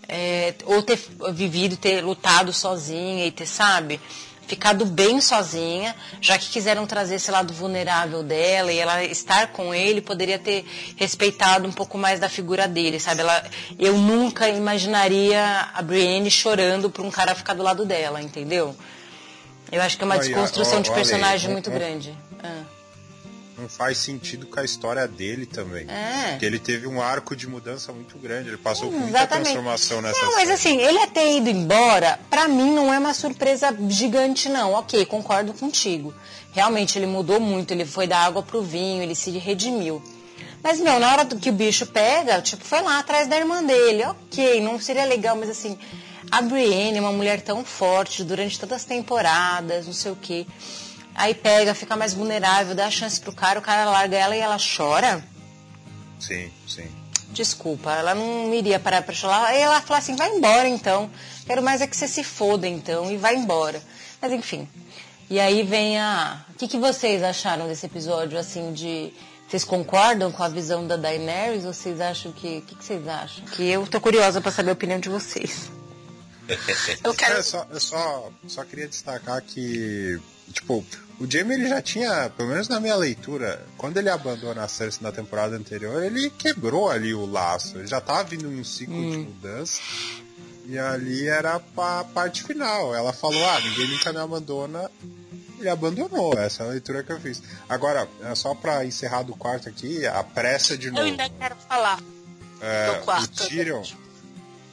[0.07, 0.99] é, ou ter
[1.31, 3.99] vivido, ter lutado sozinha e ter, sabe,
[4.47, 9.73] ficado bem sozinha, já que quiseram trazer esse lado vulnerável dela e ela estar com
[9.73, 10.65] ele, poderia ter
[10.95, 13.21] respeitado um pouco mais da figura dele, sabe?
[13.21, 13.43] Ela,
[13.79, 18.75] eu nunca imaginaria a Brienne chorando por um cara ficar do lado dela, entendeu?
[19.71, 22.15] Eu acho que é uma desconstrução de personagem muito grande.
[22.43, 22.63] Ah.
[23.57, 25.85] Não faz sentido com a história dele também.
[25.89, 26.31] É.
[26.31, 28.49] Porque ele teve um arco de mudança muito grande.
[28.49, 32.71] Ele passou por muita transformação nessa Não, mas assim, ele ter ido embora, pra mim
[32.71, 34.73] não é uma surpresa gigante, não.
[34.73, 36.13] Ok, concordo contigo.
[36.51, 40.03] Realmente ele mudou muito, ele foi da água pro vinho, ele se redimiu.
[40.61, 44.03] Mas, meu, na hora que o bicho pega, tipo, foi lá atrás da irmã dele.
[44.03, 45.77] Ok, não seria legal, mas assim,
[46.35, 50.45] a Brienne é uma mulher tão forte durante todas as temporadas, não sei o quê.
[51.15, 54.39] Aí pega, fica mais vulnerável, dá a chance pro cara, o cara larga ela e
[54.39, 55.23] ela chora.
[56.19, 56.89] Sim, sim.
[57.29, 59.45] Desculpa, ela não iria parar pra chorar.
[59.45, 61.09] Aí ela fala assim, vai embora então.
[61.45, 63.81] Quero mais é que você se foda então e vai embora.
[64.21, 64.67] Mas enfim.
[65.29, 66.43] E aí vem a.
[66.49, 69.13] O que, que vocês acharam desse episódio, assim, de.
[69.47, 72.57] Vocês concordam com a visão da Daenerys ou vocês acham que.
[72.57, 73.45] O que, que vocês acham?
[73.45, 75.71] Que eu tô curiosa pra saber a opinião de vocês.
[77.03, 77.39] Eu quero.
[77.39, 80.19] É, só, eu só, só queria destacar que,
[80.53, 80.85] tipo,
[81.19, 85.01] o Jamie ele já tinha, pelo menos na minha leitura, quando ele abandona a Cersei
[85.01, 87.77] na temporada anterior, ele quebrou ali o laço.
[87.77, 89.81] Ele já tava vindo em um ciclo de mudança.
[90.67, 92.93] E ali era a parte final.
[92.95, 94.89] Ela falou, ah, ninguém nunca me abandona.
[95.59, 97.41] Ele abandonou, essa é a leitura que eu fiz.
[97.69, 101.05] Agora, é só pra encerrar do quarto aqui, a pressa de Eu novo.
[101.05, 101.99] ainda quero falar
[102.59, 103.43] É, do quarto.
[103.43, 103.83] o Tyrion,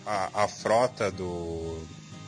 [0.07, 1.79] a, a frota do,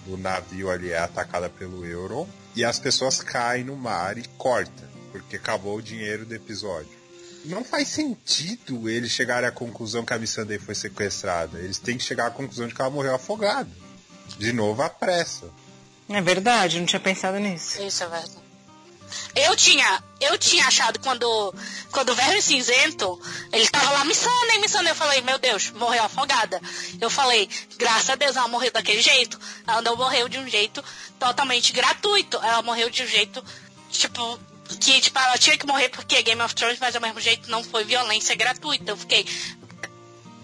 [0.06, 4.88] do navio ali é atacada pelo Euron e as pessoas caem no mar e corta,
[5.10, 7.05] porque acabou o dinheiro do episódio.
[7.44, 11.59] Não faz sentido eles chegarem à conclusão que a Missandei foi sequestrada.
[11.59, 13.68] Eles têm que chegar à conclusão de que ela morreu afogada.
[14.38, 15.51] De novo, a pressa.
[16.09, 17.82] É verdade, não tinha pensado nisso.
[17.82, 18.43] Isso é verdade.
[19.34, 21.54] Eu tinha, eu tinha achado quando,
[21.90, 23.20] quando o Verme Cinzento,
[23.52, 24.88] ele tava lá missando, hein, missando.
[24.88, 26.60] Eu falei, meu Deus, morreu afogada.
[27.00, 29.38] Eu falei, graças a Deus ela morreu daquele jeito.
[29.66, 30.84] Ela não morreu de um jeito
[31.18, 32.36] totalmente gratuito.
[32.38, 33.44] Ela morreu de um jeito,
[33.90, 34.38] tipo,
[34.80, 37.50] que tipo, ela tinha que morrer porque é Game of Thrones, mas ao mesmo jeito
[37.50, 38.92] não foi violência gratuita.
[38.92, 39.26] Eu fiquei,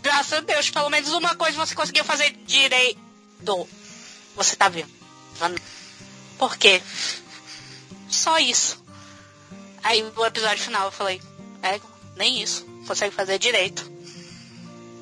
[0.02, 3.01] graças a Deus, pelo menos uma coisa você conseguiu fazer direito.
[4.36, 4.90] Você tá vendo?
[6.38, 6.82] Por quê?
[8.11, 8.82] Só isso.
[9.82, 11.20] Aí o episódio final eu falei,
[11.62, 11.81] é,
[12.16, 12.65] nem isso.
[12.87, 13.91] Consegue fazer direito.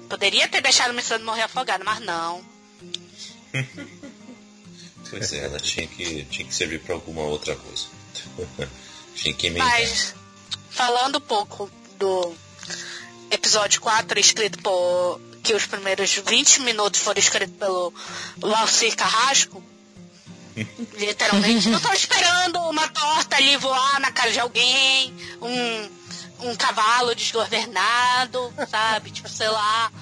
[0.09, 2.45] Poderia ter deixado o Missandei morrer afogado, mas não.
[5.11, 7.87] Pois é, ela tinha que, tinha que servir pra alguma outra coisa.
[9.15, 9.67] tinha que emendar.
[9.67, 10.15] Mas,
[10.71, 12.35] falando um pouco do
[13.31, 15.21] episódio 4, escrito por.
[15.43, 17.93] que os primeiros 20 minutos foram escritos pelo
[18.37, 19.63] Valcir Carrasco.
[20.95, 21.71] Literalmente.
[21.71, 28.53] Eu tô esperando uma torta ali voar na cara de alguém, um, um cavalo desgovernado,
[28.71, 29.11] sabe?
[29.11, 29.93] Tipo, sei lá,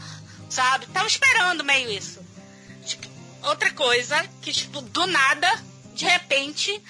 [0.49, 0.87] sabe?
[0.87, 2.21] Tava esperando meio isso.
[2.85, 3.09] Tipo,
[3.43, 5.49] outra coisa que, tipo, do nada,
[5.95, 6.83] de repente,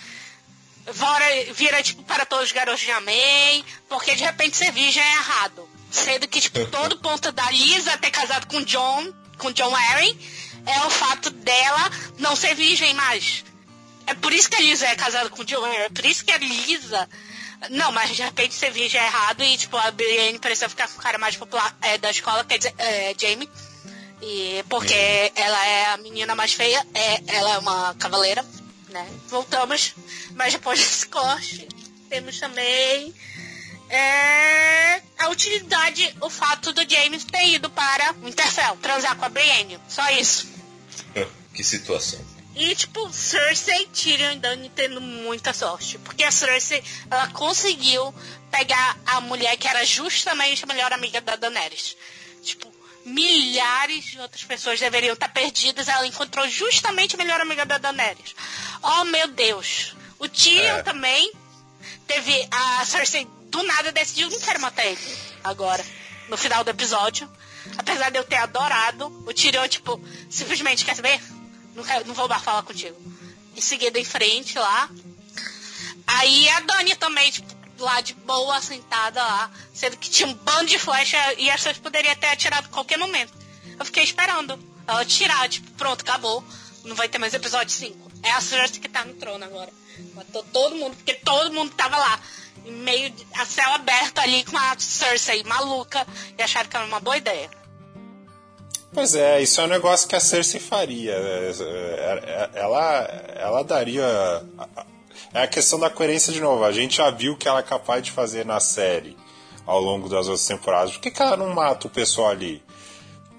[0.86, 5.16] vira, vira tipo, para todos os garotos de amém, porque de repente ser virgem é
[5.16, 5.68] errado.
[5.90, 10.18] Sendo que, tipo, todo ponto da Lisa ter casado com John, com John Arryn,
[10.66, 13.44] é o fato dela não ser virgem mais.
[14.06, 16.32] É por isso que a Lisa é casada com o John é por isso que
[16.32, 17.08] a Lisa...
[17.70, 21.02] Não, mas de repente virgem é errado e, tipo, a Brienne precisa ficar com o
[21.02, 23.48] cara mais popular é, da escola, quer dizer, é, Jamie.
[24.20, 28.44] E porque ela é a menina mais feia, é, ela é uma cavaleira,
[28.90, 29.08] né?
[29.28, 29.94] Voltamos,
[30.34, 31.68] mas depois desse corte,
[32.08, 33.14] temos também
[33.88, 39.78] é, a utilidade, o fato do James ter ido para Winterfell, transar com a Brienne.
[39.88, 40.46] Só isso.
[41.54, 42.35] que situação.
[42.56, 45.98] E, tipo, Cersei, Tyrion e Dany tendo muita sorte.
[45.98, 48.14] Porque a Cersei, ela conseguiu
[48.50, 51.94] pegar a mulher que era justamente a melhor amiga da Daenerys.
[52.42, 52.72] Tipo,
[53.04, 55.86] milhares de outras pessoas deveriam estar perdidas.
[55.86, 58.34] Ela encontrou justamente a melhor amiga da Daenerys.
[58.82, 59.94] Oh, meu Deus.
[60.18, 60.82] O Tyrion É.
[60.82, 61.30] também
[62.06, 62.48] teve...
[62.50, 65.84] A Cersei, do nada, decidiu não quero matar ele agora.
[66.30, 67.30] No final do episódio.
[67.76, 70.00] Apesar de eu ter adorado, o Tyrion, tipo,
[70.30, 71.20] simplesmente, quer saber?
[71.76, 72.96] Não, quero, não vou mais falar contigo.
[73.54, 74.88] Em seguida, em frente lá.
[76.06, 79.50] Aí a Dani também, tipo, lá de boa, sentada lá.
[79.74, 82.98] Sendo que tinha um bando de flecha e as pessoas poderiam ter atirado a qualquer
[82.98, 83.32] momento.
[83.78, 86.42] Eu fiquei esperando ela tirar, tipo, pronto, acabou.
[86.84, 88.10] Não vai ter mais episódio 5.
[88.22, 89.70] É a Cersei que tá no trono agora.
[90.14, 92.20] Matou todo mundo, porque todo mundo tava lá.
[92.64, 96.06] Em meio a céu aberto ali com a Cersei maluca.
[96.38, 97.50] E acharam que era uma boa ideia.
[98.96, 101.12] Pois é, isso é um negócio que a Cersei faria.
[101.12, 103.02] É, é, é, Ela,
[103.36, 104.42] ela daria.
[105.34, 106.64] É a questão da coerência de novo.
[106.64, 109.14] A gente já viu o que ela é capaz de fazer na série
[109.66, 110.92] ao longo das outras temporadas.
[110.92, 112.62] Por que, que ela não mata o pessoal ali?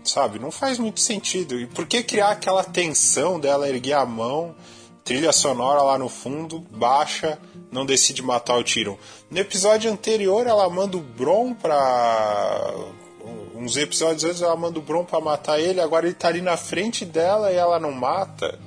[0.03, 0.37] Sabe?
[0.37, 1.59] Não faz muito sentido.
[1.59, 4.53] E por que criar aquela tensão dela erguer a mão,
[5.03, 7.39] trilha sonora lá no fundo, baixa,
[7.71, 8.95] não decide matar o Tyrion?
[9.31, 12.75] No episódio anterior, ela manda o Bron pra
[13.57, 16.55] uns episódios antes ela manda o Bron pra matar ele, agora ele tá ali na
[16.55, 18.59] frente dela e ela não mata.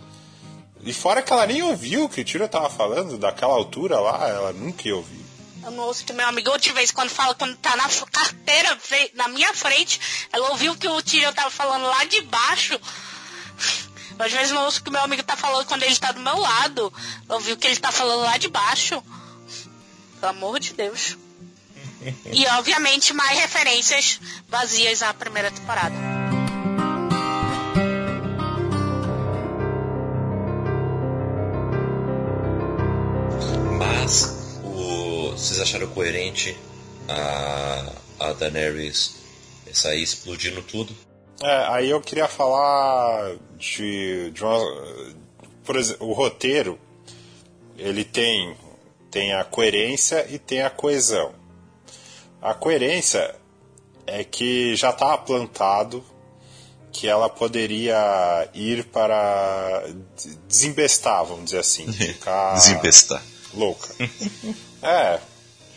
[0.83, 4.29] E fora que ela nem ouviu o que o Tiro tava falando, daquela altura lá,
[4.29, 5.21] ela nunca ia ouvir.
[5.63, 8.79] Eu não ouço que meu amigo de vez quando fala quando tá na carteira
[9.15, 10.01] na minha frente,
[10.33, 12.81] ela ouviu que o Tyrion tava falando lá de baixo.
[14.19, 16.39] Às vezes não ouço o que meu amigo tá falando quando ele tá do meu
[16.39, 16.93] lado.
[17.29, 19.03] Eu ouvi o que ele tá falando lá de baixo.
[20.19, 21.17] Pelo amor de Deus.
[22.33, 25.95] E obviamente mais referências vazias à primeira temporada.
[33.79, 36.57] Mas o, vocês acharam coerente
[37.09, 39.17] a, a Daenerys
[39.73, 40.95] sair explodindo tudo?
[41.43, 44.59] É, aí eu queria falar de, de uma,
[45.65, 46.79] por exemplo, o roteiro
[47.79, 48.55] ele tem
[49.11, 51.35] tem a coerência e tem a coesão.
[52.41, 53.35] A coerência
[54.07, 56.05] é que já estava plantado
[56.93, 59.85] que ela poderia ir para
[60.49, 63.23] desembestar, vamos dizer assim, ficar Desembestar.
[63.55, 63.89] louca.
[64.83, 65.21] é.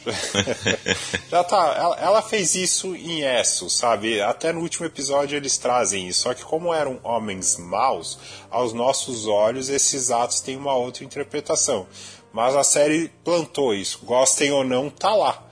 [1.29, 1.75] Já tá.
[1.77, 4.21] Ela, ela fez isso em Esso, sabe?
[4.21, 6.23] Até no último episódio eles trazem isso.
[6.23, 8.19] Só que como eram homens maus,
[8.51, 11.87] aos nossos olhos esses atos têm uma outra interpretação.
[12.33, 13.99] Mas a série plantou isso.
[14.03, 15.42] Gostem ou não, tá lá.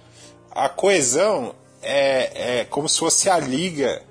[0.54, 4.04] A coesão é, é como se fosse a liga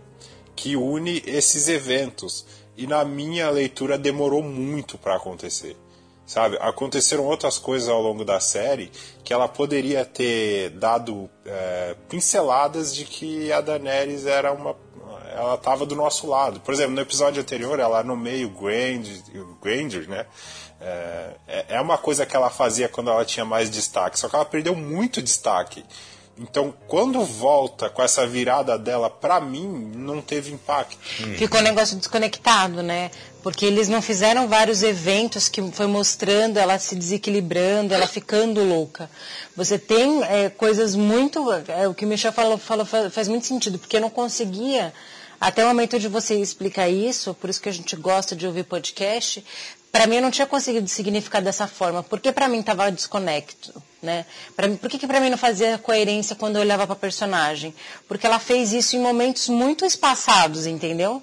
[0.56, 2.46] que une esses eventos.
[2.76, 5.76] E na minha leitura demorou muito para acontecer.
[6.24, 6.56] Sabe?
[6.60, 8.90] Aconteceram outras coisas ao longo da série
[9.24, 14.76] que ela poderia ter dado é, pinceladas de que a Daenerys era uma.
[15.34, 16.60] Ela estava do nosso lado.
[16.60, 20.26] Por exemplo, no episódio anterior, ela no meio Granger, né?
[20.80, 24.44] É, é uma coisa que ela fazia quando ela tinha mais destaque, só que ela
[24.44, 25.84] perdeu muito destaque.
[26.38, 30.96] Então, quando volta com essa virada dela, pra mim, não teve impacto.
[31.36, 33.10] Ficou um negócio desconectado, né?
[33.42, 39.10] Porque eles não fizeram vários eventos que foi mostrando ela se desequilibrando, ela ficando louca.
[39.54, 41.44] Você tem é, coisas muito.
[41.68, 44.94] É, o que o Michel falou, falou faz muito sentido, porque eu não conseguia.
[45.40, 48.64] Até o momento de você explicar isso, por isso que a gente gosta de ouvir
[48.64, 49.42] podcast,
[49.92, 54.24] para mim eu não tinha conseguido significar dessa forma, porque para mim estava desconecto, né?
[54.80, 57.74] Por que, que para mim não fazia coerência quando eu olhava para personagem?
[58.06, 61.22] Porque ela fez isso em momentos muito espaçados, entendeu?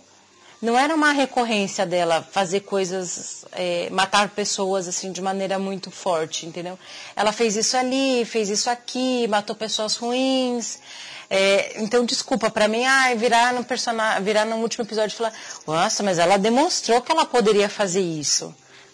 [0.60, 6.48] Não era uma recorrência dela fazer coisas, é, matar pessoas assim de maneira muito forte,
[6.48, 6.80] entendeu?
[7.16, 10.80] Ela fez isso ali, fez isso aqui, matou pessoas ruins.
[11.30, 15.34] É, então, desculpa, para mim, ah, virar no, personagem, virar no último episódio e falar,
[15.68, 18.54] nossa, mas ela demonstrou que ela poderia fazer isso.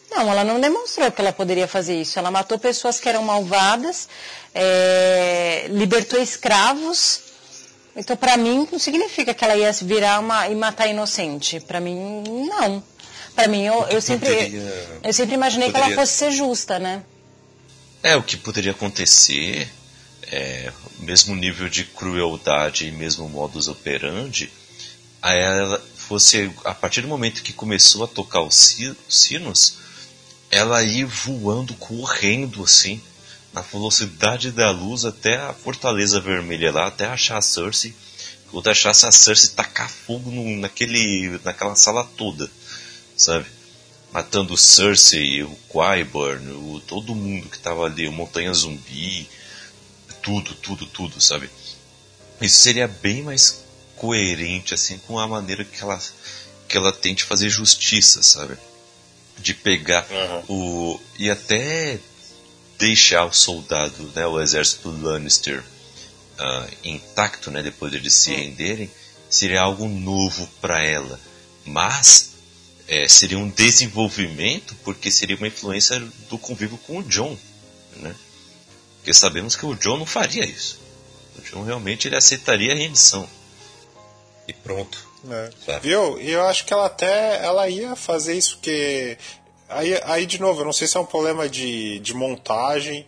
[0.10, 2.18] Não, ela não demonstrou que ela poderia fazer isso.
[2.20, 4.08] Ela matou pessoas que eram malvadas,
[4.54, 7.20] é, libertou escravos.
[7.96, 11.60] Então, para mim, não significa que ela ia virar uma, e matar inocente.
[11.60, 12.84] Para mim, não.
[13.36, 16.78] Para mim, eu, eu sempre, poderia- eu sempre imaginei que ela poderia- fosse ser justa,
[16.80, 17.04] né?
[18.02, 19.72] É, o que poderia acontecer,
[20.34, 24.52] é, mesmo nível de crueldade e mesmo modus operandi,
[25.22, 29.76] a ela fosse, a partir do momento que começou a tocar os si- os sinos,
[30.50, 33.00] ela ir voando, correndo assim,
[33.54, 37.94] na velocidade da luz até a Fortaleza Vermelha lá, até achar a Cersei,
[38.50, 42.50] quando achasse a Cersei tacar fogo no- naquele, naquela sala toda,
[43.16, 43.46] sabe?
[44.12, 49.28] matando o Cersei, o Qyburn, o, todo mundo que tava ali, o Montanha Zumbi,
[50.24, 51.50] tudo, tudo, tudo, sabe?
[52.42, 53.64] Isso seria bem mais
[53.98, 56.02] coerente, assim, com a maneira que ela,
[56.68, 58.58] que ela tem de fazer justiça, sabe?
[59.38, 60.08] De pegar
[60.48, 61.00] o.
[61.20, 62.00] e até
[62.78, 65.64] deixar o soldado, né, o exército Lannister
[66.38, 68.90] ah, intacto, né, depois deles se renderem,
[69.30, 71.20] seria algo novo para ela.
[71.66, 72.32] Mas
[72.88, 77.38] é, seria um desenvolvimento porque seria uma influência do convívio com o John,
[77.98, 78.14] né?
[79.04, 80.80] Porque sabemos que o John não faria isso.
[81.38, 83.28] O John realmente ele aceitaria a rendição.
[84.48, 84.98] E pronto.
[85.30, 85.50] É.
[85.66, 85.90] Sabe?
[85.90, 89.18] E eu acho que ela até ela ia fazer isso que
[89.68, 93.06] aí, aí de novo, eu não sei se é um problema de, de montagem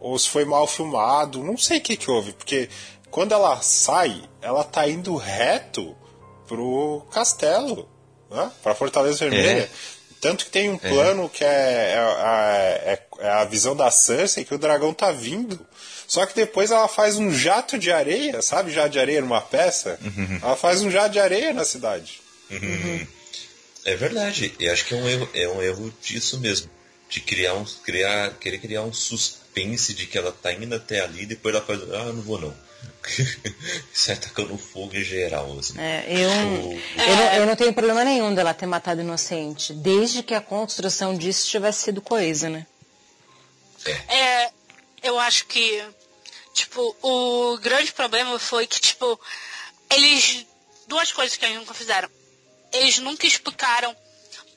[0.00, 2.68] ou se foi mal filmado, não sei o que que houve, porque
[3.08, 5.96] quando ela sai, ela tá indo reto
[6.48, 7.88] pro castelo,
[8.28, 8.50] né?
[8.60, 9.70] Pra Fortaleza Vermelha.
[10.20, 11.94] Tanto que tem um plano que é,
[12.86, 15.58] é, é- a visão da Cersei que o dragão tá vindo.
[16.06, 18.72] Só que depois ela faz um jato de areia, sabe?
[18.72, 19.98] Jato de areia numa peça?
[20.42, 22.20] Ela faz um jato de areia na cidade.
[23.84, 24.54] É verdade.
[24.58, 26.70] E acho que é um erro, é um erro disso mesmo.
[27.08, 31.22] De criar um, criar, querer criar um suspense de que ela tá indo até ali
[31.22, 32.54] e depois ela faz, ah, não vou não.
[33.92, 35.78] Sai tacando fogo em geral, assim.
[35.78, 40.34] É, eu, eu, não, eu não tenho problema nenhum dela ter matado inocente, desde que
[40.34, 42.66] a construção disso tivesse sido coesa, né?
[44.08, 44.52] É,
[45.02, 45.84] eu acho que,
[46.52, 49.18] tipo, o grande problema foi que, tipo,
[49.90, 50.46] eles.
[50.86, 52.08] Duas coisas que eles nunca fizeram.
[52.72, 53.94] Eles nunca explicaram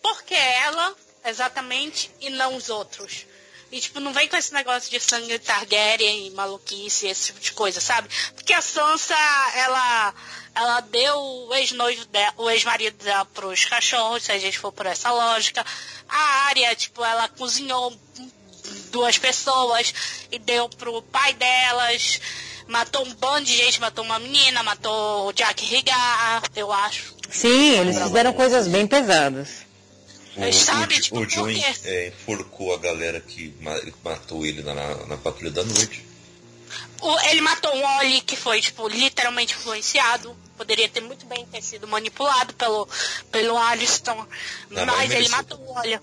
[0.02, 0.96] por que ela,
[1.26, 3.26] exatamente, e não os outros.
[3.72, 7.54] E, tipo, não vem com esse negócio de sangue Targaryen e maluquice, esse tipo de
[7.54, 8.10] coisa, sabe?
[8.36, 9.16] Porque a Sansa,
[9.56, 10.14] ela,
[10.54, 14.86] ela deu o ex-noivo dela, o ex-marido dela pros cachorros, se a gente for por
[14.86, 15.66] essa lógica.
[16.10, 17.98] A área, tipo, ela cozinhou
[18.92, 19.94] duas pessoas
[20.32, 22.20] e deu pro pai delas.
[22.68, 27.14] Matou um bando de gente, matou uma menina, matou o Jack Rigar, eu acho.
[27.30, 29.66] Sim, eles fizeram coisas bem pesadas.
[30.38, 31.50] O, Sabe, o, tipo, o John
[31.84, 34.74] é, enforcou a galera que ma- matou ele na,
[35.06, 36.06] na, patrulha da noite.
[37.02, 40.34] O- ele matou um Oli que foi, tipo, literalmente influenciado.
[40.56, 42.88] Poderia ter muito bem ter sido manipulado pelo,
[43.30, 44.26] pelo Aliston.
[44.70, 46.00] Não, mas mas ele matou o Oli.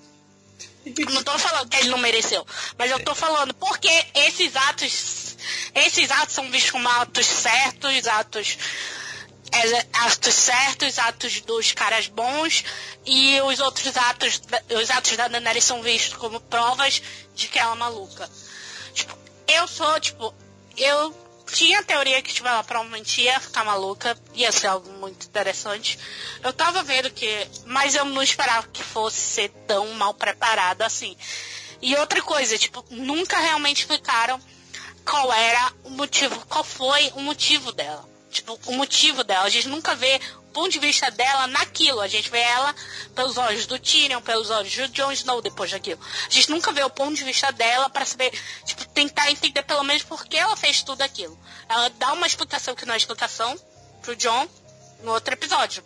[1.11, 2.47] Não tô falando que ele não mereceu.
[2.77, 5.37] Mas eu tô falando porque esses atos.
[5.75, 8.59] Esses atos são vistos como atos certos, atos.
[9.53, 12.65] é, atos certos, atos dos caras bons,
[13.05, 14.43] e os outros atos,
[14.81, 17.03] os atos da Daenerys são vistos como provas
[17.35, 18.29] de que ela é maluca.
[18.93, 20.35] Tipo, eu sou, tipo,
[20.77, 25.27] eu tinha a teoria que, tipo, ela provavelmente ia ficar maluca, ia ser algo muito
[25.27, 25.99] interessante.
[26.43, 31.16] Eu tava vendo que, mas eu não esperava que fosse ser tão mal preparado assim.
[31.81, 34.41] E outra coisa, tipo, nunca realmente explicaram
[35.05, 38.07] qual era o motivo, qual foi o motivo dela.
[38.31, 39.47] Tipo, o motivo dela.
[39.47, 40.20] A gente nunca vê
[40.59, 42.01] ponto de vista dela naquilo.
[42.01, 42.75] A gente vê ela
[43.15, 46.01] pelos olhos do Tyrion, pelos olhos do Jon Snow depois daquilo.
[46.27, 48.33] A gente nunca vê o ponto de vista dela para saber,
[48.65, 51.39] tipo, tentar entender pelo menos por que ela fez tudo aquilo.
[51.69, 53.57] Ela dá uma explicação que não é explicação
[54.03, 54.49] pro John
[55.05, 55.85] no outro episódio.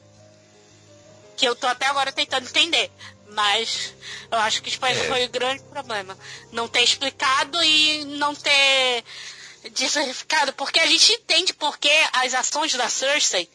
[1.36, 2.90] Que eu tô até agora tentando entender.
[3.28, 3.92] Mas
[4.30, 4.94] eu acho que tipo, É.
[4.94, 6.16] foi o grande problema.
[6.50, 9.04] Não ter explicado e não ter
[9.70, 10.54] diversificado.
[10.54, 13.50] Porque a gente entende porque as ações da Cersei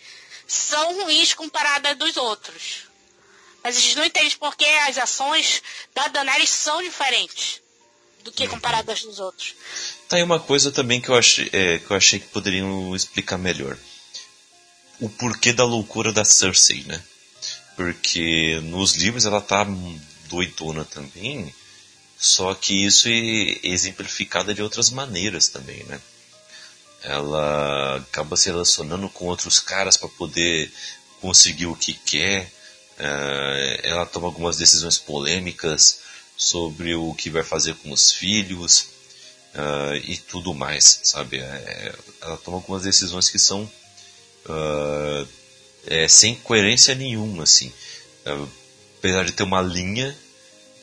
[0.47, 2.87] são ruins comparadas dos outros.
[3.63, 5.61] Mas a gente não entende porque as ações
[5.93, 7.61] da Daenerys são diferentes
[8.23, 9.55] do que comparadas dos outros.
[10.07, 13.37] Tá aí uma coisa também que eu achei, é, que eu achei que poderiam explicar
[13.37, 13.77] melhor.
[14.99, 17.03] O porquê da loucura da Cersei, né?
[17.75, 19.65] Porque nos livros ela tá
[20.27, 21.53] doidona também,
[22.17, 26.01] só que isso é exemplificado de outras maneiras também, né?
[27.03, 30.71] Ela acaba se relacionando com outros caras para poder
[31.21, 32.51] conseguir o que quer.
[32.99, 35.99] eh, ela toma algumas decisões polêmicas
[36.35, 38.87] sobre o que vai fazer com os filhos
[39.55, 41.39] ah, e tudo mais, sabe?
[41.39, 43.69] É, ela toma algumas decisões que são
[44.47, 45.25] ah,
[45.87, 47.71] é, sem coerência nenhuma, assim.
[48.99, 50.15] Apesar de ter uma linha,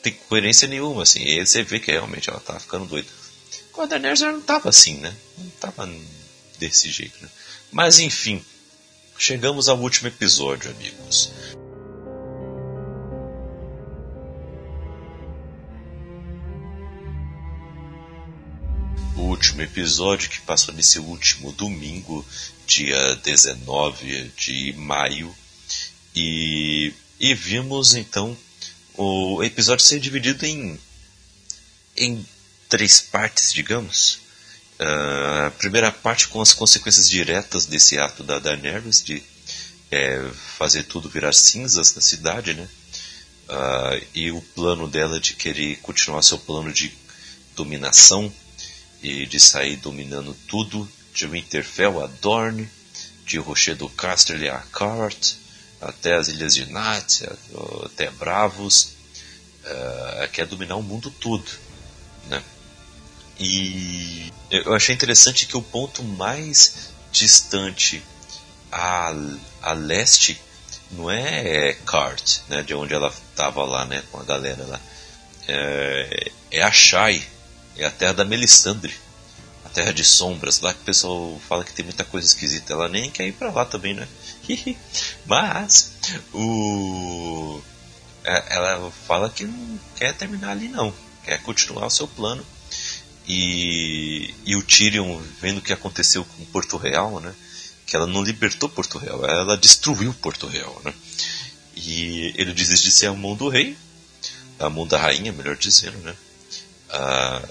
[0.01, 1.21] tem coerência nenhuma, assim.
[1.23, 3.07] E aí você vê que realmente ela tá ficando doida.
[3.77, 5.13] A Daenerys ela não tava assim, né?
[5.37, 5.89] Não tava
[6.57, 7.29] desse jeito, né?
[7.71, 8.43] Mas enfim,
[9.17, 11.31] chegamos ao último episódio, amigos.
[19.15, 22.25] o último episódio que passou nesse último domingo,
[22.67, 25.33] dia 19 de maio,
[26.15, 28.37] e, e vimos então
[28.97, 30.79] o episódio ser dividido em,
[31.97, 32.25] em
[32.69, 34.19] três partes, digamos.
[34.79, 39.23] Ah, a primeira parte com as consequências diretas desse ato da Daenerys de
[39.89, 42.67] é, fazer tudo virar cinzas na cidade, né?
[43.47, 46.91] Ah, e o plano dela de querer continuar seu plano de
[47.55, 48.31] dominação
[49.01, 52.69] e de sair dominando tudo, de Winterfell a Dorne,
[53.25, 55.35] de Rochedo Casterly a Cart,
[55.79, 57.21] até as Ilhas de Nat,
[57.85, 58.95] até Bravos,
[59.63, 61.45] uh, quer dominar o mundo todo?
[63.39, 68.03] E eu achei interessante que o ponto mais distante
[68.71, 69.13] a,
[69.61, 70.39] a leste
[70.91, 74.79] não é Cart, né, de onde ela estava lá, né, com a galera lá,
[75.47, 77.25] é, é a Shai,
[77.77, 78.93] é a terra da Melisandre,
[79.65, 82.73] a terra de sombras, lá que o pessoal fala que tem muita coisa esquisita.
[82.73, 84.07] Ela nem quer ir pra lá também, né?
[85.25, 85.91] Mas
[86.33, 87.61] o
[88.23, 90.93] é, ela fala que não quer terminar ali não,
[91.23, 92.45] quer continuar o seu plano.
[93.27, 97.33] E, e o Tyrion vendo o que aconteceu com Porto Real, né?
[97.85, 100.93] Que ela não libertou Porto Real, ela destruiu Porto Real, né?
[101.75, 103.75] E ele desiste de ser a mão do rei,
[104.59, 106.15] a mão da rainha, melhor dizendo, né?
[106.89, 107.41] Ah,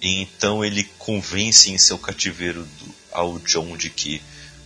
[0.00, 4.22] então ele convence em seu cativeiro do, ao John de que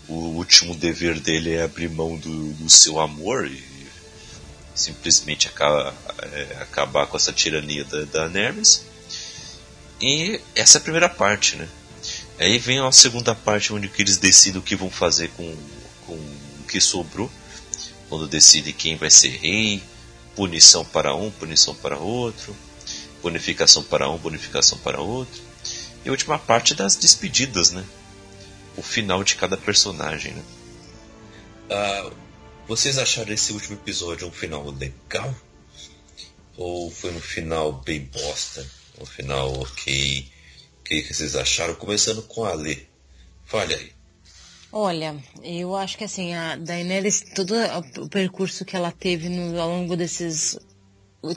[0.08, 3.62] o último dever dele é abrir mão do, do seu amor e
[4.74, 5.94] simplesmente acaba,
[6.32, 8.84] é, acabar com essa tirania da, da Nerys.
[10.00, 11.68] E essa é a primeira parte, né?
[12.38, 15.56] Aí vem a segunda parte onde que eles decidem o que vão fazer com,
[16.06, 17.30] com o que sobrou.
[18.08, 19.82] Quando decidem quem vai ser rei,
[20.34, 22.56] punição para um, punição para outro
[23.22, 25.40] bonificação para um, bonificação para outro.
[26.04, 27.84] E a última parte das despedidas, né?
[28.76, 30.42] O final de cada personagem, né?
[31.70, 32.10] Ah,
[32.66, 35.34] vocês acharam esse último episódio um final legal?
[36.56, 38.66] Ou foi um final bem bosta?
[39.00, 40.30] Um final ok.
[40.80, 41.74] O que, que vocês acharam?
[41.74, 42.86] Começando com a Lê.
[43.44, 43.92] Fale aí.
[44.72, 47.54] Olha, eu acho que assim, a Daenerys, todo
[47.98, 50.56] o percurso que ela teve no, ao longo desses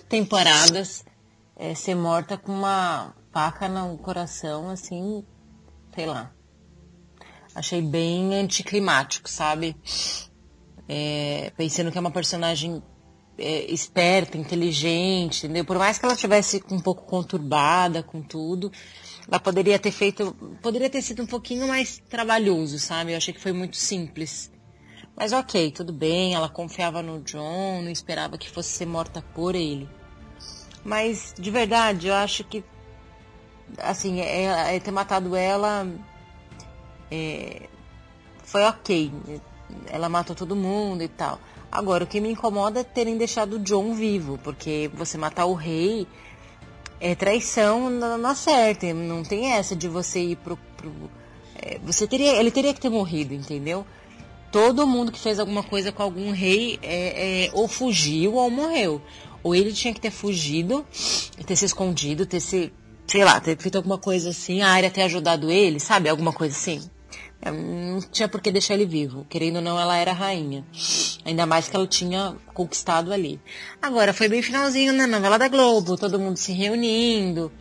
[0.07, 1.03] temporadas,
[1.55, 5.25] é, ser morta com uma faca no coração, assim,
[5.95, 6.31] sei lá.
[7.55, 9.75] Achei bem anticlimático, sabe?
[10.87, 12.83] É, pensando que é uma personagem
[13.37, 15.65] é, esperta, inteligente, entendeu?
[15.65, 18.71] Por mais que ela tivesse um pouco conturbada com tudo,
[19.27, 23.13] ela poderia ter feito, poderia ter sido um pouquinho mais trabalhoso, sabe?
[23.13, 24.51] Eu achei que foi muito simples.
[25.15, 29.55] Mas ok, tudo bem, ela confiava no John, não esperava que fosse ser morta por
[29.55, 29.87] ele.
[30.83, 32.63] Mas, de verdade, eu acho que,
[33.77, 35.87] assim, é, é ter matado ela
[37.11, 37.69] é,
[38.43, 39.11] foi ok.
[39.87, 41.39] Ela matou todo mundo e tal.
[41.73, 45.55] Agora, o que me incomoda é terem deixado o John vivo, porque você matar o
[45.55, 46.05] rei
[46.99, 48.93] é traição na, na certa.
[48.93, 50.55] Não tem essa de você ir pro.
[50.77, 50.91] pro
[51.55, 53.87] é, você teria, ele teria que ter morrido, entendeu?
[54.51, 59.01] Todo mundo que fez alguma coisa com algum rei é, é, ou fugiu ou morreu.
[59.41, 60.85] Ou ele tinha que ter fugido,
[61.43, 62.71] ter se escondido, ter se,
[63.07, 66.07] sei lá, ter feito alguma coisa assim, a área ter ajudado ele, sabe?
[66.07, 66.83] Alguma coisa assim.
[67.45, 69.25] É, não tinha por que deixar ele vivo.
[69.29, 70.65] Querendo ou não, ela era rainha.
[71.25, 73.39] Ainda mais que ela tinha conquistado ali.
[73.81, 77.51] Agora, foi bem finalzinho na novela da Globo, todo mundo se reunindo,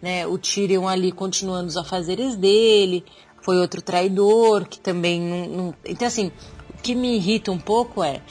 [0.00, 0.24] né?
[0.24, 3.04] O Tyrion ali continuando os afazeres dele.
[3.42, 5.74] Foi outro traidor que também não, não...
[5.84, 6.30] Então, assim,
[6.72, 8.22] o que me irrita um pouco é,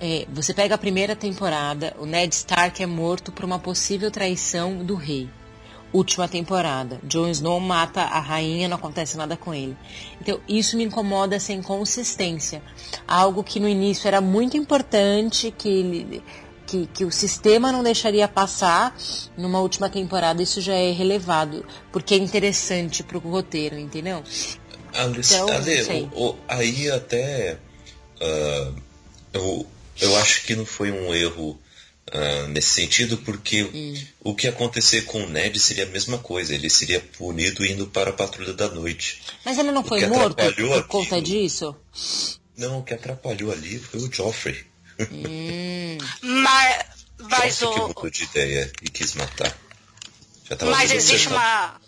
[0.00, 4.78] é, você pega a primeira temporada, o Ned Stark é morto por uma possível traição
[4.84, 5.28] do rei
[5.92, 6.98] última temporada.
[7.04, 9.76] Jon Snow mata a rainha, não acontece nada com ele.
[10.20, 12.62] Então, isso me incomoda essa inconsistência.
[13.06, 16.22] Algo que no início era muito importante, que, ele,
[16.66, 18.96] que, que o sistema não deixaria passar,
[19.36, 24.22] numa última temporada isso já é relevado, porque é interessante pro roteiro, entendeu?
[24.94, 27.58] Alice, então, Ale, o, o, aí até.
[28.20, 28.74] Uh,
[29.32, 29.66] eu,
[30.00, 31.58] eu acho que não foi um erro
[32.12, 33.94] uh, nesse sentido, porque hum.
[34.20, 38.10] o que acontecer com o Ned seria a mesma coisa, ele seria punido indo para
[38.10, 39.22] a patrulha da noite.
[39.44, 41.74] Mas ele não foi morto por conta disso?
[42.56, 44.64] Não, o que atrapalhou ali foi o Joffrey.
[45.10, 45.98] Hum.
[46.22, 46.84] mas,
[47.18, 47.88] mas Joffrey o...
[47.88, 49.56] que mudou de ideia e quis matar.
[50.70, 51.80] mas existe uma...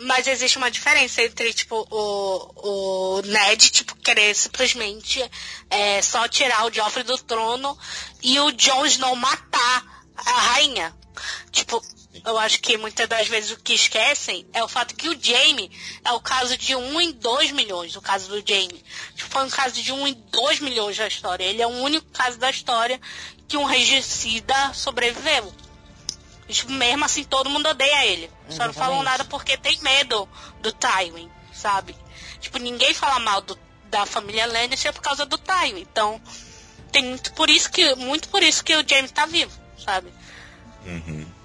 [0.00, 5.20] Mas existe uma diferença entre, tipo, o, o Ned, tipo, querer simplesmente
[5.68, 7.76] é, só tirar o Joffrey do trono
[8.22, 10.94] e o Jon Snow matar a rainha.
[11.50, 11.82] Tipo,
[12.24, 15.70] eu acho que muitas das vezes o que esquecem é o fato que o Jaime
[16.04, 18.84] é o caso de um em dois milhões, o caso do Jaime.
[19.14, 21.44] Tipo, foi um caso de um em dois milhões da história.
[21.44, 23.00] Ele é o único caso da história
[23.46, 25.52] que um regicida sobreviveu.
[26.48, 28.24] Tipo, mesmo assim, todo mundo odeia ele.
[28.48, 28.56] Exatamente.
[28.56, 30.28] Só não falam nada porque tem medo
[30.60, 31.94] do Tywin, sabe?
[32.40, 35.80] Tipo, ninguém fala mal do, da família Lannister por causa do Tywin.
[35.80, 36.20] Então,
[36.90, 40.08] tem muito por isso que, muito por isso que o James tá vivo, sabe?
[40.86, 41.38] Uhum.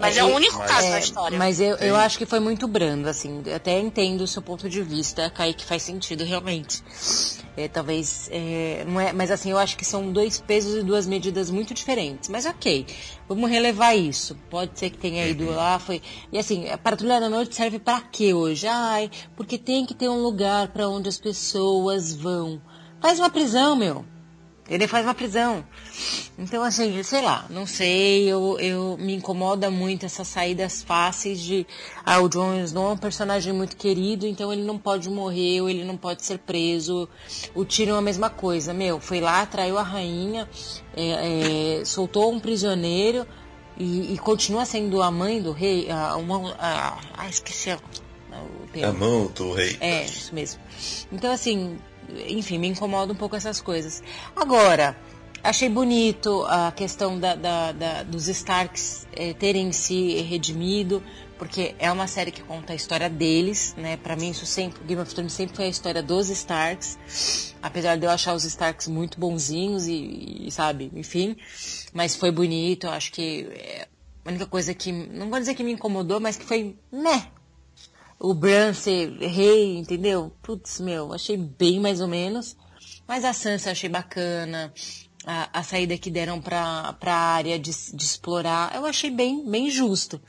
[0.00, 1.38] Mas é, é o único mas, caso é, da história.
[1.38, 3.42] Mas eu, eu acho que foi muito brando, assim.
[3.54, 6.82] Até entendo o seu ponto de vista, Kaique, faz sentido realmente.
[7.54, 8.28] É, talvez.
[8.32, 11.74] É, não é, mas assim, eu acho que são dois pesos e duas medidas muito
[11.74, 12.30] diferentes.
[12.30, 12.86] Mas ok,
[13.28, 14.34] vamos relevar isso.
[14.48, 15.54] Pode ser que tenha ido uhum.
[15.54, 16.00] lá, foi.
[16.32, 18.66] E assim, a patrulha da noite serve para quê hoje?
[18.66, 22.60] Ai, porque tem que ter um lugar para onde as pessoas vão.
[23.02, 24.04] Faz uma prisão, meu.
[24.70, 25.64] Ele faz uma prisão.
[26.38, 31.66] Então, assim, sei lá, não sei, eu, eu me incomoda muito essas saídas fáceis de
[32.06, 35.68] ah, o Jon Snow é um personagem muito querido, então ele não pode morrer, ou
[35.68, 37.08] ele não pode ser preso.
[37.52, 40.48] O Tyrion é a mesma coisa, meu, foi lá, traiu a rainha,
[40.96, 43.26] é, é, soltou um prisioneiro
[43.76, 47.78] e, e, continua sendo a mãe do rei, a, a, ah, esqueci a,
[48.84, 49.76] a mão do rei.
[49.80, 50.60] É, isso mesmo.
[51.10, 51.76] Então, assim,
[52.28, 54.02] enfim, me incomoda um pouco essas coisas.
[54.34, 54.96] Agora,
[55.42, 61.02] achei bonito a questão da, da, da dos Starks eh, terem se redimido,
[61.38, 63.96] porque é uma série que conta a história deles, né?
[63.96, 68.04] Para mim isso sempre, Game of Thrones sempre foi a história dos Starks, apesar de
[68.04, 71.36] eu achar os Starks muito bonzinhos e, e sabe, enfim,
[71.94, 72.86] mas foi bonito.
[72.86, 73.88] Eu acho que é
[74.24, 77.28] a única coisa que não vou dizer que me incomodou, mas que foi, né,
[78.20, 80.30] o Bran ser rei, entendeu?
[80.42, 82.54] Putz, meu, achei bem mais ou menos.
[83.08, 84.72] Mas a Sansa achei bacana.
[85.26, 89.70] A, a saída que deram pra, pra área de, de explorar, eu achei bem, bem
[89.70, 90.20] justo.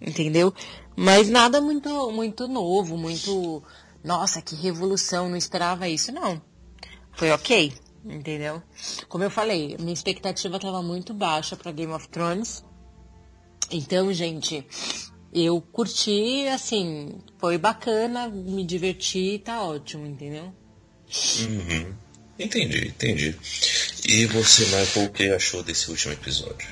[0.00, 0.54] Entendeu?
[0.96, 3.62] Mas nada muito, muito novo, muito,
[4.02, 6.40] nossa, que revolução, não esperava isso, não.
[7.12, 7.72] Foi ok,
[8.04, 8.62] entendeu?
[9.08, 12.64] Como eu falei, minha expectativa estava muito baixa para Game of Thrones.
[13.70, 14.66] Então, gente,
[15.34, 20.52] eu curti, assim, foi bacana, me diverti, tá ótimo, entendeu?
[21.40, 21.94] Uhum.
[22.38, 23.36] Entendi, entendi.
[24.06, 26.68] E você, Michael, o que achou desse último episódio?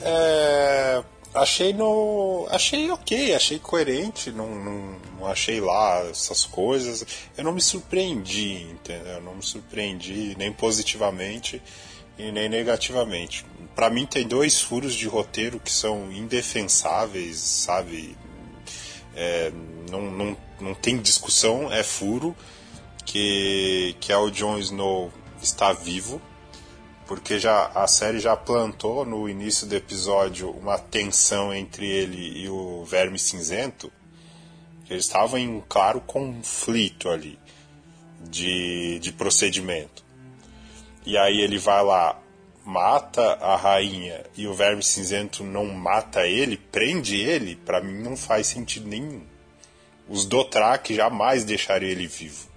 [0.00, 1.02] É,
[1.34, 2.46] achei no.
[2.50, 7.04] Achei ok, achei coerente, não, não, não, achei lá essas coisas.
[7.36, 9.14] Eu não me surpreendi, entendeu?
[9.14, 11.60] Eu não me surpreendi nem positivamente
[12.28, 13.44] e nem negativamente.
[13.74, 18.16] Para mim tem dois furos de roteiro que são indefensáveis, sabe?
[19.14, 19.52] É,
[19.90, 22.36] não, não, não tem discussão, é furo,
[23.04, 26.20] que, que é o Jon Snow está vivo
[27.10, 32.48] porque já a série já plantou no início do episódio uma tensão entre ele e
[32.48, 33.90] o Verme Cinzento.
[34.88, 37.36] Eles estavam em um claro conflito ali
[38.20, 40.04] de, de procedimento.
[41.04, 42.20] E aí ele vai lá,
[42.64, 48.16] mata a rainha e o Verme Cinzento não mata ele, prende ele, para mim não
[48.16, 49.22] faz sentido nenhum.
[50.08, 52.50] Os Dothraki jamais deixariam ele vivo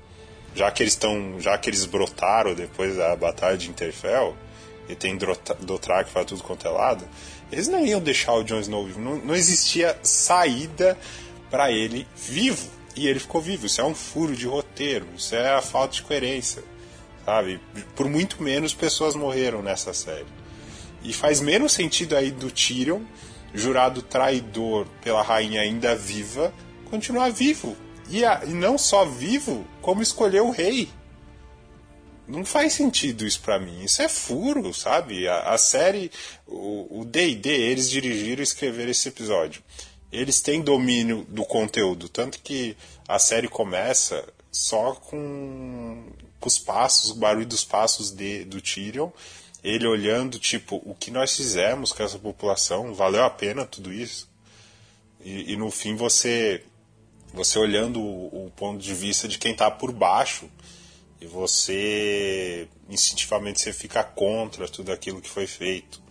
[0.55, 4.35] já que eles estão, já que eles brotaram depois da batalha de Interfell,
[4.87, 7.07] e tem Dothraki para tudo quanto é lado,
[7.51, 8.99] eles não iam deixar o Jon Snow vivo.
[8.99, 10.97] Não, não existia saída
[11.49, 12.67] para ele vivo.
[12.95, 13.65] E ele ficou vivo.
[13.65, 15.07] Isso é um furo de roteiro.
[15.15, 16.63] Isso é a falta de coerência.
[17.25, 17.59] Sabe?
[17.95, 20.25] Por muito menos pessoas morreram nessa série.
[21.03, 23.01] E faz menos sentido aí do Tyrion,
[23.53, 26.53] jurado traidor pela rainha ainda viva,
[26.89, 27.75] continuar vivo.
[28.09, 30.89] E, a, e não só vivo, como escolher o rei
[32.27, 33.83] não faz sentido isso para mim.
[33.83, 35.27] Isso é furo, sabe?
[35.27, 36.11] A, a série,
[36.47, 39.61] o D&D, eles dirigiram e escreveram esse episódio.
[40.11, 42.77] Eles têm domínio do conteúdo, tanto que
[43.07, 46.05] a série começa só com,
[46.43, 49.09] com os passos, o barulho dos passos de, do Tyrion,
[49.63, 54.29] ele olhando, tipo, o que nós fizemos com essa população, valeu a pena tudo isso?
[55.23, 56.61] E, e no fim você,
[57.33, 60.49] você olhando o, o ponto de vista de quem está por baixo,
[61.21, 66.03] e você instintivamente você fica contra tudo aquilo que foi feito.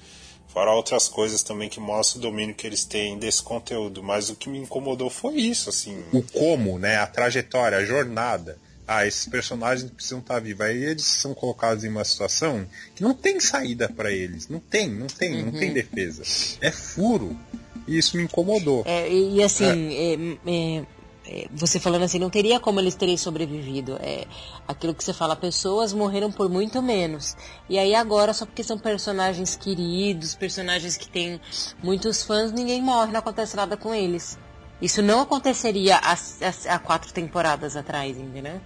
[0.48, 4.34] Fora outras coisas também que mostram o domínio que eles têm desse conteúdo, mas o
[4.34, 6.02] que me incomodou foi isso, assim.
[6.10, 6.96] O como, né?
[6.96, 8.58] A trajetória, a jornada.
[8.98, 10.60] Ah, esses personagens precisam estar vivos.
[10.66, 14.48] Aí eles são colocados em uma situação que não tem saída para eles.
[14.48, 15.46] Não tem, não tem, uhum.
[15.46, 16.22] não tem defesa.
[16.60, 17.38] É furo.
[17.86, 18.82] E isso me incomodou.
[18.86, 20.14] É, e assim, é.
[20.14, 20.86] É, é
[21.24, 23.96] é, você falando assim, não teria como eles terem sobrevivido.
[24.00, 24.26] É
[24.66, 27.36] aquilo que você fala, pessoas morreram por muito menos.
[27.68, 31.40] E aí agora, só porque são personagens queridos, personagens que têm
[31.82, 34.38] muitos fãs, ninguém morre, não acontece nada com eles.
[34.80, 38.60] Isso não aconteceria há, há, há quatro temporadas atrás, entendeu?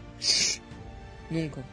[1.31, 1.65] Nunca.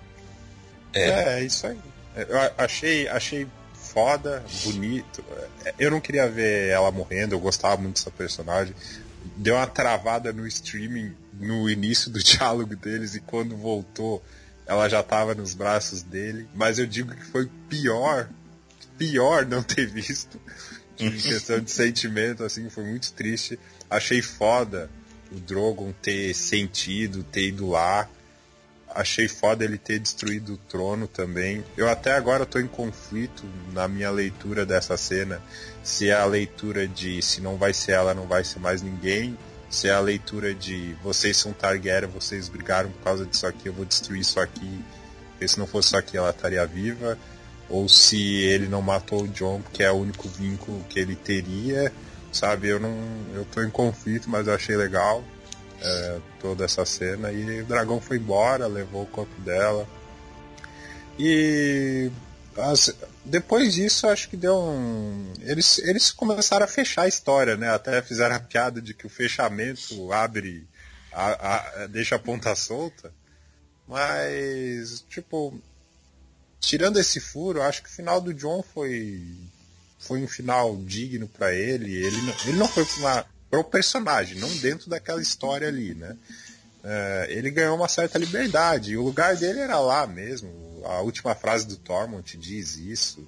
[0.93, 1.79] É, é isso aí.
[2.15, 5.23] Eu achei, achei foda, bonito.
[5.79, 8.75] Eu não queria ver ela morrendo, eu gostava muito dessa personagem
[9.37, 14.23] deu uma travada no streaming no início do diálogo deles e quando voltou
[14.65, 16.47] ela já estava nos braços dele.
[16.55, 18.29] Mas eu digo que foi pior,
[18.97, 20.39] pior não ter visto.
[20.99, 23.59] Em questão de sentimento, assim, foi muito triste.
[23.89, 24.89] Achei foda
[25.31, 28.07] o Drogon ter sentido, ter ido lá.
[28.95, 31.63] Achei foda ele ter destruído o trono também.
[31.75, 35.41] Eu até agora estou em conflito na minha leitura dessa cena.
[35.83, 39.37] Se é a leitura de se não vai ser ela, não vai ser mais ninguém,
[39.73, 43.73] se é a leitura de vocês são Targaryen, vocês brigaram por causa disso aqui, eu
[43.73, 44.85] vou destruir isso aqui,
[45.31, 47.17] porque se não fosse isso aqui ela estaria viva,
[47.67, 51.91] ou se ele não matou o John, que é o único vínculo que ele teria,
[52.31, 52.67] sabe?
[52.67, 52.95] Eu não,
[53.33, 55.23] eu tô em conflito, mas eu achei legal
[55.83, 59.87] é, toda essa cena e o dragão foi embora, levou o corpo dela.
[61.19, 62.09] E
[62.57, 62.95] as,
[63.25, 65.33] depois disso, acho que deu um.
[65.41, 67.69] Eles, eles começaram a fechar a história, né?
[67.69, 70.67] Até fizeram a piada de que o fechamento abre.
[71.11, 73.11] A, a, deixa a ponta solta.
[73.87, 75.59] Mas, tipo.
[76.59, 79.21] Tirando esse furo, acho que o final do John foi.
[79.99, 81.93] Foi um final digno para ele.
[81.93, 83.25] Ele não, ele não foi para
[83.57, 86.15] o personagem, não dentro daquela história ali, né?
[86.83, 88.97] É, ele ganhou uma certa liberdade.
[88.97, 93.25] O lugar dele era lá mesmo a última frase do Tormund diz isso.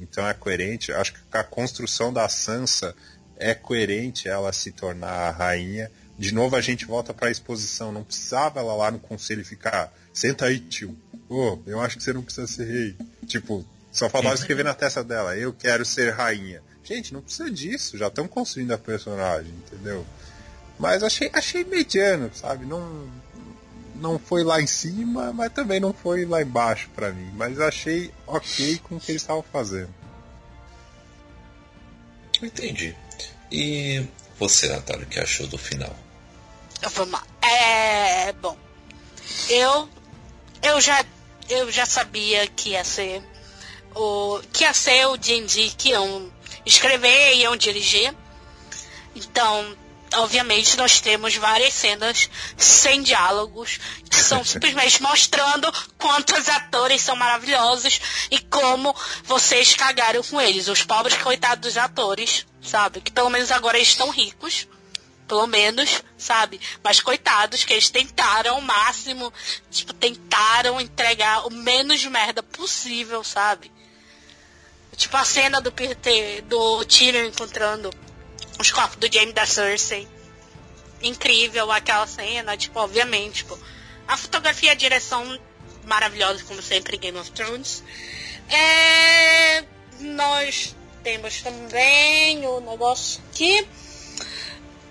[0.00, 0.92] Então é coerente.
[0.92, 2.94] Acho que a construção da Sansa
[3.36, 5.90] é coerente ela se tornar a rainha.
[6.18, 7.92] De novo a gente volta para a exposição.
[7.92, 9.92] Não precisava ela lá no conselho ficar.
[10.12, 10.96] Senta aí, tio.
[11.28, 12.96] Oh, eu acho que você não precisa ser rei.
[13.26, 15.36] Tipo, só faltava escrever na testa dela.
[15.36, 16.62] Eu quero ser rainha.
[16.90, 17.96] Gente, não precisa disso.
[17.96, 20.04] Já estão construindo a personagem, entendeu?
[20.76, 22.66] Mas achei, achei mediano, sabe?
[22.66, 23.08] Não,
[23.94, 27.30] não foi lá em cima, mas também não foi lá embaixo para mim.
[27.36, 29.94] Mas achei ok com o que eles estavam fazendo.
[32.42, 32.96] Entendi.
[33.52, 34.04] E
[34.36, 35.94] você, Natália, o que achou do final?
[36.82, 37.24] Vamos lá.
[37.40, 38.32] É.
[38.32, 38.56] Bom.
[39.48, 39.88] Eu.
[40.60, 41.04] Eu já.
[41.48, 43.22] Eu já sabia que ia ser.
[43.94, 46.30] O, que ia ser o D&D que iam
[46.70, 48.14] escrever e iam dirigir.
[49.14, 49.76] Então,
[50.14, 53.78] obviamente, nós temos várias cenas sem diálogos,
[54.08, 58.94] que são simplesmente mostrando quantos atores são maravilhosos e como
[59.24, 60.68] vocês cagaram com eles.
[60.68, 63.00] Os pobres coitados dos atores, sabe?
[63.00, 64.66] Que pelo menos agora eles estão ricos.
[65.26, 66.60] Pelo menos, sabe?
[66.82, 69.32] Mas coitados, que eles tentaram ao máximo,
[69.70, 73.70] tipo, tentaram entregar o menos merda possível, sabe?
[75.00, 77.90] Tipo a cena do Peter, do Tyrion encontrando
[78.58, 80.06] os corpos do Jaime da Cersei.
[81.00, 83.58] Incrível aquela cena, tipo, obviamente, tipo,
[84.06, 85.40] a fotografia e a direção
[85.86, 87.82] maravilhosa, como sempre, em Game of Thrones.
[88.50, 89.64] É,
[90.00, 93.66] nós temos também o negócio que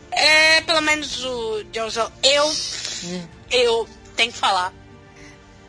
[0.09, 2.51] é, pelo menos o Johnson, eu,
[3.51, 4.73] eu tenho que falar,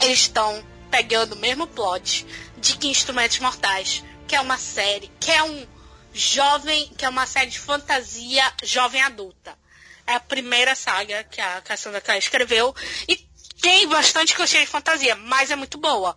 [0.00, 2.26] eles estão pegando o mesmo plot
[2.56, 5.66] de que Instrumentos Mortais, que é uma série, que é um
[6.14, 9.58] jovem, que é uma série de fantasia jovem adulta.
[10.06, 12.72] É a primeira saga que a Cassandra Clare escreveu
[13.08, 13.16] e
[13.60, 16.16] tem bastante clichê de fantasia, mas é muito boa.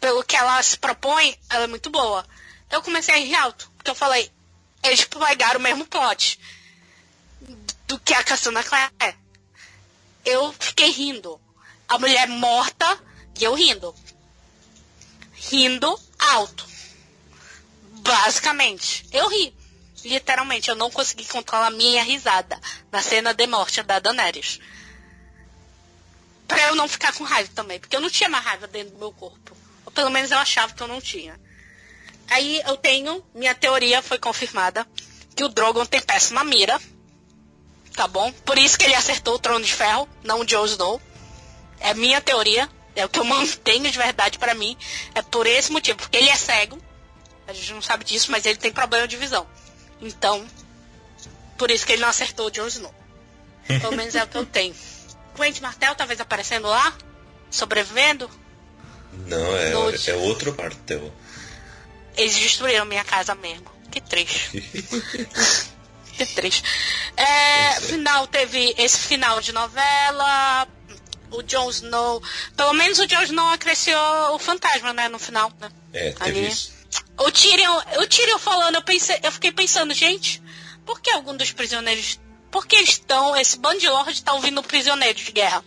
[0.00, 2.26] Pelo que ela se propõe, ela é muito boa.
[2.70, 4.32] Eu comecei a rir alto, porque eu falei,
[4.82, 6.40] eles pegaram o mesmo plot
[7.86, 8.90] do que a Cassandra Clare.
[10.24, 11.38] Eu fiquei rindo.
[11.86, 12.98] A mulher morta
[13.38, 13.94] e eu rindo.
[15.34, 16.72] Rindo alto.
[18.04, 19.06] Basicamente.
[19.10, 19.54] Eu ri.
[20.04, 22.60] Literalmente, eu não consegui controlar a minha risada
[22.92, 24.60] na cena de morte da Daenerys.
[26.46, 28.98] Pra eu não ficar com raiva também, porque eu não tinha mais raiva dentro do
[28.98, 29.56] meu corpo.
[29.86, 31.40] Ou pelo menos eu achava que eu não tinha.
[32.28, 34.86] Aí eu tenho, minha teoria foi confirmada,
[35.34, 36.78] que o Drogon tem péssima mira.
[37.94, 38.30] Tá bom?
[38.44, 41.00] Por isso que ele acertou o Trono de Ferro, não o Jon Snow.
[41.80, 44.76] É minha teoria, é o que eu mantenho de verdade pra mim.
[45.14, 46.83] É por esse motivo, porque ele é cego.
[47.46, 49.46] A gente não sabe disso, mas ele tem problema de visão.
[50.00, 50.46] Então,
[51.58, 52.94] por isso que ele não acertou o Jon Snow.
[53.66, 54.74] Pelo menos é o que eu tenho.
[55.36, 56.96] Quentin Martel talvez aparecendo lá,
[57.50, 58.30] sobrevivendo.
[59.26, 61.12] Não, é, No- é outro martel.
[62.16, 63.66] Eles destruíram minha casa mesmo.
[63.90, 64.50] Que triste.
[66.16, 66.62] que triste.
[67.16, 70.66] É, final teve esse final de novela.
[71.30, 72.22] O Jon Snow.
[72.56, 73.98] Pelo menos o Jon Snow acresceu
[74.32, 75.08] o fantasma, né?
[75.08, 75.52] No final.
[75.60, 75.68] Né?
[75.92, 76.48] É, teve Ali.
[76.48, 76.73] isso.
[77.18, 80.42] O Tyrion, o Tyrion falando, eu, pensei, eu fiquei pensando, gente,
[80.84, 82.20] por que algum dos prisioneiros.
[82.50, 83.36] Por que estão.
[83.36, 85.64] Esse bando de lord tá ouvindo prisioneiro de guerra?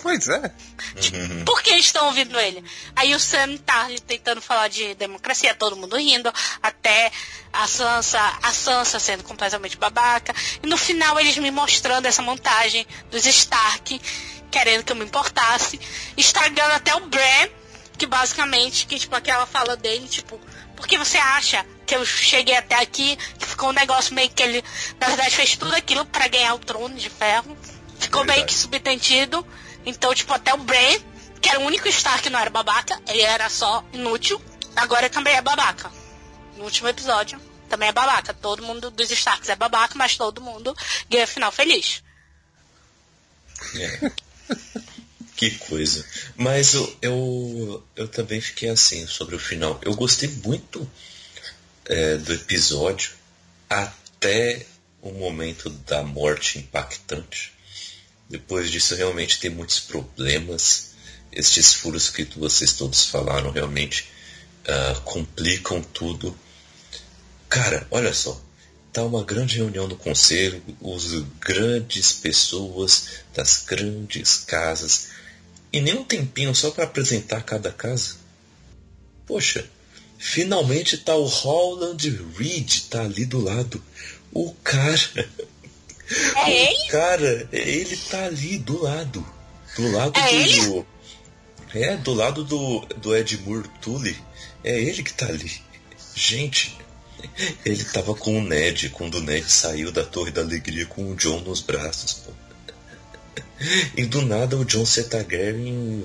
[0.00, 0.52] Pois é.
[1.44, 2.64] Por que estão ouvindo ele?
[2.94, 6.32] Aí o Sam tá tentando falar de democracia, todo mundo rindo,
[6.62, 7.10] até
[7.52, 10.32] a Sansa, a Sansa sendo completamente babaca.
[10.62, 14.00] E no final eles me mostrando essa montagem dos Stark,
[14.50, 15.80] querendo que eu me importasse,
[16.16, 17.48] estragando até o Bran,
[17.98, 20.40] que basicamente, que tipo, aquela fala dele, tipo,
[20.76, 23.16] por que você acha que eu cheguei até aqui?
[23.38, 24.64] Que ficou um negócio meio que ele,
[25.00, 27.58] na verdade, fez tudo aquilo para ganhar o trono de ferro.
[27.98, 28.54] Ficou meio Verdade.
[28.54, 29.46] que subentendido.
[29.84, 31.00] Então, tipo, até o Bran,
[31.42, 34.40] que era o único Stark que não era babaca, ele era só inútil.
[34.76, 35.90] Agora também é babaca.
[36.56, 38.32] No último episódio, também é babaca.
[38.32, 40.76] Todo mundo dos Starks é babaca, mas todo mundo
[41.10, 42.04] ganha final feliz.
[43.74, 44.12] É.
[45.38, 46.04] Que coisa.
[46.36, 49.80] Mas eu, eu, eu também fiquei assim sobre o final.
[49.84, 50.90] Eu gostei muito
[51.84, 53.12] é, do episódio
[53.70, 54.66] até
[55.00, 57.52] o momento da morte impactante.
[58.28, 60.94] Depois disso, realmente tem muitos problemas.
[61.30, 64.08] Estes furos que vocês todos falaram realmente
[64.66, 66.36] ah, complicam tudo.
[67.48, 68.42] Cara, olha só.
[68.92, 75.17] Tá uma grande reunião do conselho, os grandes pessoas das grandes casas,
[75.72, 78.16] e nem um tempinho só para apresentar cada casa.
[79.26, 79.68] Poxa,
[80.18, 83.82] finalmente tá o Holland Reed, tá ali do lado.
[84.32, 85.28] O cara.
[86.36, 86.84] É ele?
[86.84, 89.26] O cara, ele tá ali do lado.
[89.76, 90.36] Do lado É do.
[90.36, 90.86] ele?
[91.74, 94.16] É, do lado do, do Edmure Tully.
[94.64, 95.52] É ele que tá ali.
[96.14, 96.76] Gente,
[97.64, 101.14] ele tava com o Ned quando o Ned saiu da Torre da Alegria com o
[101.14, 102.32] John nos braços, pô.
[103.96, 105.06] E do nada o John C.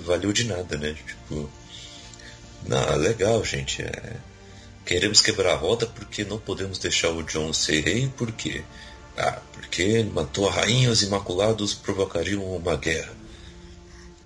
[0.04, 0.94] Valeu de nada, né?
[0.94, 1.50] Tipo.
[2.66, 3.82] Não, legal, gente.
[3.82, 4.16] É...
[4.86, 8.64] Queremos quebrar a roda porque não podemos deixar o John ser rei, por quê?
[9.18, 13.14] Ah, porque ele matou a rainha, os imaculados provocariam uma guerra.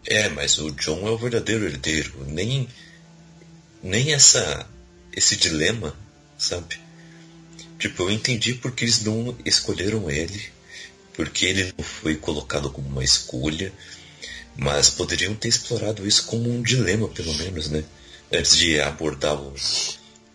[0.05, 2.25] É, mas o John é o verdadeiro herdeiro.
[2.25, 2.67] Nem,
[3.83, 4.65] nem essa,
[5.13, 5.93] esse dilema,
[6.37, 6.79] sabe?
[7.77, 10.49] Tipo, eu entendi porque eles não escolheram ele,
[11.17, 13.73] porque ele não foi colocado como uma escolha,
[14.55, 17.83] mas poderiam ter explorado isso como um dilema, pelo menos, né?
[18.31, 19.51] Antes de abordar o,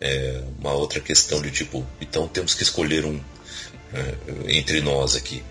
[0.00, 3.20] é, uma outra questão de tipo, então temos que escolher um
[3.94, 5.44] é, entre nós aqui.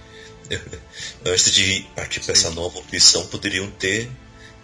[1.25, 4.11] Antes de partir para essa nova opção, poderiam ter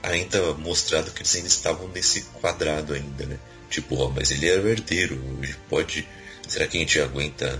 [0.04, 3.40] ainda mostrado que eles ainda estavam nesse quadrado ainda, né?
[3.70, 6.06] Tipo, ó, mas ele é o herdeiro, ele pode.
[6.46, 7.58] Será que a gente aguenta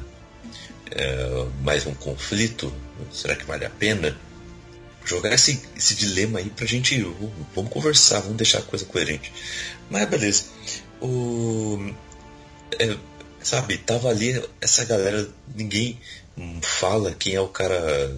[0.92, 2.74] é, mais um conflito?
[3.12, 4.18] Será que vale a pena?
[5.06, 7.02] Jogar esse, esse dilema aí pra gente.
[7.56, 9.32] Vamos conversar, vamos deixar a coisa coerente.
[9.90, 10.46] Mas beleza.
[11.02, 11.94] O.
[12.80, 12.98] É,
[13.42, 16.00] sabe, tava ali essa galera, ninguém
[16.62, 18.14] fala quem é o cara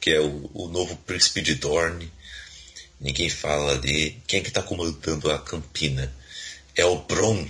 [0.00, 2.12] que é o, o novo príncipe de Dorne.
[3.00, 6.12] Ninguém fala de quem é que tá comandando a Campina.
[6.74, 7.46] É o Bron.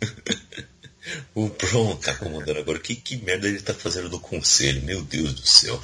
[1.34, 2.78] o Bron tá comandando agora.
[2.78, 4.82] Que, que merda ele tá fazendo no conselho?
[4.82, 5.82] Meu Deus do céu.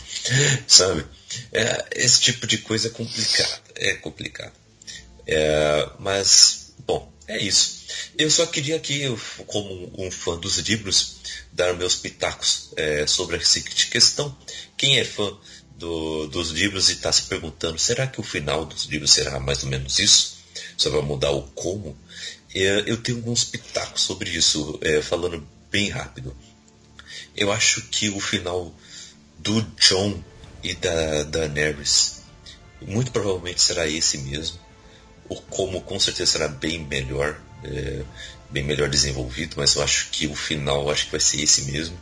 [0.67, 1.05] Sabe?
[1.53, 3.63] É, esse tipo de coisa é complicado.
[3.75, 4.53] É complicado.
[5.27, 7.79] É, mas, bom, é isso.
[8.17, 9.03] Eu só queria aqui,
[9.47, 11.17] como um fã dos livros,
[11.53, 14.37] dar meus pitacos é, sobre a seguinte questão.
[14.77, 15.37] Quem é fã
[15.77, 19.63] do, dos livros e está se perguntando, será que o final dos livros será mais
[19.63, 20.39] ou menos isso?
[20.77, 21.97] Só vai mudar o como?
[22.61, 26.37] É, eu tenho alguns pitacos sobre isso, é, falando bem rápido.
[27.37, 28.75] Eu acho que o final
[29.39, 30.21] do John
[30.61, 32.19] e da Daenerys
[32.81, 34.59] muito provavelmente será esse mesmo.
[35.29, 38.03] O como com certeza será bem melhor, é,
[38.51, 41.97] bem melhor desenvolvido, mas eu acho que o final acho que vai ser esse mesmo.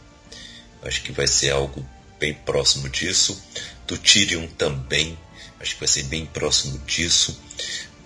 [0.82, 1.86] Acho que vai ser algo
[2.18, 3.38] bem próximo disso.
[3.86, 5.18] Do Tyrion também,
[5.60, 7.38] acho que vai ser bem próximo disso.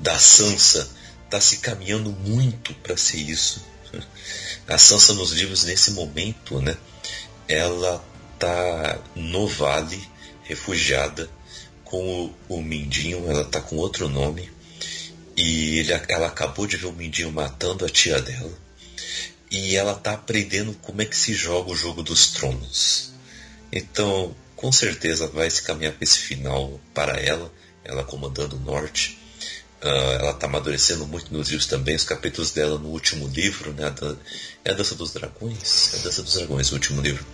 [0.00, 0.90] Da Sansa,
[1.30, 3.64] está se caminhando muito para ser isso.
[4.66, 6.76] A Sansa nos livros nesse momento, né?
[7.46, 8.04] Ela
[8.38, 10.00] tá no vale,
[10.42, 11.30] refugiada,
[11.84, 14.50] com o, o Mindinho, ela tá com outro nome.
[15.36, 18.52] E ele, ela acabou de ver o Mindinho matando a tia dela.
[19.50, 23.12] E ela tá aprendendo como é que se joga o jogo dos tronos.
[23.72, 27.52] Então, com certeza vai se caminhar para esse final para ela,
[27.84, 29.19] ela comandando o norte.
[29.82, 33.94] Uh, ela está amadurecendo muito nos livros também, os capítulos dela no último livro, né?
[34.62, 35.94] é a Dança dos Dragões?
[35.94, 37.24] É a Dança dos Dragões, o último livro.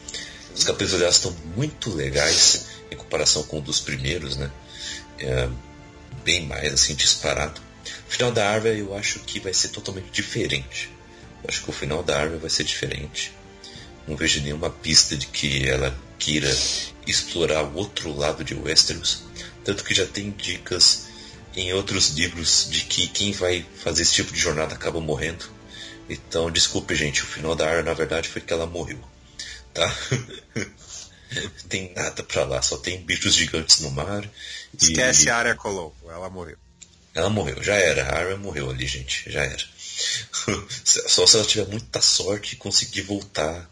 [0.54, 4.50] Os capítulos dela estão muito legais em comparação com o dos primeiros, né?
[5.18, 5.48] É,
[6.24, 7.60] bem mais assim disparado.
[8.08, 10.90] O final da árvore eu acho que vai ser totalmente diferente.
[11.42, 13.32] Eu acho que o final da árvore vai ser diferente.
[14.06, 16.54] Não vejo nenhuma pista de que ela queira
[17.06, 19.24] explorar o outro lado de Westeros,
[19.64, 21.05] tanto que já tem dicas
[21.56, 25.44] em outros livros de que quem vai fazer esse tipo de jornada acaba morrendo.
[26.08, 29.00] Então, desculpe, gente, o final da Arya na verdade foi que ela morreu,
[29.72, 29.96] tá?
[31.68, 34.28] tem nada para lá, só tem bichos gigantes no mar.
[34.78, 35.30] Esquece e...
[35.30, 36.56] a Arya Colombo, ela morreu.
[37.14, 38.04] Ela morreu, já era.
[38.04, 39.64] A Arya morreu ali, gente, já era.
[40.84, 43.68] só se ela tiver muita sorte e conseguir voltar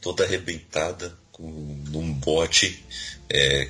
[0.00, 2.84] toda arrebentada num bote
[3.28, 3.68] é,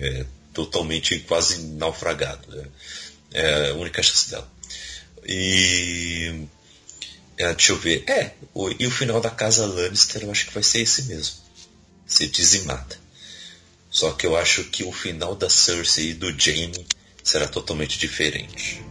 [0.00, 2.54] é, totalmente quase naufragado.
[2.54, 2.66] Né?
[3.32, 4.50] É a única chance dela.
[5.26, 6.46] E.
[7.36, 8.04] É, deixa eu ver.
[8.08, 11.36] É, o, e o final da casa Lannister eu acho que vai ser esse mesmo.
[12.06, 13.00] Ser dizimada.
[13.90, 16.86] Só que eu acho que o final da Cersei e do Jaime
[17.22, 18.82] será totalmente diferente.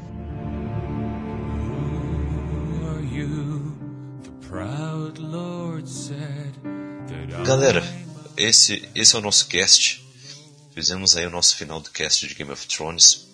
[7.44, 7.84] Galera,
[8.38, 10.01] esse, esse é o nosso cast.
[10.74, 13.28] Fizemos aí o nosso final do cast de Game of Thrones.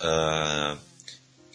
[0.00, 0.78] Uh,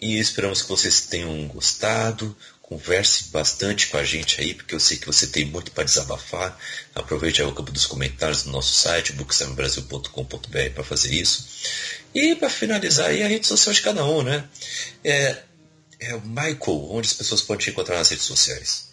[0.00, 2.36] e esperamos que vocês tenham gostado.
[2.60, 6.58] Converse bastante com a gente aí, porque eu sei que você tem muito para desabafar.
[6.94, 11.46] Aproveite o campo dos comentários do nosso site, booksevenbrasil.com.br para fazer isso.
[12.14, 14.48] E para finalizar aí a rede social de cada um, né?
[15.04, 15.42] É,
[16.00, 18.92] é o Michael, onde as pessoas podem te encontrar nas redes sociais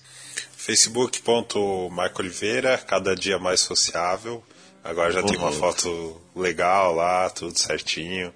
[0.70, 4.44] facebook.marcooliveira, cada dia mais sociável.
[4.84, 5.27] Agora já uhum.
[5.27, 8.34] tem uma foto legal lá, tudo certinho.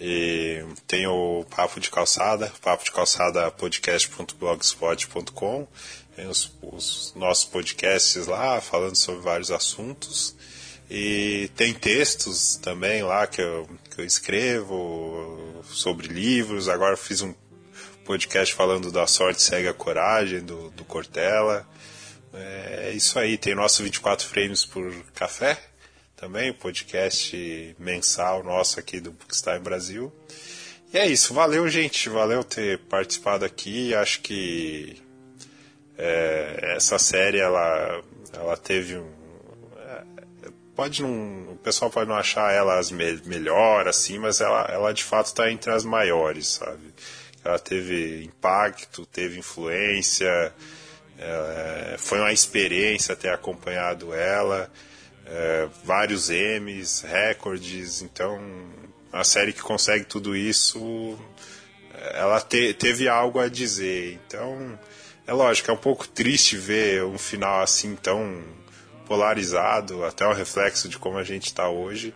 [0.00, 5.66] E tem o Papo de Calçada, papo de calçada podcast.blogspot.com.
[6.14, 10.36] Tem os, os nossos podcasts lá, falando sobre vários assuntos.
[10.90, 16.68] E tem textos também lá que eu, que eu escrevo sobre livros.
[16.68, 17.34] Agora fiz um
[18.04, 21.68] podcast falando da sorte segue a coragem do, do Cortella.
[22.32, 25.58] É isso aí, tem nosso 24 frames por café
[26.16, 30.12] também, podcast mensal nosso aqui do Bookstime Brasil.
[30.92, 33.94] E é isso, valeu gente, valeu ter participado aqui.
[33.94, 35.00] Acho que
[35.96, 38.02] é, essa série ela,
[38.32, 39.10] Ela teve um.
[39.78, 40.02] é,
[40.74, 41.52] Pode não.
[41.52, 45.26] O pessoal pode não achar ela as me- melhor, assim, mas ela, ela de fato
[45.26, 46.94] está entre as maiores, sabe?
[47.44, 50.52] Ela teve impacto, teve influência,
[51.18, 54.70] é, foi uma experiência ter acompanhado ela,
[55.26, 58.40] é, vários M's, recordes, então
[59.12, 61.18] a série que consegue tudo isso,
[62.14, 64.18] ela te- teve algo a dizer.
[64.26, 64.78] Então,
[65.26, 68.42] é lógico, é um pouco triste ver um final assim tão
[69.06, 72.14] polarizado, até um reflexo de como a gente está hoje.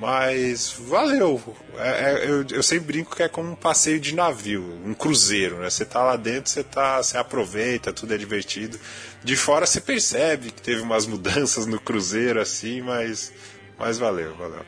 [0.00, 1.56] Mas valeu.
[1.76, 5.58] É- é- eu, eu sempre brinco que é como um passeio de navio, um cruzeiro,
[5.58, 5.68] né?
[5.68, 8.80] Você tá lá dentro, você tá, você aproveita, tudo é divertido.
[9.22, 13.30] De fora você percebe que teve umas mudanças no cruzeiro assim, mas
[13.78, 14.64] mas valeu, valeu.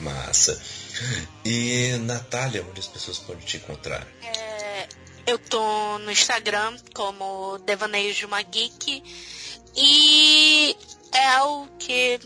[0.00, 0.60] Massa.
[1.42, 4.06] E Natália, onde as pessoas podem te encontrar?
[4.22, 4.86] É,
[5.26, 9.02] eu tô no Instagram como Devaneios de uma Geek.
[9.76, 10.76] E
[11.12, 12.20] é o que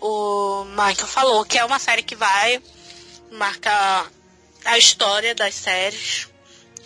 [0.00, 2.62] o Michael falou, que é uma série que vai
[3.30, 4.10] marcar
[4.64, 6.28] a história das séries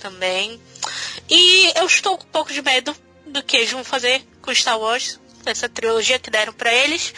[0.01, 0.61] também.
[1.29, 2.95] E eu estou com um pouco de medo
[3.27, 7.15] do que eles vão fazer com Star Wars, essa trilogia que deram pra eles,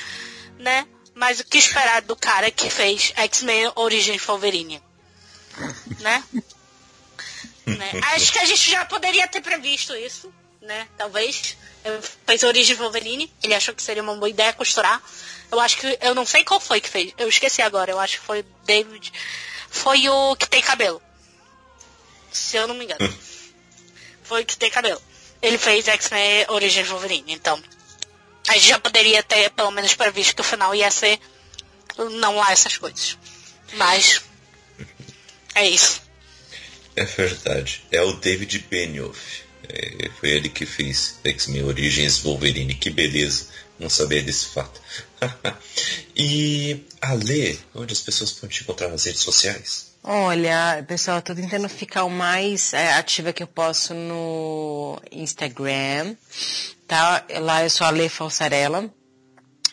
[0.58, 0.86] né?
[1.14, 4.82] Mas o que esperar do cara que fez X-Men Origem Wolverine,
[6.00, 6.24] né?
[7.66, 7.90] né?
[8.14, 10.88] Acho que a gente já poderia ter previsto isso, né?
[10.96, 11.56] Talvez.
[11.84, 15.02] Eu fez Origem Wolverine, ele achou que seria uma boa ideia costurar.
[15.50, 15.98] Eu acho que.
[16.00, 17.12] Eu não sei qual foi que fez.
[17.18, 17.90] Eu esqueci agora.
[17.90, 19.12] Eu acho que foi David.
[19.70, 21.02] Foi o que tem cabelo.
[22.30, 23.12] Se eu não me engano.
[24.22, 25.00] foi o que tem cabelo.
[25.42, 27.62] Ele fez X-Men Origem Wolverine, então.
[28.48, 31.18] A gente já poderia ter pelo menos previsto que o final ia ser
[31.96, 33.18] não lá essas coisas.
[33.74, 34.22] Mas.
[35.54, 36.02] É isso.
[36.96, 37.84] É verdade.
[37.90, 39.42] É o David Benioff.
[39.68, 42.74] É, foi ele que fez X-Men Origins Wolverine.
[42.74, 43.48] Que beleza.
[43.78, 44.80] Não sabia desse fato.
[46.16, 49.94] e a Lê, onde as pessoas podem te encontrar nas redes sociais?
[50.02, 56.14] Olha, pessoal, eu tô tentando ficar o mais é, ativa que eu posso no Instagram,
[56.86, 57.24] tá?
[57.40, 58.90] Lá eu sou a Lê Falsarella.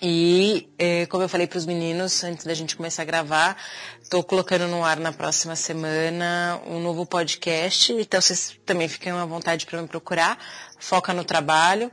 [0.03, 3.55] E, eh, como eu falei para os meninos antes da gente começar a gravar,
[4.01, 7.93] estou colocando no ar na próxima semana um novo podcast.
[7.93, 10.39] Então vocês também fiquem à vontade para me procurar.
[10.79, 11.91] Foca no trabalho.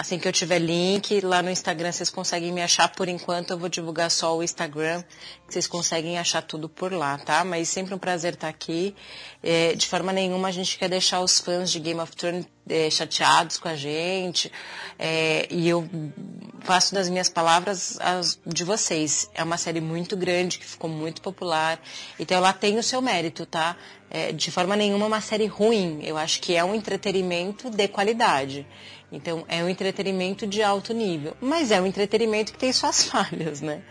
[0.00, 2.88] Assim que eu tiver link lá no Instagram, vocês conseguem me achar.
[2.88, 5.04] Por enquanto, eu vou divulgar só o Instagram,
[5.46, 7.44] vocês conseguem achar tudo por lá, tá?
[7.44, 8.96] Mas sempre um prazer estar aqui.
[9.42, 12.88] Eh, de forma nenhuma a gente quer deixar os fãs de Game of Thrones eh,
[12.88, 14.50] chateados com a gente.
[14.98, 15.86] Eh, e eu
[16.60, 19.28] faço das minhas palavras as de vocês.
[19.34, 21.78] É uma série muito grande, que ficou muito popular.
[22.18, 23.76] Então ela tem o seu mérito, tá?
[24.12, 26.00] É, de forma nenhuma uma série ruim.
[26.02, 28.66] Eu acho que é um entretenimento de qualidade.
[29.12, 31.36] Então é um entretenimento de alto nível.
[31.40, 33.82] Mas é um entretenimento que tem suas falhas, né?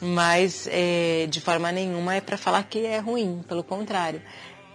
[0.00, 4.20] Mas é, de forma nenhuma é para falar que é ruim, pelo contrário.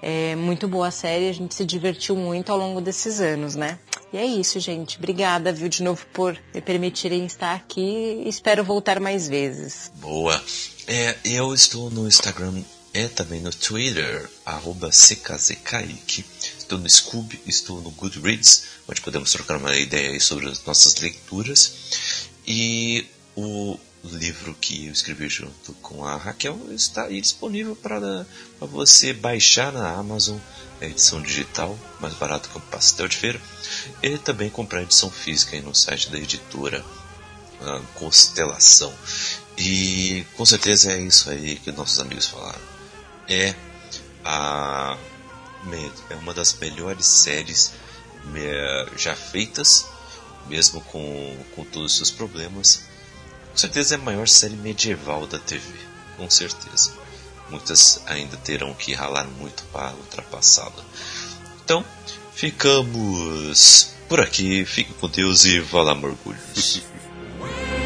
[0.01, 3.77] É muito boa a série, a gente se divertiu muito ao longo desses anos, né?
[4.11, 4.97] E é isso, gente.
[4.97, 8.23] Obrigada, viu, de novo por me permitirem estar aqui.
[8.26, 9.91] Espero voltar mais vezes.
[9.95, 10.41] Boa.
[10.88, 12.63] É, eu estou no Instagram
[12.93, 16.26] e também no Twitter, arroba CKZKaique.
[16.72, 22.30] Estou no Scoob, estou no Goodreads, onde podemos trocar uma ideia sobre as nossas leituras.
[22.48, 28.26] E o livro que eu escrevi junto com a Raquel está aí disponível para
[28.61, 30.38] você baixar na Amazon,
[30.80, 33.41] a edição digital, mais barato que um pastel de feira,
[34.02, 36.85] e também comprar a edição física aí no site da editora
[37.95, 38.93] Constelação.
[39.57, 42.61] E com certeza é isso aí que nossos amigos falaram.
[43.27, 43.53] É
[44.23, 44.98] a
[46.09, 47.73] é uma das melhores séries
[48.97, 49.85] já feitas,
[50.47, 52.83] mesmo com, com todos os seus problemas.
[53.51, 55.65] Com certeza é a maior série medieval da TV,
[56.17, 56.93] com certeza.
[57.49, 60.85] Muitas ainda terão que ralar muito para ultrapassá-la.
[61.63, 61.85] Então,
[62.33, 64.65] ficamos por aqui.
[64.65, 66.81] Fique com Deus e vá lá, mergulhos.